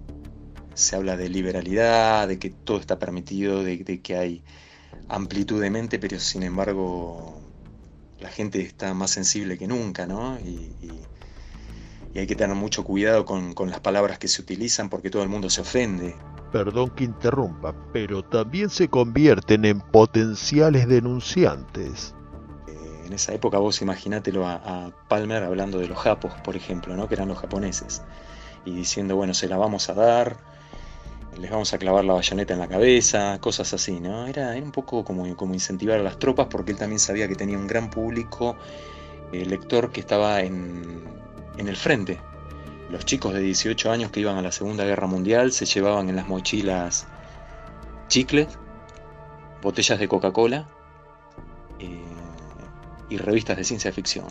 se 0.74 0.96
habla 0.96 1.16
de 1.16 1.30
liberalidad, 1.30 2.28
de 2.28 2.40
que 2.40 2.50
todo 2.50 2.80
está 2.80 3.00
permitido, 3.00 3.64
de, 3.64 4.02
que 4.02 4.16
hay 4.18 4.44
amplitud 5.08 5.62
de 5.62 5.70
mente, 5.70 6.00
pero 6.00 6.20
sin 6.20 6.44
embargo 6.44 7.40
la 8.20 8.30
gente 8.30 8.62
está 8.62 8.94
más 8.94 9.12
sensible 9.12 9.58
que 9.58 9.68
nunca, 9.68 10.06
¿no? 10.06 10.38
y 10.40 10.72
hay 12.20 12.28
que 12.28 12.36
tener 12.36 12.56
mucho 12.56 12.84
cuidado 12.84 13.26
con, 13.26 13.54
las 13.70 13.80
palabras 13.80 14.20
que 14.20 14.28
se 14.28 14.42
utilizan 14.42 14.90
porque 14.90 15.10
todo 15.10 15.24
el 15.24 15.30
mundo 15.30 15.50
se 15.50 15.62
ofende. 15.62 16.16
Perdón 16.52 16.92
que 16.92 17.06
interrumpa, 17.06 17.74
pero 17.92 18.24
también 18.24 18.70
se 18.70 18.88
convierten 18.88 19.66
en 19.66 19.82
potenciales 19.82 20.88
denunciantes. 20.88 22.14
Eh, 22.68 23.04
en 23.08 23.14
esa 23.14 23.34
época 23.34 23.58
vos 23.58 23.82
imaginátelo 23.82 24.46
a, 24.46 24.54
a, 24.54 24.92
Palmer 25.08 25.44
hablando 25.44 25.80
de 25.80 25.88
los 25.88 25.98
japos, 25.98 26.32
por 26.44 26.56
ejemplo, 26.56 26.96
¿no? 26.96 27.08
que 27.08 27.16
eran 27.16 27.30
los 27.30 27.40
japoneses, 27.40 28.04
y 28.66 28.76
diciendo, 28.76 29.16
bueno, 29.16 29.34
se 29.34 29.48
la 29.48 29.58
vamos 29.58 29.90
a 29.90 29.96
dar, 29.96 30.38
les 31.40 31.50
vamos 31.50 31.74
a 31.74 31.80
clavar 31.80 32.06
la 32.06 32.14
bayoneta 32.14 32.54
en 32.54 32.60
la 32.60 32.68
cabeza, 32.68 33.40
cosas 33.40 33.74
así, 33.74 34.00
¿no? 34.00 34.28
Era, 34.28 34.52
un 34.52 34.72
poco 34.72 35.04
como, 35.04 35.36
como 35.36 35.56
incentivar 35.56 36.00
a 36.00 36.04
las 36.04 36.20
tropas 36.20 36.46
porque 36.48 36.72
él 36.72 36.78
también 36.78 37.00
sabía 37.00 37.28
que 37.28 37.34
tenía 37.36 37.58
un 37.58 37.66
gran 37.66 37.90
público 37.90 38.56
eh, 39.32 39.44
lector 39.46 39.92
que 39.92 40.00
estaba 40.00 40.42
en, 40.42 41.04
en 41.58 41.68
el 41.68 41.76
frente. 41.76 42.20
Los 42.90 43.06
chicos 43.06 43.34
de 43.34 43.40
18 43.40 43.92
años 43.92 44.12
que 44.12 44.20
iban 44.20 44.38
a 44.38 44.42
la 44.42 44.52
Segunda 44.52 44.86
Guerra 44.86 45.08
Mundial 45.08 45.52
se 45.52 45.66
llevaban 45.66 46.10
en 46.10 46.16
las 46.16 46.28
mochilas 46.28 47.08
chicles, 48.08 48.48
botellas 49.62 50.00
de 50.00 50.08
Coca-Cola 50.08 50.68
eh, 51.80 52.04
y 53.10 53.18
revistas 53.18 53.58
de 53.58 53.64
ciencia 53.64 53.92
ficción. 53.92 54.28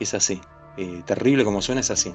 Es 0.00 0.14
así. 0.14 0.40
Eh, 0.76 1.02
terrible 1.06 1.44
como 1.44 1.62
suena, 1.62 1.80
es 1.80 1.90
así. 1.90 2.14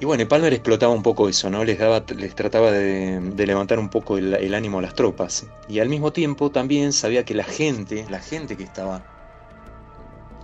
Y 0.00 0.04
bueno, 0.04 0.26
Palmer 0.26 0.52
explotaba 0.52 0.92
un 0.92 1.02
poco 1.02 1.28
eso, 1.28 1.48
¿no? 1.48 1.64
Les, 1.64 1.78
daba, 1.78 2.04
les 2.16 2.34
trataba 2.34 2.72
de, 2.72 3.46
levantar 3.46 3.78
un 3.78 3.88
poco 3.88 4.18
el, 4.18 4.34
el, 4.34 4.54
ánimo 4.54 4.80
a 4.80 4.82
las 4.82 4.94
tropas. 4.94 5.46
Y 5.68 5.78
al 5.78 5.88
mismo 5.88 6.12
tiempo 6.12 6.50
también 6.50 6.92
sabía 6.92 7.24
que 7.24 7.34
la 7.34 7.44
gente, 7.44 8.04
la 8.10 8.18
gente 8.18 8.56
que 8.56 8.64
estaba, 8.64 9.04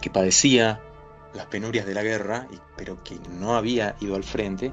que 0.01 0.11
padecía 0.11 0.81
las 1.35 1.47
penurias 1.47 1.87
de 1.87 1.95
la 1.95 2.03
guerra, 2.03 2.49
pero 2.77 3.03
que 3.03 3.19
no 3.39 3.57
había 3.57 3.97
ido 4.01 4.17
al 4.17 4.25
frente, 4.25 4.73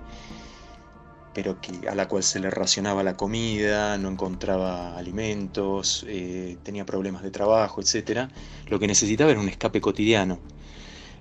pero 1.34 1.60
que, 1.60 1.88
a 1.88 1.95
la 1.95 2.08
cual 2.08 2.24
se 2.24 2.39
le 2.39 2.49
racionaba 2.49 3.03
la 3.03 3.18
comida, 3.18 3.97
no 3.97 4.10
encontraba 4.10 4.97
alimentos, 4.97 6.06
eh, 6.08 6.58
tenía 6.64 6.86
problemas 6.86 7.24
de 7.24 7.32
trabajo, 7.32 7.82
etc. 7.82 8.30
Lo 8.68 8.80
que 8.80 8.88
necesitaba 8.88 9.32
era 9.32 9.39
un 9.39 9.49
escape 9.49 9.82
cotidiano. 9.82 10.39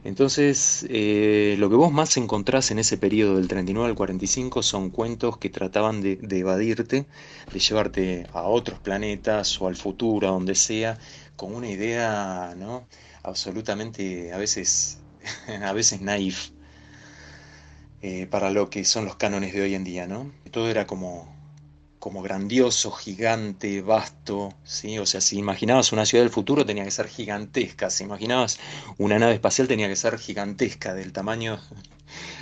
Entonces, 0.05 0.87
eh, 0.91 1.57
lo 1.59 1.71
que 1.71 1.77
vos 1.77 1.91
más 1.91 2.17
encontrás 2.19 2.71
en 2.71 2.79
ese 2.79 2.99
periodo 2.99 3.37
del 3.37 3.49
39 3.49 3.89
al 3.89 3.97
45 3.97 4.63
son 4.63 4.91
cuentos 4.91 5.39
que 5.39 5.49
trataban 5.49 6.03
de, 6.03 6.17
de, 6.17 6.41
evadirte, 6.41 7.07
de 7.51 7.59
llevarte 7.59 8.27
a 8.35 8.43
otros 8.43 8.79
planetas 8.81 9.61
o 9.63 9.67
al 9.67 9.77
futuro, 9.77 10.29
a 10.29 10.33
donde 10.33 10.55
sea, 10.55 10.99
con 11.37 11.55
una 11.55 11.71
idea 11.71 12.55
¿no? 12.57 12.87
absolutamente 13.23 14.33
a 14.33 14.37
veces 14.37 14.99
a 15.63 15.73
veces 15.73 16.01
naif 16.01 16.51
eh, 18.03 18.27
para 18.27 18.51
lo 18.51 18.69
que 18.69 18.85
son 18.85 19.07
los 19.07 19.17
cánones 19.17 19.55
de 19.55 19.63
hoy 19.63 19.75
en 19.75 19.85
día, 19.85 20.07
¿no? 20.07 20.31
Todo 20.51 20.69
era 20.69 20.87
como, 20.87 21.35
como 21.99 22.21
grandioso, 22.21 22.91
gigante, 22.91 23.81
vasto, 23.81 24.53
¿sí? 24.63 24.99
O 24.99 25.07
sea, 25.07 25.23
si 25.23 25.39
imaginabas 25.39 25.91
una 25.91 26.05
ciudad 26.05 26.23
del 26.23 26.31
futuro 26.31 26.67
tenía 26.67 26.85
que 26.85 26.91
ser 26.91 27.09
gigantesca, 27.09 27.89
si 27.89 28.05
imaginabas 28.05 28.59
una 28.99 29.19
nave 29.19 29.33
espacial 29.33 29.69
tenía 29.69 29.89
que 29.89 29.97
ser 29.97 30.19
gigantesca, 30.19 30.93
del 30.93 31.13
tamaño 31.13 31.59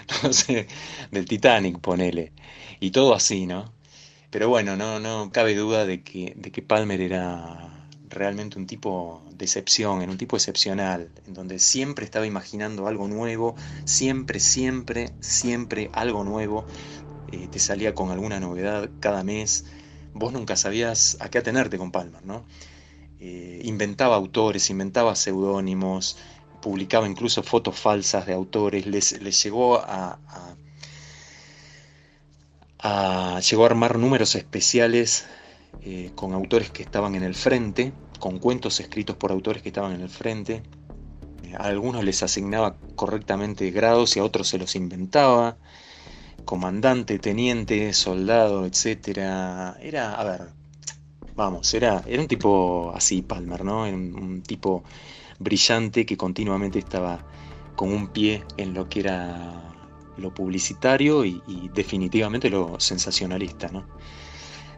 del 1.12 1.26
Titanic, 1.26 1.78
ponele. 1.78 2.33
Y 2.80 2.91
todo 2.91 3.14
así, 3.14 3.47
¿no? 3.47 3.72
Pero 4.30 4.49
bueno, 4.49 4.76
no, 4.76 4.99
no 4.99 5.30
cabe 5.30 5.55
duda 5.55 5.87
de 5.87 6.03
que, 6.03 6.33
de 6.37 6.51
que 6.51 6.62
Palmer 6.62 7.01
era 7.01 7.82
realmente 8.13 8.59
un 8.59 8.67
tipo 8.67 9.23
de 9.33 9.45
excepción, 9.45 10.03
era 10.03 10.11
un 10.11 10.19
tipo 10.19 10.37
excepcional, 10.37 11.11
en 11.27 11.35
donde 11.35 11.59
siempre 11.59 12.05
estaba 12.05 12.27
imaginando 12.27 12.87
algo 12.87 13.09
nuevo, 13.09 13.57
siempre, 13.85 14.41
siempre, 14.41 15.13
siempre 15.21 15.91
algo 15.93 16.25
nuevo, 16.25 16.67
eh, 17.33 17.49
te 17.51 17.59
salía 17.59 17.95
con 17.95 18.11
alguna 18.11 18.41
novedad 18.41 18.91
cada 19.01 19.25
mes, 19.25 19.65
vos 20.13 20.33
nunca 20.33 20.57
sabías 20.57 21.17
a 21.21 21.31
qué 21.31 21.39
atenerte 21.39 21.79
con 21.79 21.91
Palmer, 21.91 22.25
¿no? 22.25 22.45
Eh, 23.21 23.61
inventaba 23.65 24.17
autores, 24.17 24.69
inventaba 24.71 25.15
seudónimos, 25.15 26.19
publicaba 26.61 27.09
incluso 27.09 27.43
fotos 27.43 27.79
falsas 27.79 28.27
de 28.27 28.35
autores, 28.35 28.87
les, 28.87 29.43
llegó 29.43 29.79
a, 29.79 30.19
llegó 33.41 33.63
a 33.63 33.67
armar 33.67 33.99
números 33.99 34.35
especiales 34.35 35.25
eh, 35.81 36.12
con 36.14 36.33
autores 36.33 36.70
que 36.70 36.83
estaban 36.83 37.14
en 37.14 37.23
el 37.23 37.35
frente, 37.35 37.93
con 38.18 38.39
cuentos 38.39 38.81
escritos 38.81 39.16
por 39.16 39.33
autores 39.33 39.62
que 39.62 39.70
estaban 39.70 39.93
en 39.93 40.01
el 40.01 40.09
frente. 40.09 40.62
A 41.59 41.64
algunos 41.64 42.05
les 42.05 42.23
asignaba 42.23 42.77
correctamente 42.95 43.70
grados 43.70 44.16
y 44.16 44.20
a 44.20 44.25
otros 44.25 44.49
se 44.49 44.59
los 44.59 44.77
inventaba. 44.77 45.57
Comandante, 46.45 47.18
teniente, 47.18 47.93
soldado, 47.93 48.66
etc. 48.66 49.18
Era, 49.81 50.14
a 50.14 50.25
ver, 50.25 50.49
vamos, 51.37 51.73
era, 51.75 52.03
era 52.07 52.20
un 52.20 52.29
tipo 52.29 52.93
así, 52.95 53.23
Palmer, 53.23 53.64
¿no? 53.64 53.83
un 53.83 54.43
tipo 54.43 54.83
brillante 55.39 56.07
que 56.07 56.16
continuamente 56.16 56.79
estaba 56.79 57.25
con 57.77 57.93
un 57.93 58.09
pie 58.09 58.45
en 58.57 58.75
lo 58.75 58.89
que 58.89 59.01
era 59.01 59.73
lo 60.16 60.33
publicitario 60.33 61.25
y, 61.25 61.41
definitivamente 61.75 62.51
lo 62.51 62.79
sensacionalista. 62.79 63.68
¿no? 63.68 63.87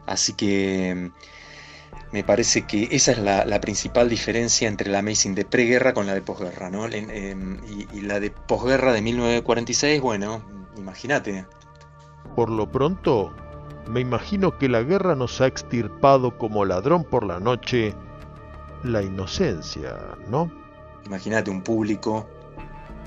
Así 0.06 0.34
que 0.34 1.10
me 2.12 2.24
parece 2.24 2.62
que 2.62 2.88
esa 2.92 3.12
es 3.12 3.18
la, 3.18 3.60
principal 3.60 4.08
diferencia 4.08 4.68
entre 4.68 4.90
la 4.90 5.00
Amazing 5.00 5.34
de 5.34 5.44
preguerra 5.44 5.94
con 5.94 6.06
la 6.06 6.14
de 6.14 6.22
posguerra. 6.22 6.70
¿no? 6.70 6.86
Em, 6.86 7.58
y, 7.66 7.88
y, 7.96 8.00
la 8.02 8.20
de 8.20 8.30
posguerra 8.30 8.92
de 8.92 9.02
1946, 9.02 10.00
bueno, 10.00 10.42
imagínate. 10.76 11.46
Por 12.36 12.50
lo 12.50 12.70
pronto, 12.70 13.32
me 13.88 14.00
imagino 14.00 14.58
que 14.58 14.68
la 14.68 14.82
guerra 14.82 15.14
nos 15.14 15.40
ha 15.40 15.46
extirpado 15.46 16.38
como 16.38 16.64
ladrón 16.64 17.04
por 17.04 17.24
la 17.24 17.40
noche 17.40 17.94
la 18.84 19.02
inocencia, 19.02 19.96
¿no? 20.28 20.50
Imagínate 21.06 21.50
un 21.50 21.62
público, 21.62 22.26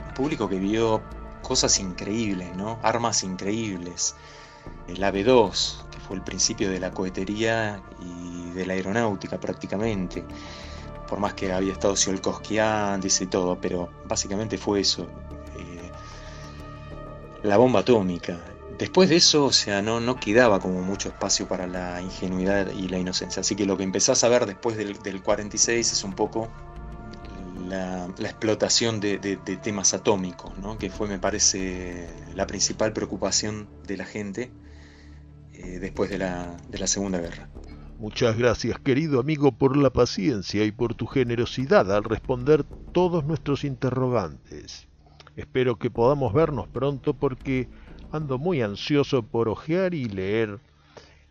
un 0.08 0.14
público 0.14 0.50
que 0.50 0.60
vio 0.60 1.02
cosas 1.41 1.80
increíbles, 1.80 2.56
¿no? 2.56 2.80
Armas 2.84 3.24
increíbles. 3.24 4.16
El 4.88 5.02
AB-2, 5.02 5.84
que 5.87 5.87
fue 6.08 6.18
el 6.18 6.24
principio 6.24 6.70
de 6.70 6.80
la 6.80 6.91
cohetería 6.91 7.82
y 8.01 8.51
de 8.51 8.66
la 8.66 8.74
aeronáutica 8.74 9.39
prácticamente. 9.39 10.24
Por 11.08 11.20
más 11.20 11.34
que 11.34 11.51
había 11.51 11.74
estado 11.74 11.93
Tsiolkovsky 11.93 12.60
antes 12.60 13.22
y 13.22 13.28
todo, 13.28 13.60
pero 13.60 13.89
básicamente 14.05 14.58
fue 14.58 14.82
eso. 14.82 15.03
Eh, 15.58 15.91
la 17.43 17.58
bomba 17.58 17.82
atómica, 17.82 18.39
Después 18.78 19.10
de 19.10 19.16
eso, 19.16 19.45
o 19.45 19.51
sea, 19.51 19.82
no, 19.82 19.99
no 19.99 20.20
quedaba 20.20 20.60
como 20.60 20.82
mucho 20.84 21.10
espacio 21.10 21.47
para 21.47 21.66
la 21.66 21.99
ingenuidad 21.99 22.72
y 22.72 22.88
la 22.89 22.99
inocencia. 22.99 23.39
Así 23.39 23.55
que 23.55 23.66
lo 23.66 23.76
que 23.76 23.84
empezás 23.84 24.24
a 24.24 24.30
ver 24.30 24.45
después 24.45 24.78
del, 24.78 25.22
46 25.24 25.91
es 25.93 26.03
un 26.03 26.14
poco 26.14 26.47
la, 27.68 28.05
explotación 28.20 28.99
de, 28.99 29.18
temas 29.64 29.95
atómicos, 29.95 30.55
¿no? 30.60 30.78
que 30.78 30.91
fue, 30.91 31.08
me 31.08 31.18
parece, 31.18 32.08
la 32.36 32.45
principal 32.45 32.93
preocupación 32.93 33.68
de 33.88 33.97
la 33.97 34.05
gente 34.05 34.51
eh, 35.58 35.80
después 35.80 36.10
de 36.10 36.20
la, 36.20 36.55
de 36.70 36.78
la 36.78 36.88
Segunda 36.88 37.20
Guerra. 37.20 37.49
Muchas 37.99 38.38
gracias, 38.38 38.78
querido 38.80 39.20
amigo, 39.20 39.51
por 39.51 39.76
la 39.76 39.89
paciencia 39.89 40.64
y 40.66 40.72
por 40.72 40.93
tu 40.93 41.08
generosidad 41.08 41.91
al 41.91 42.03
responder 42.03 42.64
todos 42.91 43.26
nuestros 43.26 43.64
interrogantes. 43.64 44.88
Espero 45.36 45.78
que 45.78 45.89
podamos 45.89 46.32
vernos 46.34 46.68
pronto 46.68 47.16
porque 47.16 47.68
ando 48.12 48.38
muy 48.38 48.62
ansioso 48.62 49.24
por 49.24 49.49
ojear 49.49 49.93
y 49.95 50.05
leer 50.05 50.60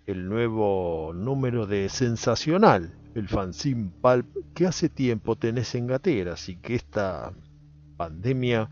el 0.07 0.29
nuevo 0.29 1.13
número 1.15 1.67
de 1.67 1.89
Sensacional, 1.89 2.95
el 3.15 3.29
fanzine 3.29 3.91
Pulp 4.01 4.27
que 4.55 4.67
hace 4.67 4.89
tiempo 4.89 5.37
tenés 5.37 5.75
en 5.75 5.87
gateras 5.87 6.49
y 6.49 6.57
que 6.57 6.75
esta 6.75 7.33
pandemia 7.97 8.71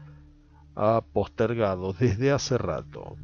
ha 0.76 1.00
postergado 1.12 1.92
desde 1.92 2.30
hace 2.30 2.58
rato. 2.58 3.16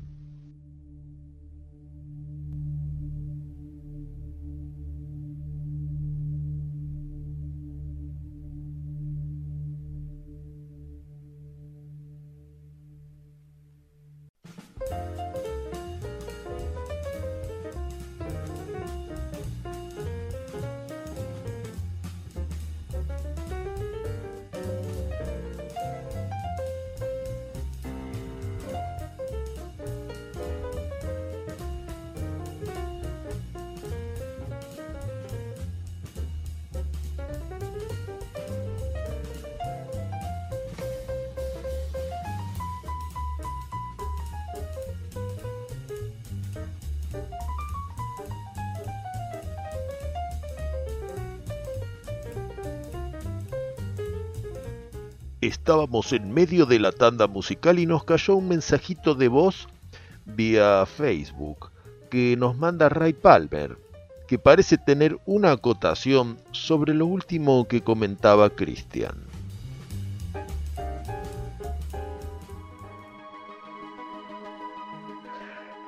Estábamos 55.41 56.12
en 56.12 56.34
medio 56.34 56.67
de 56.67 56.79
la 56.79 56.92
tanda 56.92 57.26
musical 57.26 57.79
y 57.79 57.87
nos 57.87 58.04
cayó 58.04 58.34
un 58.37 58.49
mensajito 58.49 59.14
de 59.14 59.29
voz 59.29 59.68
vía 60.26 60.84
Facebook 60.84 61.71
que 62.11 62.37
nos 62.37 62.58
manda 62.58 62.91
Ray 62.91 63.14
Palmer, 63.14 63.79
que 64.29 64.38
parece 64.38 64.76
tener 64.76 65.17
una 65.25 65.53
acotación 65.53 66.37
sobre 66.53 66.92
lo 66.92 67.07
último 67.07 67.67
que 67.67 67.80
comentaba 67.80 68.50
Christian. 68.50 69.14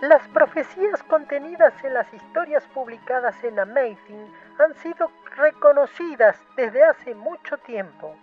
Las 0.00 0.26
profecías 0.28 1.02
contenidas 1.10 1.74
en 1.84 1.92
las 1.92 2.06
historias 2.14 2.64
publicadas 2.72 3.36
en 3.44 3.58
Amazing 3.58 4.32
han 4.58 4.74
sido 4.82 5.10
reconocidas 5.36 6.38
desde 6.56 6.82
hace 6.82 7.14
mucho 7.14 7.58
tiempo. 7.58 8.16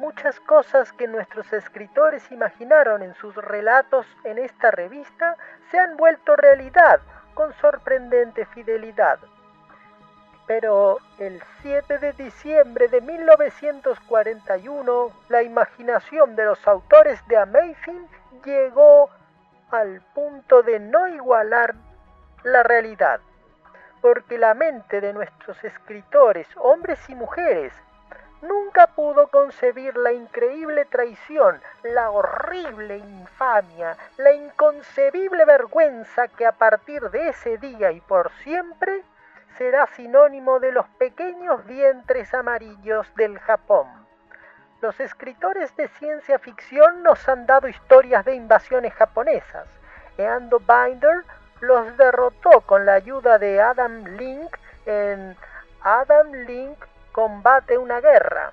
Muchas 0.00 0.40
cosas 0.40 0.92
que 0.94 1.06
nuestros 1.06 1.52
escritores 1.52 2.32
imaginaron 2.32 3.02
en 3.02 3.14
sus 3.16 3.34
relatos 3.34 4.06
en 4.24 4.38
esta 4.38 4.70
revista 4.70 5.36
se 5.70 5.78
han 5.78 5.98
vuelto 5.98 6.36
realidad 6.36 7.02
con 7.34 7.52
sorprendente 7.60 8.46
fidelidad. 8.46 9.18
Pero 10.46 10.96
el 11.18 11.42
7 11.60 11.98
de 11.98 12.14
diciembre 12.14 12.88
de 12.88 13.02
1941, 13.02 15.10
la 15.28 15.42
imaginación 15.42 16.34
de 16.34 16.46
los 16.46 16.66
autores 16.66 17.20
de 17.28 17.36
Amazing 17.36 18.08
llegó 18.42 19.10
al 19.70 20.00
punto 20.14 20.62
de 20.62 20.80
no 20.80 21.08
igualar 21.08 21.74
la 22.42 22.62
realidad, 22.62 23.20
porque 24.00 24.38
la 24.38 24.54
mente 24.54 25.02
de 25.02 25.12
nuestros 25.12 25.62
escritores, 25.62 26.48
hombres 26.56 26.98
y 27.10 27.14
mujeres, 27.14 27.74
nunca 28.42 28.86
pudo 28.88 29.28
concebir 29.28 29.96
la 29.96 30.12
increíble 30.12 30.84
traición, 30.86 31.60
la 31.82 32.10
horrible 32.10 32.98
infamia, 32.98 33.96
la 34.16 34.32
inconcebible 34.32 35.44
vergüenza 35.44 36.28
que 36.28 36.46
a 36.46 36.52
partir 36.52 37.10
de 37.10 37.28
ese 37.28 37.58
día 37.58 37.92
y 37.92 38.00
por 38.00 38.30
siempre 38.42 39.02
será 39.58 39.86
sinónimo 39.88 40.60
de 40.60 40.72
los 40.72 40.86
pequeños 40.98 41.64
vientres 41.66 42.32
amarillos 42.32 43.06
del 43.16 43.38
Japón. 43.38 43.86
Los 44.80 44.98
escritores 44.98 45.76
de 45.76 45.88
ciencia 45.88 46.38
ficción 46.38 47.02
nos 47.02 47.28
han 47.28 47.44
dado 47.44 47.68
historias 47.68 48.24
de 48.24 48.34
invasiones 48.34 48.94
japonesas. 48.94 49.68
Eando 50.16 50.58
Binder 50.60 51.24
los 51.60 51.94
derrotó 51.98 52.62
con 52.62 52.86
la 52.86 52.94
ayuda 52.94 53.38
de 53.38 53.60
Adam 53.60 54.04
Link 54.16 54.56
en 54.86 55.36
Adam 55.82 56.32
Link 56.32 56.78
combate 57.12 57.78
una 57.78 58.00
guerra. 58.00 58.52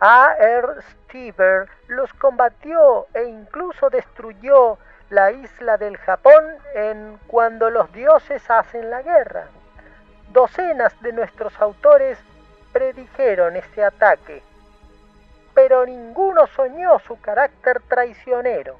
A. 0.00 0.34
R. 0.38 0.82
Stever 0.92 1.68
los 1.88 2.12
combatió 2.14 3.06
e 3.12 3.24
incluso 3.24 3.90
destruyó 3.90 4.78
la 5.10 5.32
isla 5.32 5.76
del 5.76 5.96
Japón 5.98 6.44
en 6.74 7.18
Cuando 7.26 7.68
los 7.68 7.92
dioses 7.92 8.48
hacen 8.50 8.90
la 8.90 9.02
guerra. 9.02 9.46
Docenas 10.32 10.98
de 11.02 11.12
nuestros 11.12 11.60
autores 11.60 12.18
predijeron 12.72 13.56
este 13.56 13.84
ataque, 13.84 14.42
pero 15.54 15.84
ninguno 15.84 16.46
soñó 16.46 16.98
su 17.00 17.20
carácter 17.20 17.82
traicionero, 17.88 18.78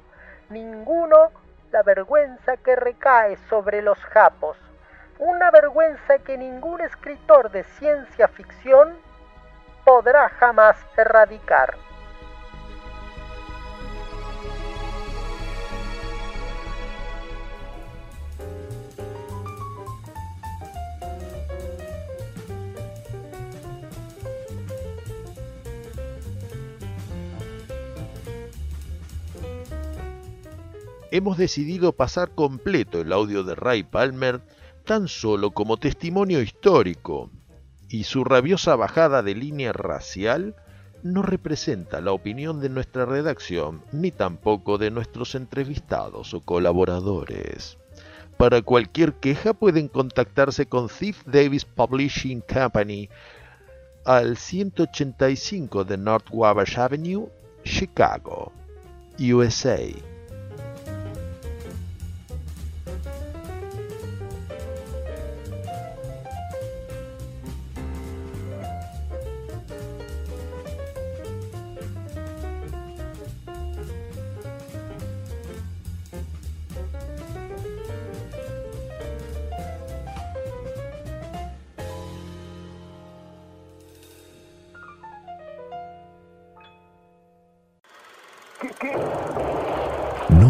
ninguno 0.49 1.31
la 1.71 1.83
vergüenza 1.83 2.57
que 2.57 2.75
recae 2.75 3.37
sobre 3.49 3.81
los 3.81 3.97
japos, 3.99 4.57
una 5.21 5.51
vergüenza 5.51 6.17
que 6.17 6.35
ningún 6.35 6.81
escritor 6.81 7.51
de 7.51 7.63
ciencia 7.77 8.27
ficción 8.27 8.97
podrá 9.85 10.27
jamás 10.29 10.75
erradicar. 10.97 11.77
hemos 31.11 31.37
decidido 31.37 31.91
pasar 31.91 32.31
completo 32.31 33.01
el 33.01 33.11
audio 33.11 33.43
de 33.43 33.53
Ray 33.53 33.83
Palmer 33.83 34.41
tan 34.85 35.07
solo 35.07 35.51
como 35.51 35.77
testimonio 35.77 36.41
histórico, 36.41 37.29
y 37.89 38.05
su 38.05 38.23
rabiosa 38.23 38.75
bajada 38.75 39.21
de 39.21 39.35
línea 39.35 39.73
racial 39.73 40.55
no 41.03 41.21
representa 41.21 41.99
la 42.01 42.11
opinión 42.11 42.61
de 42.61 42.69
nuestra 42.69 43.05
redacción 43.05 43.83
ni 43.91 44.11
tampoco 44.11 44.77
de 44.77 44.91
nuestros 44.91 45.35
entrevistados 45.35 46.33
o 46.33 46.41
colaboradores. 46.41 47.77
Para 48.37 48.61
cualquier 48.61 49.13
queja 49.13 49.53
pueden 49.53 49.87
contactarse 49.87 50.67
con 50.67 50.87
Thief 50.87 51.23
Davis 51.25 51.65
Publishing 51.65 52.41
Company 52.41 53.09
al 54.05 54.37
185 54.37 55.83
de 55.83 55.97
North 55.97 56.27
Wabash 56.31 56.79
Avenue, 56.79 57.27
Chicago, 57.63 58.51
USA. 59.19 60.10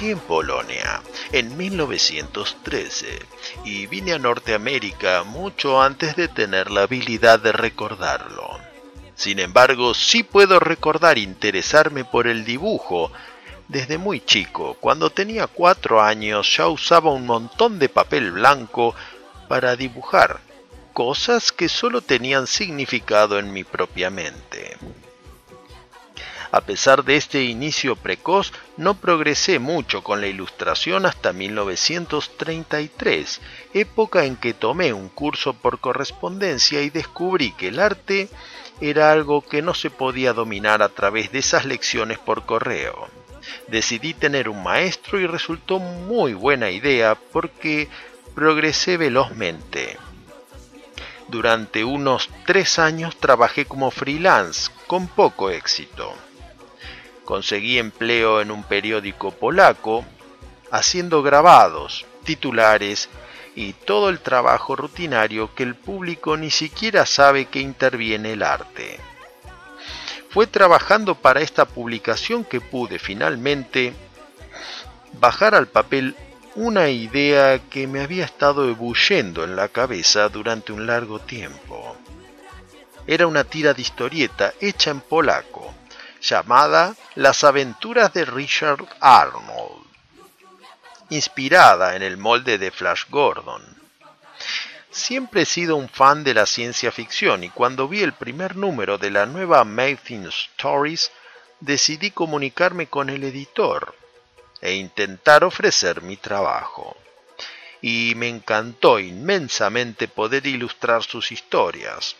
En 0.00 0.18
Polonia 0.18 1.02
en 1.30 1.56
1913 1.56 3.20
y 3.64 3.86
vine 3.86 4.14
a 4.14 4.18
Norteamérica 4.18 5.22
mucho 5.22 5.80
antes 5.80 6.16
de 6.16 6.26
tener 6.26 6.70
la 6.70 6.82
habilidad 6.82 7.38
de 7.38 7.52
recordarlo. 7.52 8.58
Sin 9.14 9.38
embargo, 9.38 9.94
sí 9.94 10.24
puedo 10.24 10.58
recordar 10.58 11.16
interesarme 11.18 12.04
por 12.04 12.26
el 12.26 12.44
dibujo. 12.44 13.12
Desde 13.68 13.96
muy 13.96 14.20
chico, 14.20 14.76
cuando 14.80 15.10
tenía 15.10 15.46
cuatro 15.46 16.02
años, 16.02 16.56
ya 16.56 16.66
usaba 16.66 17.12
un 17.12 17.26
montón 17.26 17.78
de 17.78 17.88
papel 17.88 18.32
blanco 18.32 18.96
para 19.48 19.76
dibujar 19.76 20.40
cosas 20.92 21.52
que 21.52 21.68
solo 21.68 22.00
tenían 22.00 22.48
significado 22.48 23.38
en 23.38 23.52
mi 23.52 23.62
propia 23.62 24.10
mente. 24.10 24.76
A 26.54 26.60
pesar 26.60 27.02
de 27.02 27.16
este 27.16 27.42
inicio 27.42 27.96
precoz, 27.96 28.52
no 28.76 28.94
progresé 28.94 29.58
mucho 29.58 30.04
con 30.04 30.20
la 30.20 30.28
ilustración 30.28 31.04
hasta 31.04 31.32
1933, 31.32 33.40
época 33.72 34.24
en 34.24 34.36
que 34.36 34.54
tomé 34.54 34.92
un 34.92 35.08
curso 35.08 35.54
por 35.54 35.80
correspondencia 35.80 36.80
y 36.82 36.90
descubrí 36.90 37.50
que 37.50 37.66
el 37.66 37.80
arte 37.80 38.28
era 38.80 39.10
algo 39.10 39.42
que 39.42 39.62
no 39.62 39.74
se 39.74 39.90
podía 39.90 40.32
dominar 40.32 40.80
a 40.80 40.90
través 40.90 41.32
de 41.32 41.40
esas 41.40 41.64
lecciones 41.64 42.20
por 42.20 42.46
correo. 42.46 43.08
Decidí 43.66 44.14
tener 44.14 44.48
un 44.48 44.62
maestro 44.62 45.18
y 45.18 45.26
resultó 45.26 45.80
muy 45.80 46.34
buena 46.34 46.70
idea 46.70 47.16
porque 47.16 47.88
progresé 48.36 48.96
velozmente. 48.96 49.96
Durante 51.26 51.82
unos 51.82 52.30
tres 52.46 52.78
años 52.78 53.16
trabajé 53.16 53.64
como 53.64 53.90
freelance, 53.90 54.70
con 54.86 55.08
poco 55.08 55.50
éxito. 55.50 56.14
Conseguí 57.24 57.78
empleo 57.78 58.40
en 58.40 58.50
un 58.50 58.64
periódico 58.64 59.30
polaco, 59.30 60.04
haciendo 60.70 61.22
grabados, 61.22 62.04
titulares 62.24 63.08
y 63.54 63.72
todo 63.72 64.08
el 64.08 64.20
trabajo 64.20 64.76
rutinario 64.76 65.54
que 65.54 65.62
el 65.62 65.74
público 65.74 66.36
ni 66.36 66.50
siquiera 66.50 67.06
sabe 67.06 67.46
que 67.46 67.60
interviene 67.60 68.32
el 68.32 68.42
arte. 68.42 68.98
Fue 70.30 70.46
trabajando 70.48 71.14
para 71.14 71.40
esta 71.40 71.64
publicación 71.64 72.44
que 72.44 72.60
pude 72.60 72.98
finalmente 72.98 73.92
bajar 75.20 75.54
al 75.54 75.68
papel 75.68 76.16
una 76.56 76.88
idea 76.88 77.58
que 77.70 77.86
me 77.86 78.00
había 78.00 78.24
estado 78.24 78.68
ebullendo 78.68 79.44
en 79.44 79.56
la 79.56 79.68
cabeza 79.68 80.28
durante 80.28 80.72
un 80.72 80.86
largo 80.86 81.20
tiempo. 81.20 81.96
Era 83.06 83.26
una 83.26 83.44
tira 83.44 83.74
de 83.74 83.82
historieta 83.82 84.54
hecha 84.60 84.90
en 84.90 85.00
polaco, 85.00 85.74
llamada 86.24 86.96
Las 87.14 87.44
aventuras 87.44 88.12
de 88.14 88.24
Richard 88.24 88.84
Arnold, 89.00 89.84
inspirada 91.10 91.96
en 91.96 92.02
el 92.02 92.16
molde 92.16 92.56
de 92.56 92.70
Flash 92.70 93.04
Gordon. 93.10 93.62
Siempre 94.90 95.42
he 95.42 95.46
sido 95.46 95.76
un 95.76 95.88
fan 95.88 96.24
de 96.24 96.32
la 96.32 96.46
ciencia 96.46 96.90
ficción 96.92 97.44
y 97.44 97.50
cuando 97.50 97.88
vi 97.88 98.00
el 98.02 98.14
primer 98.14 98.56
número 98.56 98.96
de 98.96 99.10
la 99.10 99.26
nueva 99.26 99.60
Amazing 99.60 100.28
Stories 100.28 101.10
decidí 101.60 102.10
comunicarme 102.10 102.86
con 102.86 103.10
el 103.10 103.24
editor 103.24 103.94
e 104.62 104.74
intentar 104.74 105.44
ofrecer 105.44 106.00
mi 106.00 106.16
trabajo. 106.16 106.96
Y 107.82 108.14
me 108.16 108.28
encantó 108.28 108.98
inmensamente 108.98 110.08
poder 110.08 110.46
ilustrar 110.46 111.02
sus 111.02 111.32
historias, 111.32 112.16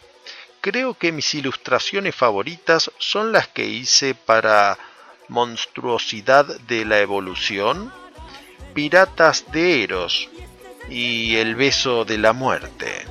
creo 0.65 0.95
que 0.95 1.13
mis 1.13 1.35
ilustraciones 1.35 2.15
favoritas 2.15 2.91
son 2.97 3.33
las 3.33 3.49
que 3.49 3.67
hice 3.67 4.15
para 4.15 4.79
Monstruosidad 5.29 6.47
de 6.61 6.87
la 6.87 7.01
Evolución, 7.01 7.93
Piratas 8.73 9.45
de 9.53 9.83
Eros 9.83 10.31
y 10.89 11.37
El 11.37 11.55
Beso 11.55 12.07
de 12.07 12.17
la 12.17 12.33
Muerte. 12.33 13.05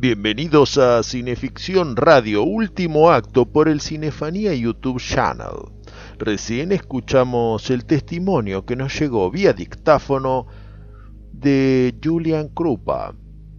Bienvenidos 0.00 0.78
a 0.78 1.02
Cineficción 1.02 1.96
Radio, 1.96 2.44
último 2.44 3.10
acto 3.10 3.46
por 3.46 3.68
el 3.68 3.80
Cinefanía 3.80 4.54
YouTube 4.54 5.00
Channel. 5.00 5.72
Recién 6.18 6.70
escuchamos 6.70 7.68
el 7.70 7.84
testimonio 7.84 8.64
que 8.64 8.76
nos 8.76 8.96
llegó 8.96 9.28
vía 9.28 9.52
dictáfono 9.54 10.46
de 11.32 11.98
Julian 12.00 12.46
Krupa, 12.46 13.16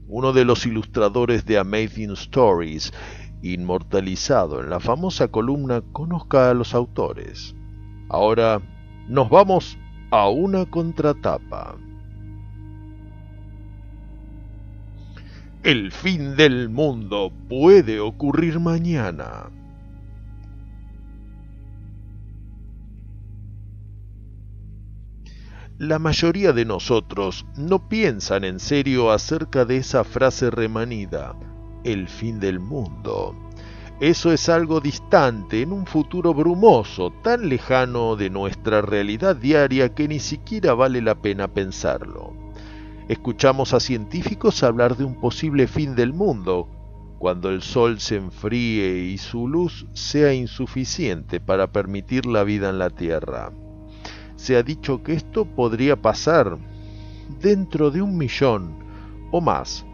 uno 0.07 0.31
de 0.31 0.45
los 0.45 0.65
ilustradores 0.65 1.45
de 1.45 1.57
Amazing 1.57 2.11
Stories, 2.11 2.93
inmortalizado 3.41 4.61
en 4.61 4.69
la 4.69 4.79
famosa 4.79 5.27
columna 5.27 5.81
Conozca 5.91 6.51
a 6.51 6.53
los 6.53 6.73
autores. 6.73 7.53
Ahora 8.07 8.61
nos 9.09 9.29
vamos 9.29 9.77
a 10.09 10.29
una 10.29 10.65
contratapa. 10.65 11.75
El 15.61 15.91
fin 15.91 16.37
del 16.37 16.69
mundo 16.69 17.33
puede 17.49 17.99
ocurrir 17.99 18.61
mañana. 18.61 19.49
La 25.77 25.99
mayoría 25.99 26.53
de 26.53 26.63
nosotros 26.63 27.45
no 27.57 27.89
piensan 27.89 28.45
en 28.45 28.61
serio 28.61 29.11
acerca 29.11 29.65
de 29.65 29.75
esa 29.75 30.05
frase 30.05 30.49
remanida, 30.49 31.35
el 31.83 32.07
fin 32.07 32.39
del 32.39 32.61
mundo. 32.61 33.35
Eso 33.99 34.31
es 34.31 34.47
algo 34.47 34.79
distante, 34.79 35.61
en 35.61 35.73
un 35.73 35.85
futuro 35.85 36.33
brumoso, 36.33 37.11
tan 37.21 37.49
lejano 37.49 38.15
de 38.15 38.29
nuestra 38.29 38.81
realidad 38.81 39.35
diaria 39.35 39.93
que 39.93 40.07
ni 40.07 40.19
siquiera 40.19 40.73
vale 40.73 41.01
la 41.01 41.15
pena 41.15 41.49
pensarlo. 41.49 42.48
Escuchamos 43.09 43.73
a 43.73 43.81
científicos 43.81 44.63
hablar 44.63 44.95
de 44.95 45.03
un 45.03 45.15
posible 45.15 45.67
fin 45.67 45.95
del 45.95 46.13
mundo, 46.13 46.69
cuando 47.19 47.49
el 47.49 47.61
sol 47.61 47.99
se 47.99 48.15
enfríe 48.15 48.99
y 48.99 49.17
su 49.17 49.49
luz 49.49 49.85
sea 49.91 50.33
insuficiente 50.33 51.41
para 51.41 51.73
permitir 51.73 52.25
la 52.25 52.45
vida 52.45 52.69
en 52.69 52.79
la 52.79 52.89
Tierra 52.89 53.51
se 54.39 54.55
ha 54.55 54.63
dicho 54.63 55.03
que 55.03 55.13
esto 55.13 55.43
podría 55.43 55.97
pasar 55.97 56.57
dentro 57.41 57.91
de 57.91 58.01
un 58.01 58.17
millón 58.17 58.73
o 59.31 59.41
más, 59.41 59.85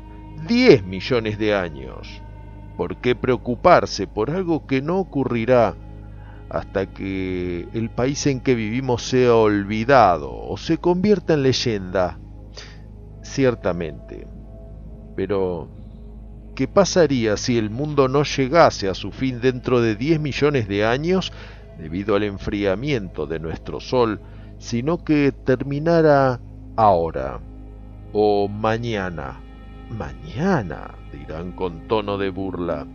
10 0.48 0.86
millones 0.86 1.40
de 1.40 1.56
años. 1.56 2.22
¿Por 2.78 2.98
qué 2.98 3.16
preocuparse 3.16 4.06
por 4.06 4.30
algo 4.30 4.68
que 4.68 4.84
no 4.84 5.00
ocurrirá 5.00 5.76
hasta 6.50 6.86
que 6.86 7.68
el 7.74 7.90
país 7.90 8.28
en 8.28 8.40
que 8.40 8.54
vivimos 8.54 9.02
sea 9.02 9.34
olvidado 9.34 10.32
o 10.32 10.58
se 10.58 10.78
convierta 10.78 11.34
en 11.34 11.42
leyenda? 11.42 12.20
Ciertamente. 13.26 14.28
Pero, 15.16 15.68
¿qué 16.56 16.68
pasaría 16.68 17.38
si 17.38 17.58
el 17.58 17.70
mundo 17.70 18.08
no 18.08 18.24
llegase 18.24 18.88
a 18.88 18.94
su 18.94 19.12
fin 19.12 19.42
dentro 19.42 19.82
de 19.82 19.96
10 19.96 20.20
millones 20.20 20.68
de 20.68 20.86
años 20.86 21.34
debido 21.78 22.16
al 22.16 22.24
enfriamiento 22.24 23.26
de 23.26 23.40
nuestro 23.40 23.80
Sol 23.80 24.22
sino 24.58 25.04
que 25.04 25.32
terminara 25.32 26.40
ahora 26.76 27.40
o 28.14 28.48
mañana. 28.48 29.42
Mañana, 29.90 30.96
dirán 31.12 31.52
con 31.52 31.88
tono 31.88 32.18
de 32.18 32.30
burla. 32.30 32.88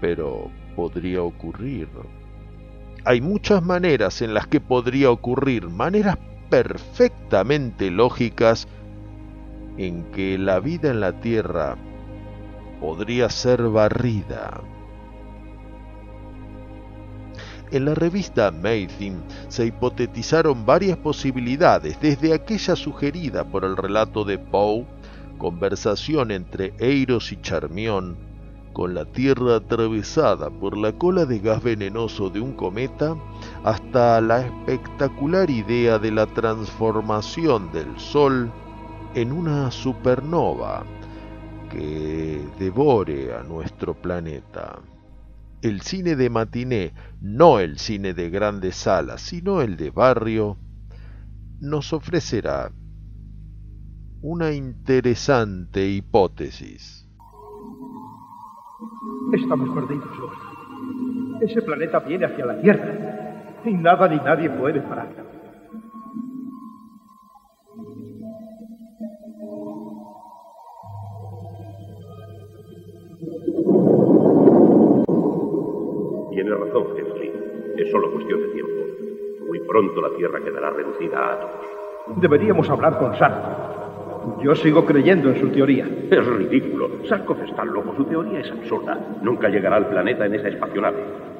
Pero 0.00 0.50
podría 0.76 1.22
ocurrir. 1.22 1.88
Hay 3.04 3.20
muchas 3.20 3.62
maneras 3.62 4.20
en 4.20 4.34
las 4.34 4.46
que 4.46 4.60
podría 4.60 5.10
ocurrir, 5.10 5.68
maneras 5.68 6.18
perfectamente 6.52 7.90
lógicas 7.90 8.68
en 9.78 10.04
que 10.12 10.36
la 10.36 10.60
vida 10.60 10.90
en 10.90 11.00
la 11.00 11.18
Tierra 11.18 11.78
podría 12.78 13.30
ser 13.30 13.62
barrida. 13.62 14.60
En 17.70 17.86
la 17.86 17.94
revista 17.94 18.48
Amazing 18.48 19.22
se 19.48 19.64
hipotetizaron 19.64 20.66
varias 20.66 20.98
posibilidades, 20.98 21.98
desde 22.02 22.34
aquella 22.34 22.76
sugerida 22.76 23.44
por 23.44 23.64
el 23.64 23.74
relato 23.74 24.22
de 24.26 24.36
Poe, 24.36 24.84
conversación 25.38 26.30
entre 26.30 26.74
Eiros 26.78 27.32
y 27.32 27.40
Charmión, 27.40 28.18
con 28.74 28.92
la 28.92 29.06
Tierra 29.06 29.56
atravesada 29.56 30.50
por 30.50 30.76
la 30.76 30.92
cola 30.92 31.24
de 31.24 31.38
gas 31.38 31.62
venenoso 31.62 32.28
de 32.28 32.40
un 32.42 32.52
cometa, 32.52 33.16
hasta 33.64 34.20
la 34.20 34.40
espectacular 34.40 35.48
idea 35.48 35.98
de 35.98 36.10
la 36.10 36.26
transformación 36.26 37.70
del 37.72 37.98
Sol 37.98 38.50
en 39.14 39.32
una 39.32 39.70
supernova 39.70 40.84
que 41.70 42.44
devore 42.58 43.34
a 43.34 43.42
nuestro 43.42 43.94
planeta 43.94 44.80
el 45.62 45.80
cine 45.82 46.16
de 46.16 46.28
matiné, 46.28 46.92
no 47.20 47.60
el 47.60 47.78
cine 47.78 48.14
de 48.14 48.30
grandes 48.30 48.74
salas, 48.74 49.20
sino 49.20 49.60
el 49.60 49.76
de 49.76 49.90
barrio, 49.90 50.56
nos 51.60 51.92
ofrecerá 51.92 52.72
una 54.20 54.52
interesante 54.52 55.86
hipótesis. 55.88 57.08
Estamos 59.32 59.70
perdidos. 59.70 60.08
Ese 61.40 61.62
planeta 61.62 62.00
viene 62.00 62.26
hacia 62.26 62.44
la 62.44 62.60
Tierra 62.60 63.21
y 63.64 63.74
nada 63.74 64.08
ni 64.08 64.16
nadie 64.16 64.50
puede 64.50 64.80
pararlo. 64.80 65.22
Tiene 76.30 76.50
razón, 76.50 76.86
Hensley. 76.96 77.32
Es 77.76 77.90
solo 77.90 78.12
cuestión 78.12 78.40
de 78.40 78.48
tiempo. 78.48 78.72
Muy 79.46 79.60
pronto 79.60 80.00
la 80.00 80.16
Tierra 80.16 80.40
quedará 80.40 80.70
reducida 80.70 81.18
a 81.18 81.32
átomos. 81.34 82.20
Deberíamos 82.20 82.68
hablar 82.68 82.98
con 82.98 83.14
Sarkov. 83.16 84.42
Yo 84.42 84.54
sigo 84.54 84.84
creyendo 84.84 85.30
en 85.30 85.40
su 85.40 85.48
teoría. 85.50 85.86
Es 86.10 86.26
ridículo. 86.26 87.04
Sarkov 87.08 87.42
está 87.42 87.64
loco. 87.64 87.94
Su 87.96 88.04
teoría 88.04 88.40
es 88.40 88.50
absurda. 88.50 88.98
Nunca 89.22 89.48
llegará 89.48 89.76
al 89.76 89.88
planeta 89.88 90.26
en 90.26 90.34
esa 90.34 90.48
espacionave. 90.48 91.31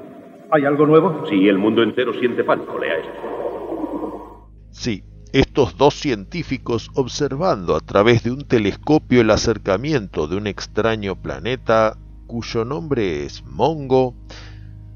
¿Hay 0.55 0.67
algo 0.67 0.87
nuevo? 0.87 1.25
Sí, 1.31 1.49
el 1.49 1.57
mundo 1.57 1.83
entero 1.83 2.13
siente 2.13 2.45
pánico. 2.45 2.79
Lea 2.79 2.99
esto. 2.99 4.51
Sí, 4.71 5.03
estos 5.33 5.79
dos 5.79 5.95
científicos 5.95 6.91
observando 6.93 7.75
a 7.75 7.81
través 7.81 8.23
de 8.23 8.33
un 8.33 8.47
telescopio 8.47 9.23
el 9.23 9.31
acercamiento 9.31 10.27
de 10.29 10.37
un 10.37 10.47
extraño 10.47 11.17
planeta 11.17 11.97
cuyo 12.27 12.67
nombre 12.67 13.25
es 13.25 13.43
Mongo, 13.47 14.15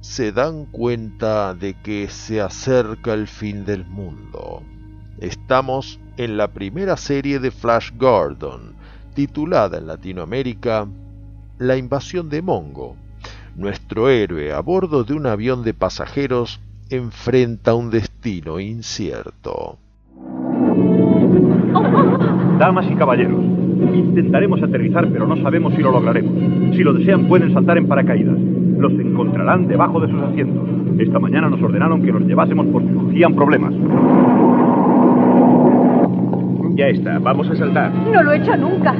se 0.00 0.30
dan 0.30 0.66
cuenta 0.66 1.54
de 1.54 1.72
que 1.80 2.08
se 2.10 2.42
acerca 2.42 3.14
el 3.14 3.26
fin 3.26 3.64
del 3.64 3.86
mundo. 3.86 4.62
Estamos 5.20 5.98
en 6.18 6.36
la 6.36 6.48
primera 6.48 6.98
serie 6.98 7.38
de 7.38 7.50
Flash 7.50 7.92
Gordon, 7.96 8.74
titulada 9.14 9.78
en 9.78 9.86
Latinoamérica 9.86 10.86
La 11.56 11.78
invasión 11.78 12.28
de 12.28 12.42
Mongo. 12.42 13.05
Nuestro 13.56 14.08
héroe 14.08 14.52
a 14.52 14.60
bordo 14.60 15.04
de 15.04 15.14
un 15.14 15.26
avión 15.26 15.64
de 15.64 15.72
pasajeros 15.72 16.60
enfrenta 16.90 17.74
un 17.74 17.90
destino 17.90 18.60
incierto. 18.60 19.78
Damas 22.58 22.86
y 22.90 22.94
caballeros, 22.94 23.42
intentaremos 23.94 24.62
aterrizar 24.62 25.08
pero 25.08 25.26
no 25.26 25.36
sabemos 25.42 25.74
si 25.74 25.82
lo 25.82 25.90
lograremos. 25.90 26.76
Si 26.76 26.82
lo 26.82 26.92
desean 26.92 27.28
pueden 27.28 27.52
saltar 27.52 27.78
en 27.78 27.88
paracaídas 27.88 28.36
los 28.78 28.92
encontrarán 28.92 29.68
debajo 29.68 30.00
de 30.00 30.10
sus 30.10 30.22
asientos. 30.22 30.68
Esta 30.98 31.18
mañana 31.18 31.48
nos 31.48 31.62
ordenaron 31.62 32.02
que 32.02 32.12
los 32.12 32.22
llevásemos 32.22 32.66
por 32.66 32.82
si 32.82 32.92
surgían 32.92 33.34
problemas. 33.34 33.72
Ya 36.74 36.88
está, 36.88 37.18
vamos 37.18 37.48
a 37.48 37.56
saltar. 37.56 37.90
No 38.12 38.22
lo 38.22 38.32
he 38.32 38.36
hecho 38.36 38.56
nunca. 38.56 38.94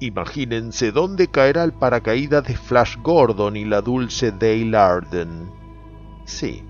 Imagínense 0.00 0.92
dónde 0.92 1.26
caerá 1.26 1.64
el 1.64 1.72
paracaídas 1.72 2.44
de 2.44 2.54
Flash 2.54 2.96
Gordon 3.02 3.56
y 3.56 3.64
la 3.64 3.80
dulce 3.80 4.30
Dale 4.30 4.76
Arden. 4.76 5.50
Sí, 6.24 6.62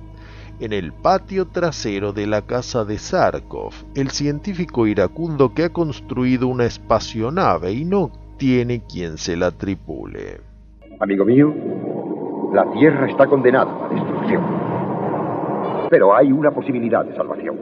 en 0.61 0.73
el 0.73 0.93
patio 0.95 1.47
trasero 1.47 2.15
de 2.15 2.27
la 2.27 2.43
casa 2.43 2.87
de 2.87 2.97
Sarkov, 2.97 3.75
el 3.95 4.09
científico 4.11 4.87
iracundo 4.87 5.53
que 5.53 5.65
ha 5.65 5.73
construido 5.73 6.49
una 6.49 6.65
espacionave 6.65 7.73
y 7.73 7.85
no 7.85 8.11
tiene 8.39 8.83
quien 8.91 9.19
se 9.19 9.37
la 9.37 9.51
tripule. 9.51 10.41
Amigo 10.99 11.27
mío, 11.27 11.55
la 12.55 12.65
Tierra 12.73 13.11
está 13.11 13.27
condenada 13.27 13.87
a 13.87 13.89
destrucción. 13.91 14.43
Pero 15.91 16.17
hay 16.17 16.33
una 16.33 16.51
posibilidad 16.51 17.05
de 17.05 17.15
salvación. 17.15 17.57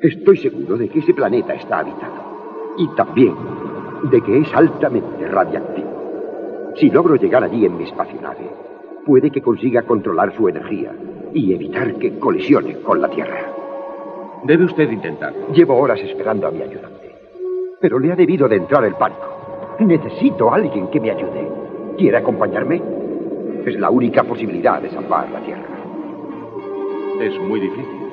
Estoy 0.00 0.38
seguro 0.38 0.78
de 0.78 0.88
que 0.88 1.00
ese 1.00 1.12
planeta 1.12 1.52
está 1.52 1.80
habitado. 1.80 2.24
Y 2.78 2.88
también 2.96 3.34
de 4.04 4.20
que 4.20 4.38
es 4.38 4.54
altamente 4.54 5.26
radiactivo. 5.28 6.72
Si 6.76 6.90
logro 6.90 7.16
llegar 7.16 7.42
allí 7.42 7.64
en 7.64 7.76
mi 7.76 7.84
espacionave, 7.84 8.50
puede 9.04 9.30
que 9.30 9.40
consiga 9.40 9.82
controlar 9.82 10.34
su 10.36 10.48
energía 10.48 10.92
y 11.32 11.54
evitar 11.54 11.94
que 11.94 12.18
colisione 12.18 12.80
con 12.80 13.00
la 13.00 13.08
Tierra. 13.08 13.52
Debe 14.44 14.64
usted 14.64 14.90
intentarlo. 14.90 15.48
Llevo 15.52 15.76
horas 15.76 16.00
esperando 16.00 16.46
a 16.46 16.50
mi 16.50 16.62
ayudante. 16.62 17.14
Pero 17.80 17.98
le 17.98 18.12
ha 18.12 18.16
debido 18.16 18.48
de 18.48 18.56
entrar 18.56 18.84
el 18.84 18.94
pánico. 18.94 19.76
Necesito 19.80 20.50
a 20.50 20.56
alguien 20.56 20.88
que 20.88 21.00
me 21.00 21.10
ayude. 21.10 21.50
¿Quiere 21.96 22.18
acompañarme? 22.18 22.82
Es 23.64 23.78
la 23.78 23.90
única 23.90 24.22
posibilidad 24.22 24.80
de 24.80 24.90
salvar 24.90 25.30
la 25.30 25.40
Tierra. 25.40 25.64
Es 27.20 27.38
muy 27.40 27.60
difícil. 27.60 28.06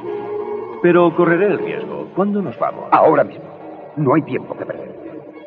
Pero 0.82 1.16
correré 1.16 1.48
el 1.48 1.60
riesgo. 1.60 2.08
¿Cuándo 2.16 2.42
nos 2.42 2.58
vamos? 2.58 2.86
Ahora 2.92 3.24
mismo. 3.24 3.46
No 3.98 4.14
hay 4.14 4.22
tiempo 4.24 4.56
que 4.56 4.66
perder. 4.66 4.93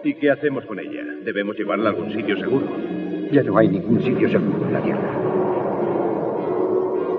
¿Y 0.06 0.14
qué 0.14 0.30
hacemos 0.30 0.64
con 0.66 0.78
ella? 0.78 1.02
Debemos 1.24 1.56
llevarla 1.56 1.88
a 1.88 1.92
algún 1.92 2.12
sitio 2.12 2.38
seguro. 2.38 2.64
Ya 3.32 3.42
no 3.42 3.58
hay 3.58 3.66
ningún 3.66 4.00
sitio 4.00 4.30
seguro 4.30 4.64
en 4.64 4.72
la 4.72 4.80
Tierra. 4.80 5.10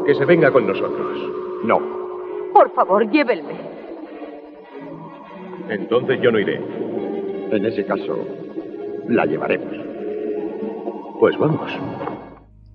Que 0.05 0.15
se 0.15 0.23
venga 0.23 0.49
con 0.51 0.65
nosotros. 0.65 1.17
No. 1.65 1.81
Por 2.53 2.73
favor, 2.73 3.11
llévenme. 3.11 3.55
Entonces 5.67 6.21
yo 6.21 6.31
no 6.31 6.39
iré. 6.39 6.61
En 7.51 7.65
ese 7.65 7.83
caso, 7.83 8.25
la 9.09 9.25
llevaremos. 9.25 9.75
Pues 11.19 11.37
vamos. 11.37 11.69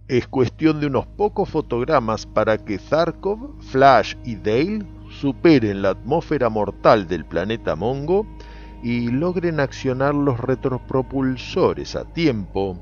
Es 0.09 0.29
cuestión 0.29 0.79
de 0.79 0.89
unos 0.89 1.07
pocos 1.07 1.49
fotogramas 1.49 2.27
para 2.27 2.59
que 2.59 2.77
Zarkov, 2.77 3.59
Flash 3.63 4.15
y 4.27 4.37
Dale 4.37 4.85
superen 5.09 5.81
la 5.81 5.91
atmósfera 5.91 6.51
mortal 6.51 7.09
del 7.09 7.25
planeta 7.25 7.77
Mongo 7.77 8.27
y 8.83 9.11
logren 9.11 9.61
accionar 9.61 10.15
los 10.15 10.41
retropropulsores 10.41 11.95
a 11.95 12.05
tiempo 12.13 12.77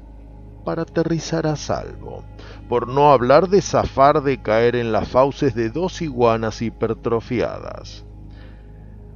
para 0.64 0.82
aterrizar 0.82 1.47
a 1.47 1.56
salvo, 1.56 2.24
por 2.68 2.89
no 2.89 3.12
hablar 3.12 3.48
de 3.48 3.60
zafar 3.60 4.22
de 4.22 4.43
caer 4.43 4.77
en 4.77 4.93
las 4.93 5.09
fauces 5.09 5.55
de 5.55 5.70
dos 5.70 6.02
iguanas 6.02 6.62
hipertrofiadas, 6.62 8.06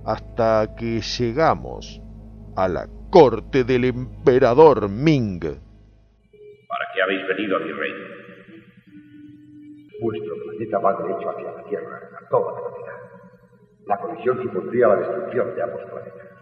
hasta 0.04 0.74
que 0.76 1.00
llegamos 1.00 2.00
a 2.56 2.68
la 2.68 2.88
corte 3.10 3.64
del 3.64 3.84
emperador 3.84 4.88
Ming. 4.88 5.40
¿Para 5.40 6.84
qué 6.94 7.02
habéis 7.02 7.28
venido 7.28 7.56
a 7.56 7.60
mi 7.60 7.72
reino? 7.72 8.04
Vuestro 10.00 10.34
planeta 10.44 10.78
va 10.78 11.02
derecho 11.02 11.30
hacia 11.30 11.52
la 11.52 11.64
Tierra 11.64 12.00
a 12.20 12.28
toda 12.28 12.52
velocidad. 12.54 12.94
La 13.86 13.98
colisión 13.98 14.42
supondría 14.42 14.88
la 14.88 14.96
destrucción 14.96 15.54
de 15.54 15.62
ambos 15.62 15.80
planetas. 15.90 16.33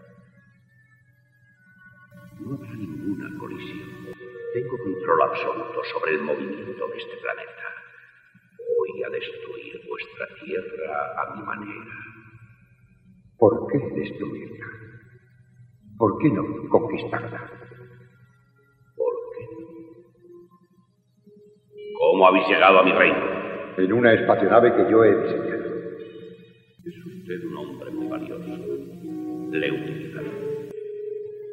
No 2.45 2.55
habrá 2.55 2.75
ninguna 2.75 3.39
colisión. 3.39 3.89
Tengo 4.53 4.77
control 4.79 5.23
absoluto 5.23 5.81
sobre 5.95 6.15
el 6.15 6.23
movimiento 6.23 6.89
de 6.89 6.99
este 6.99 7.17
planeta. 7.19 7.67
Voy 8.59 9.03
a 9.05 9.11
destruir 9.11 9.81
vuestra 9.89 10.27
Tierra 10.45 11.23
a 11.23 11.37
mi 11.37 11.43
manera. 11.45 11.95
¿Por 13.39 13.67
qué 13.71 13.79
destruirla? 13.95 14.67
¿Por 15.97 16.19
qué 16.19 16.31
no 16.31 16.69
conquistarla? 16.69 17.51
¿Por 18.97 19.15
qué 19.35 19.47
¿Cómo 21.97 22.27
habéis 22.27 22.49
llegado 22.49 22.81
a 22.81 22.83
mi 22.83 22.93
reino? 22.93 23.25
En 23.77 23.93
una 23.93 24.15
espacionave 24.15 24.75
que 24.75 24.91
yo 24.91 25.05
he 25.05 25.15
diseñado. 25.23 25.73
Es 26.85 27.07
usted 27.07 27.45
un 27.45 27.57
hombre 27.57 27.91
muy 27.93 28.09
valioso. 28.09 28.47
Le 29.53 29.71
utilizaré. 29.71 30.52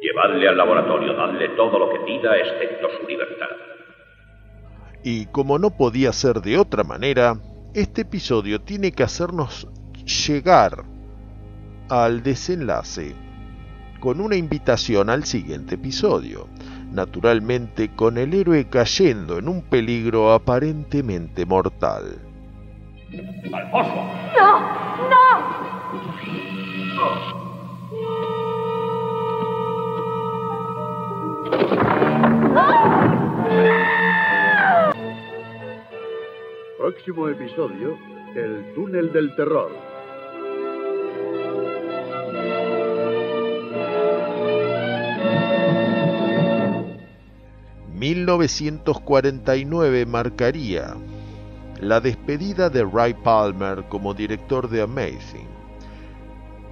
Llevadle 0.09 0.49
al 0.49 0.57
laboratorio, 0.57 1.13
dadle 1.13 1.49
todo 1.49 1.77
lo 1.77 1.89
que 1.89 1.99
pida, 1.99 2.35
excepto 2.35 2.87
su 2.99 3.07
libertad. 3.07 3.47
Y 5.03 5.27
como 5.27 5.59
no 5.59 5.69
podía 5.69 6.11
ser 6.13 6.41
de 6.41 6.57
otra 6.57 6.83
manera, 6.83 7.37
este 7.75 8.01
episodio 8.01 8.59
tiene 8.59 8.91
que 8.91 9.03
hacernos 9.03 9.67
llegar 10.27 10.83
al 11.89 12.23
desenlace 12.23 13.15
con 13.99 14.19
una 14.19 14.35
invitación 14.35 15.11
al 15.11 15.25
siguiente 15.25 15.75
episodio, 15.75 16.47
naturalmente 16.91 17.93
con 17.95 18.17
el 18.17 18.33
héroe 18.33 18.67
cayendo 18.67 19.37
en 19.37 19.47
un 19.47 19.61
peligro 19.61 20.33
aparentemente 20.33 21.45
mortal. 21.45 22.17
¡Alfonso! 23.53 23.95
¡No! 24.35 24.59
¡No! 26.95 27.48
Próximo 36.77 37.29
episodio, 37.29 37.97
El 38.35 38.73
túnel 38.75 39.11
del 39.11 39.35
terror. 39.35 39.89
1949 47.99 50.05
marcaría 50.05 50.95
la 51.81 51.99
despedida 51.99 52.69
de 52.69 52.85
Ray 52.85 53.13
Palmer 53.13 53.83
como 53.89 54.13
director 54.13 54.69
de 54.69 54.81
Amazing. 54.81 55.49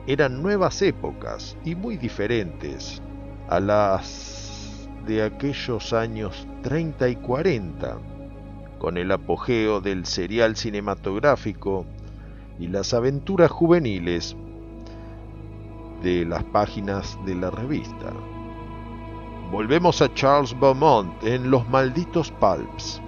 Eran 0.08 0.42
nuevas 0.42 0.82
épocas 0.82 1.58
y 1.66 1.76
muy 1.76 1.98
diferentes 1.98 3.02
a 3.50 3.60
las 3.60 4.37
de 5.08 5.24
aquellos 5.24 5.94
años 5.94 6.46
30 6.64 7.08
y 7.10 7.16
40, 7.16 7.98
con 8.78 8.98
el 8.98 9.12
apogeo 9.12 9.80
del 9.80 10.06
serial 10.06 10.58
cinematográfico 10.58 11.86
y 12.60 12.68
las 12.68 12.94
aventuras 12.94 13.50
juveniles 13.50 14.36
de 16.04 16.26
las 16.26 16.44
páginas 16.44 17.18
de 17.26 17.36
la 17.36 17.50
revista. 17.50 18.14
Volvemos 19.50 20.02
a 20.02 20.14
Charles 20.14 20.54
Beaumont 20.60 21.24
en 21.24 21.50
Los 21.50 21.68
Malditos 21.70 22.30
Pulps. 22.32 23.02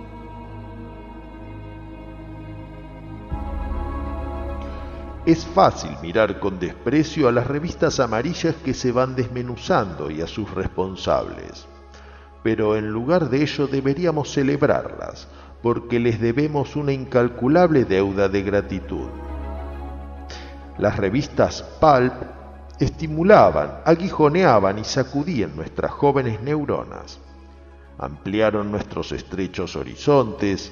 Es 5.26 5.46
fácil 5.46 5.92
mirar 6.02 6.40
con 6.40 6.60
desprecio 6.60 7.28
a 7.28 7.32
las 7.34 7.46
revistas 7.46 8.00
amarillas 8.00 8.56
que 8.64 8.74
se 8.74 8.94
van 8.94 9.16
desmenuzando 9.16 10.10
y 10.10 10.22
a 10.22 10.28
sus 10.28 10.50
responsables, 10.50 11.68
pero 12.44 12.76
en 12.78 12.90
lugar 12.90 13.30
de 13.30 13.42
ello 13.42 13.68
deberíamos 13.68 14.32
celebrarlas, 14.32 15.28
porque 15.62 16.00
les 16.00 16.20
debemos 16.20 16.76
una 16.76 16.94
incalculable 16.94 17.86
deuda 17.86 18.30
de 18.30 18.42
gratitud. 18.42 19.08
Las 20.78 20.98
revistas 20.98 21.62
Pulp 21.82 22.14
estimulaban, 22.80 23.82
aguijoneaban 23.86 24.80
y 24.80 24.86
sacudían 24.86 25.56
nuestras 25.56 25.92
jóvenes 25.92 26.42
neuronas. 26.42 27.20
Ampliaron 27.98 28.72
nuestros 28.72 29.12
estrechos 29.12 29.76
horizontes, 29.76 30.72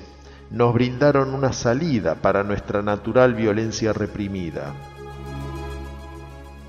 nos 0.49 0.73
brindaron 0.73 1.33
una 1.33 1.51
salida 1.51 2.15
para 2.15 2.43
nuestra 2.43 2.81
natural 2.81 3.33
violencia 3.33 3.91
reprimida. 3.91 4.73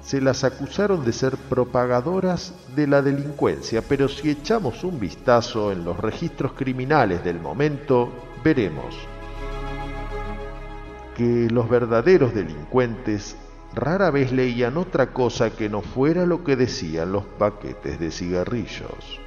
Se 0.09 0.23
las 0.23 0.43
acusaron 0.43 1.05
de 1.05 1.13
ser 1.13 1.37
propagadoras 1.37 2.55
de 2.75 2.87
la 2.87 3.03
delincuencia, 3.03 3.83
pero 3.87 4.09
si 4.09 4.31
echamos 4.31 4.83
un 4.83 4.99
vistazo 4.99 5.71
en 5.71 5.85
los 5.85 5.99
registros 5.99 6.53
criminales 6.53 7.23
del 7.23 7.39
momento, 7.39 8.09
veremos 8.43 8.97
que 11.15 11.49
los 11.51 11.69
verdaderos 11.69 12.33
delincuentes 12.33 13.37
rara 13.75 14.11
vez 14.11 14.33
leían 14.33 14.79
otra 14.79 15.13
cosa 15.13 15.51
que 15.51 15.69
no 15.69 15.83
fuera 15.83 16.25
lo 16.25 16.43
que 16.43 16.57
decían 16.57 17.13
los 17.13 17.25
paquetes 17.25 18.01
de 18.01 18.11
cigarrillos. 18.11 19.21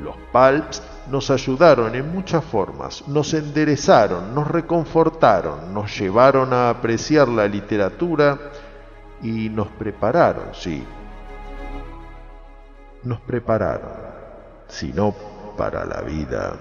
Los 0.00 0.14
pulps 0.30 0.80
nos 1.10 1.28
ayudaron 1.28 1.96
en 1.96 2.12
muchas 2.14 2.44
formas, 2.44 3.08
nos 3.08 3.34
enderezaron, 3.34 4.32
nos 4.32 4.46
reconfortaron, 4.46 5.74
nos 5.74 5.98
llevaron 5.98 6.52
a 6.52 6.70
apreciar 6.70 7.26
la 7.26 7.48
literatura 7.48 8.38
y 9.22 9.48
nos 9.48 9.68
prepararon, 9.68 10.54
sí. 10.54 10.84
Nos 13.02 13.20
prepararon, 13.20 13.92
si 14.68 14.92
no 14.92 15.14
para 15.56 15.84
la 15.84 16.02
vida, 16.02 16.56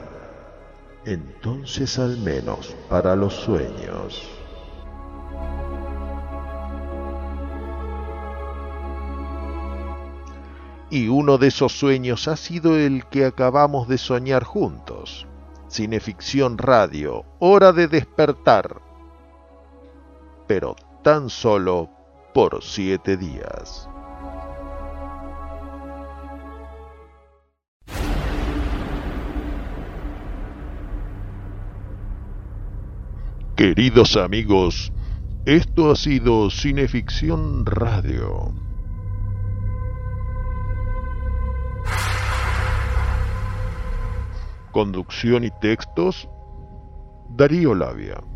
entonces 1.05 1.99
al 1.99 2.17
menos 2.17 2.75
para 2.89 3.15
los 3.15 3.33
sueños. 3.33 4.29
Y 10.91 11.07
uno 11.07 11.37
de 11.37 11.47
esos 11.47 11.73
sueños 11.73 12.27
ha 12.27 12.35
sido 12.35 12.75
el 12.75 13.05
que 13.05 13.25
acabamos 13.25 13.87
de 13.87 13.99
soñar 13.99 14.43
juntos. 14.43 15.27
Cineficción 15.69 16.57
Radio, 16.57 17.25
hora 17.37 17.73
de 17.73 17.87
despertar. 17.87 18.81
Pero 20.47 20.75
tan 21.03 21.29
solo 21.29 21.91
siete 22.61 23.17
días. 23.17 23.89
Queridos 33.57 34.15
amigos, 34.15 34.93
esto 35.45 35.91
ha 35.91 35.95
sido 35.97 36.49
Cineficción 36.49 37.65
Radio. 37.65 38.53
Conducción 44.71 45.43
y 45.43 45.51
textos, 45.59 46.29
Darío 47.31 47.75
Labia. 47.75 48.28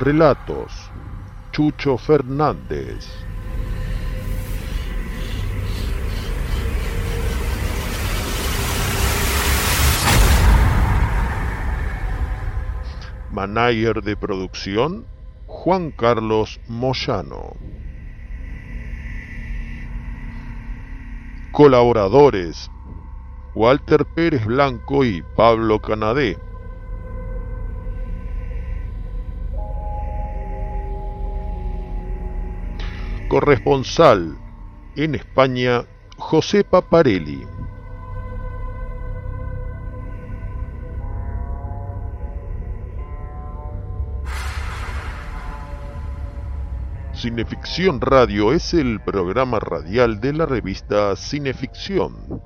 Relatos, 0.00 0.72
Chucho 1.52 1.98
Fernández. 1.98 3.06
Manager 13.30 14.02
de 14.02 14.16
producción, 14.16 15.04
Juan 15.46 15.90
Carlos 15.90 16.58
Moyano. 16.66 17.56
Colaboradores, 21.52 22.70
Walter 23.54 24.06
Pérez 24.06 24.46
Blanco 24.46 25.04
y 25.04 25.22
Pablo 25.36 25.78
Canadé. 25.78 26.38
Corresponsal 33.30 34.36
en 34.96 35.14
España, 35.14 35.84
José 36.16 36.64
Paparelli. 36.64 37.46
Cineficción 47.12 48.00
Radio 48.00 48.52
es 48.52 48.74
el 48.74 48.98
programa 48.98 49.60
radial 49.60 50.20
de 50.20 50.32
la 50.32 50.46
revista 50.46 51.14
Cineficción. 51.14 52.42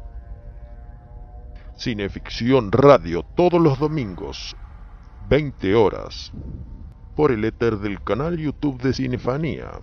Cineficción 1.78 2.72
Radio 2.72 3.22
todos 3.34 3.58
los 3.58 3.78
domingos, 3.78 4.54
20 5.30 5.74
horas, 5.74 6.30
por 7.16 7.32
el 7.32 7.46
éter 7.46 7.78
del 7.78 8.04
canal 8.04 8.36
YouTube 8.36 8.82
de 8.82 8.92
Cinefanía. 8.92 9.80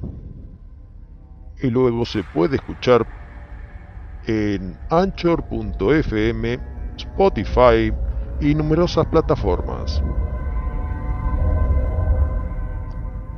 Y 1.62 1.70
luego 1.70 2.06
se 2.06 2.24
puede 2.24 2.56
escuchar 2.56 3.06
en 4.26 4.78
anchor.fm, 4.90 6.60
Spotify 6.98 7.94
y 8.40 8.56
numerosas 8.56 9.06
plataformas. 9.08 10.02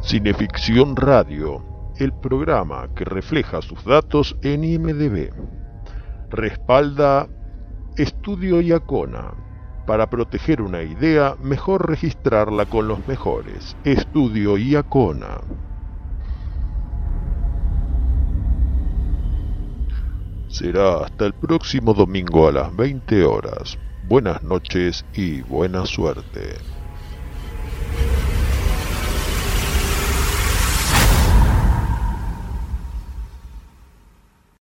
Cineficción 0.02 0.96
Radio, 0.96 1.64
el 1.98 2.14
programa 2.14 2.90
que 2.96 3.06
refleja 3.06 3.62
sus 3.62 3.84
datos 3.84 4.38
en 4.42 4.64
IMDB. 4.64 5.32
Respalda 6.30 7.28
Estudio 7.98 8.60
Iacona. 8.62 9.34
Para 9.86 10.10
proteger 10.10 10.62
una 10.62 10.82
idea, 10.82 11.36
mejor 11.42 11.90
registrarla 11.90 12.66
con 12.66 12.88
los 12.88 13.06
mejores. 13.08 13.76
Estudio 13.84 14.58
Iacona. 14.58 15.42
Será 20.54 21.04
hasta 21.04 21.26
el 21.26 21.34
próximo 21.34 21.96
domingo 21.96 22.48
a 22.48 22.52
las 22.52 22.76
20 22.76 23.24
horas. 23.24 23.76
Buenas 24.02 24.44
noches 24.44 25.04
y 25.12 25.42
buena 25.42 25.88
suerte. 25.88 26.60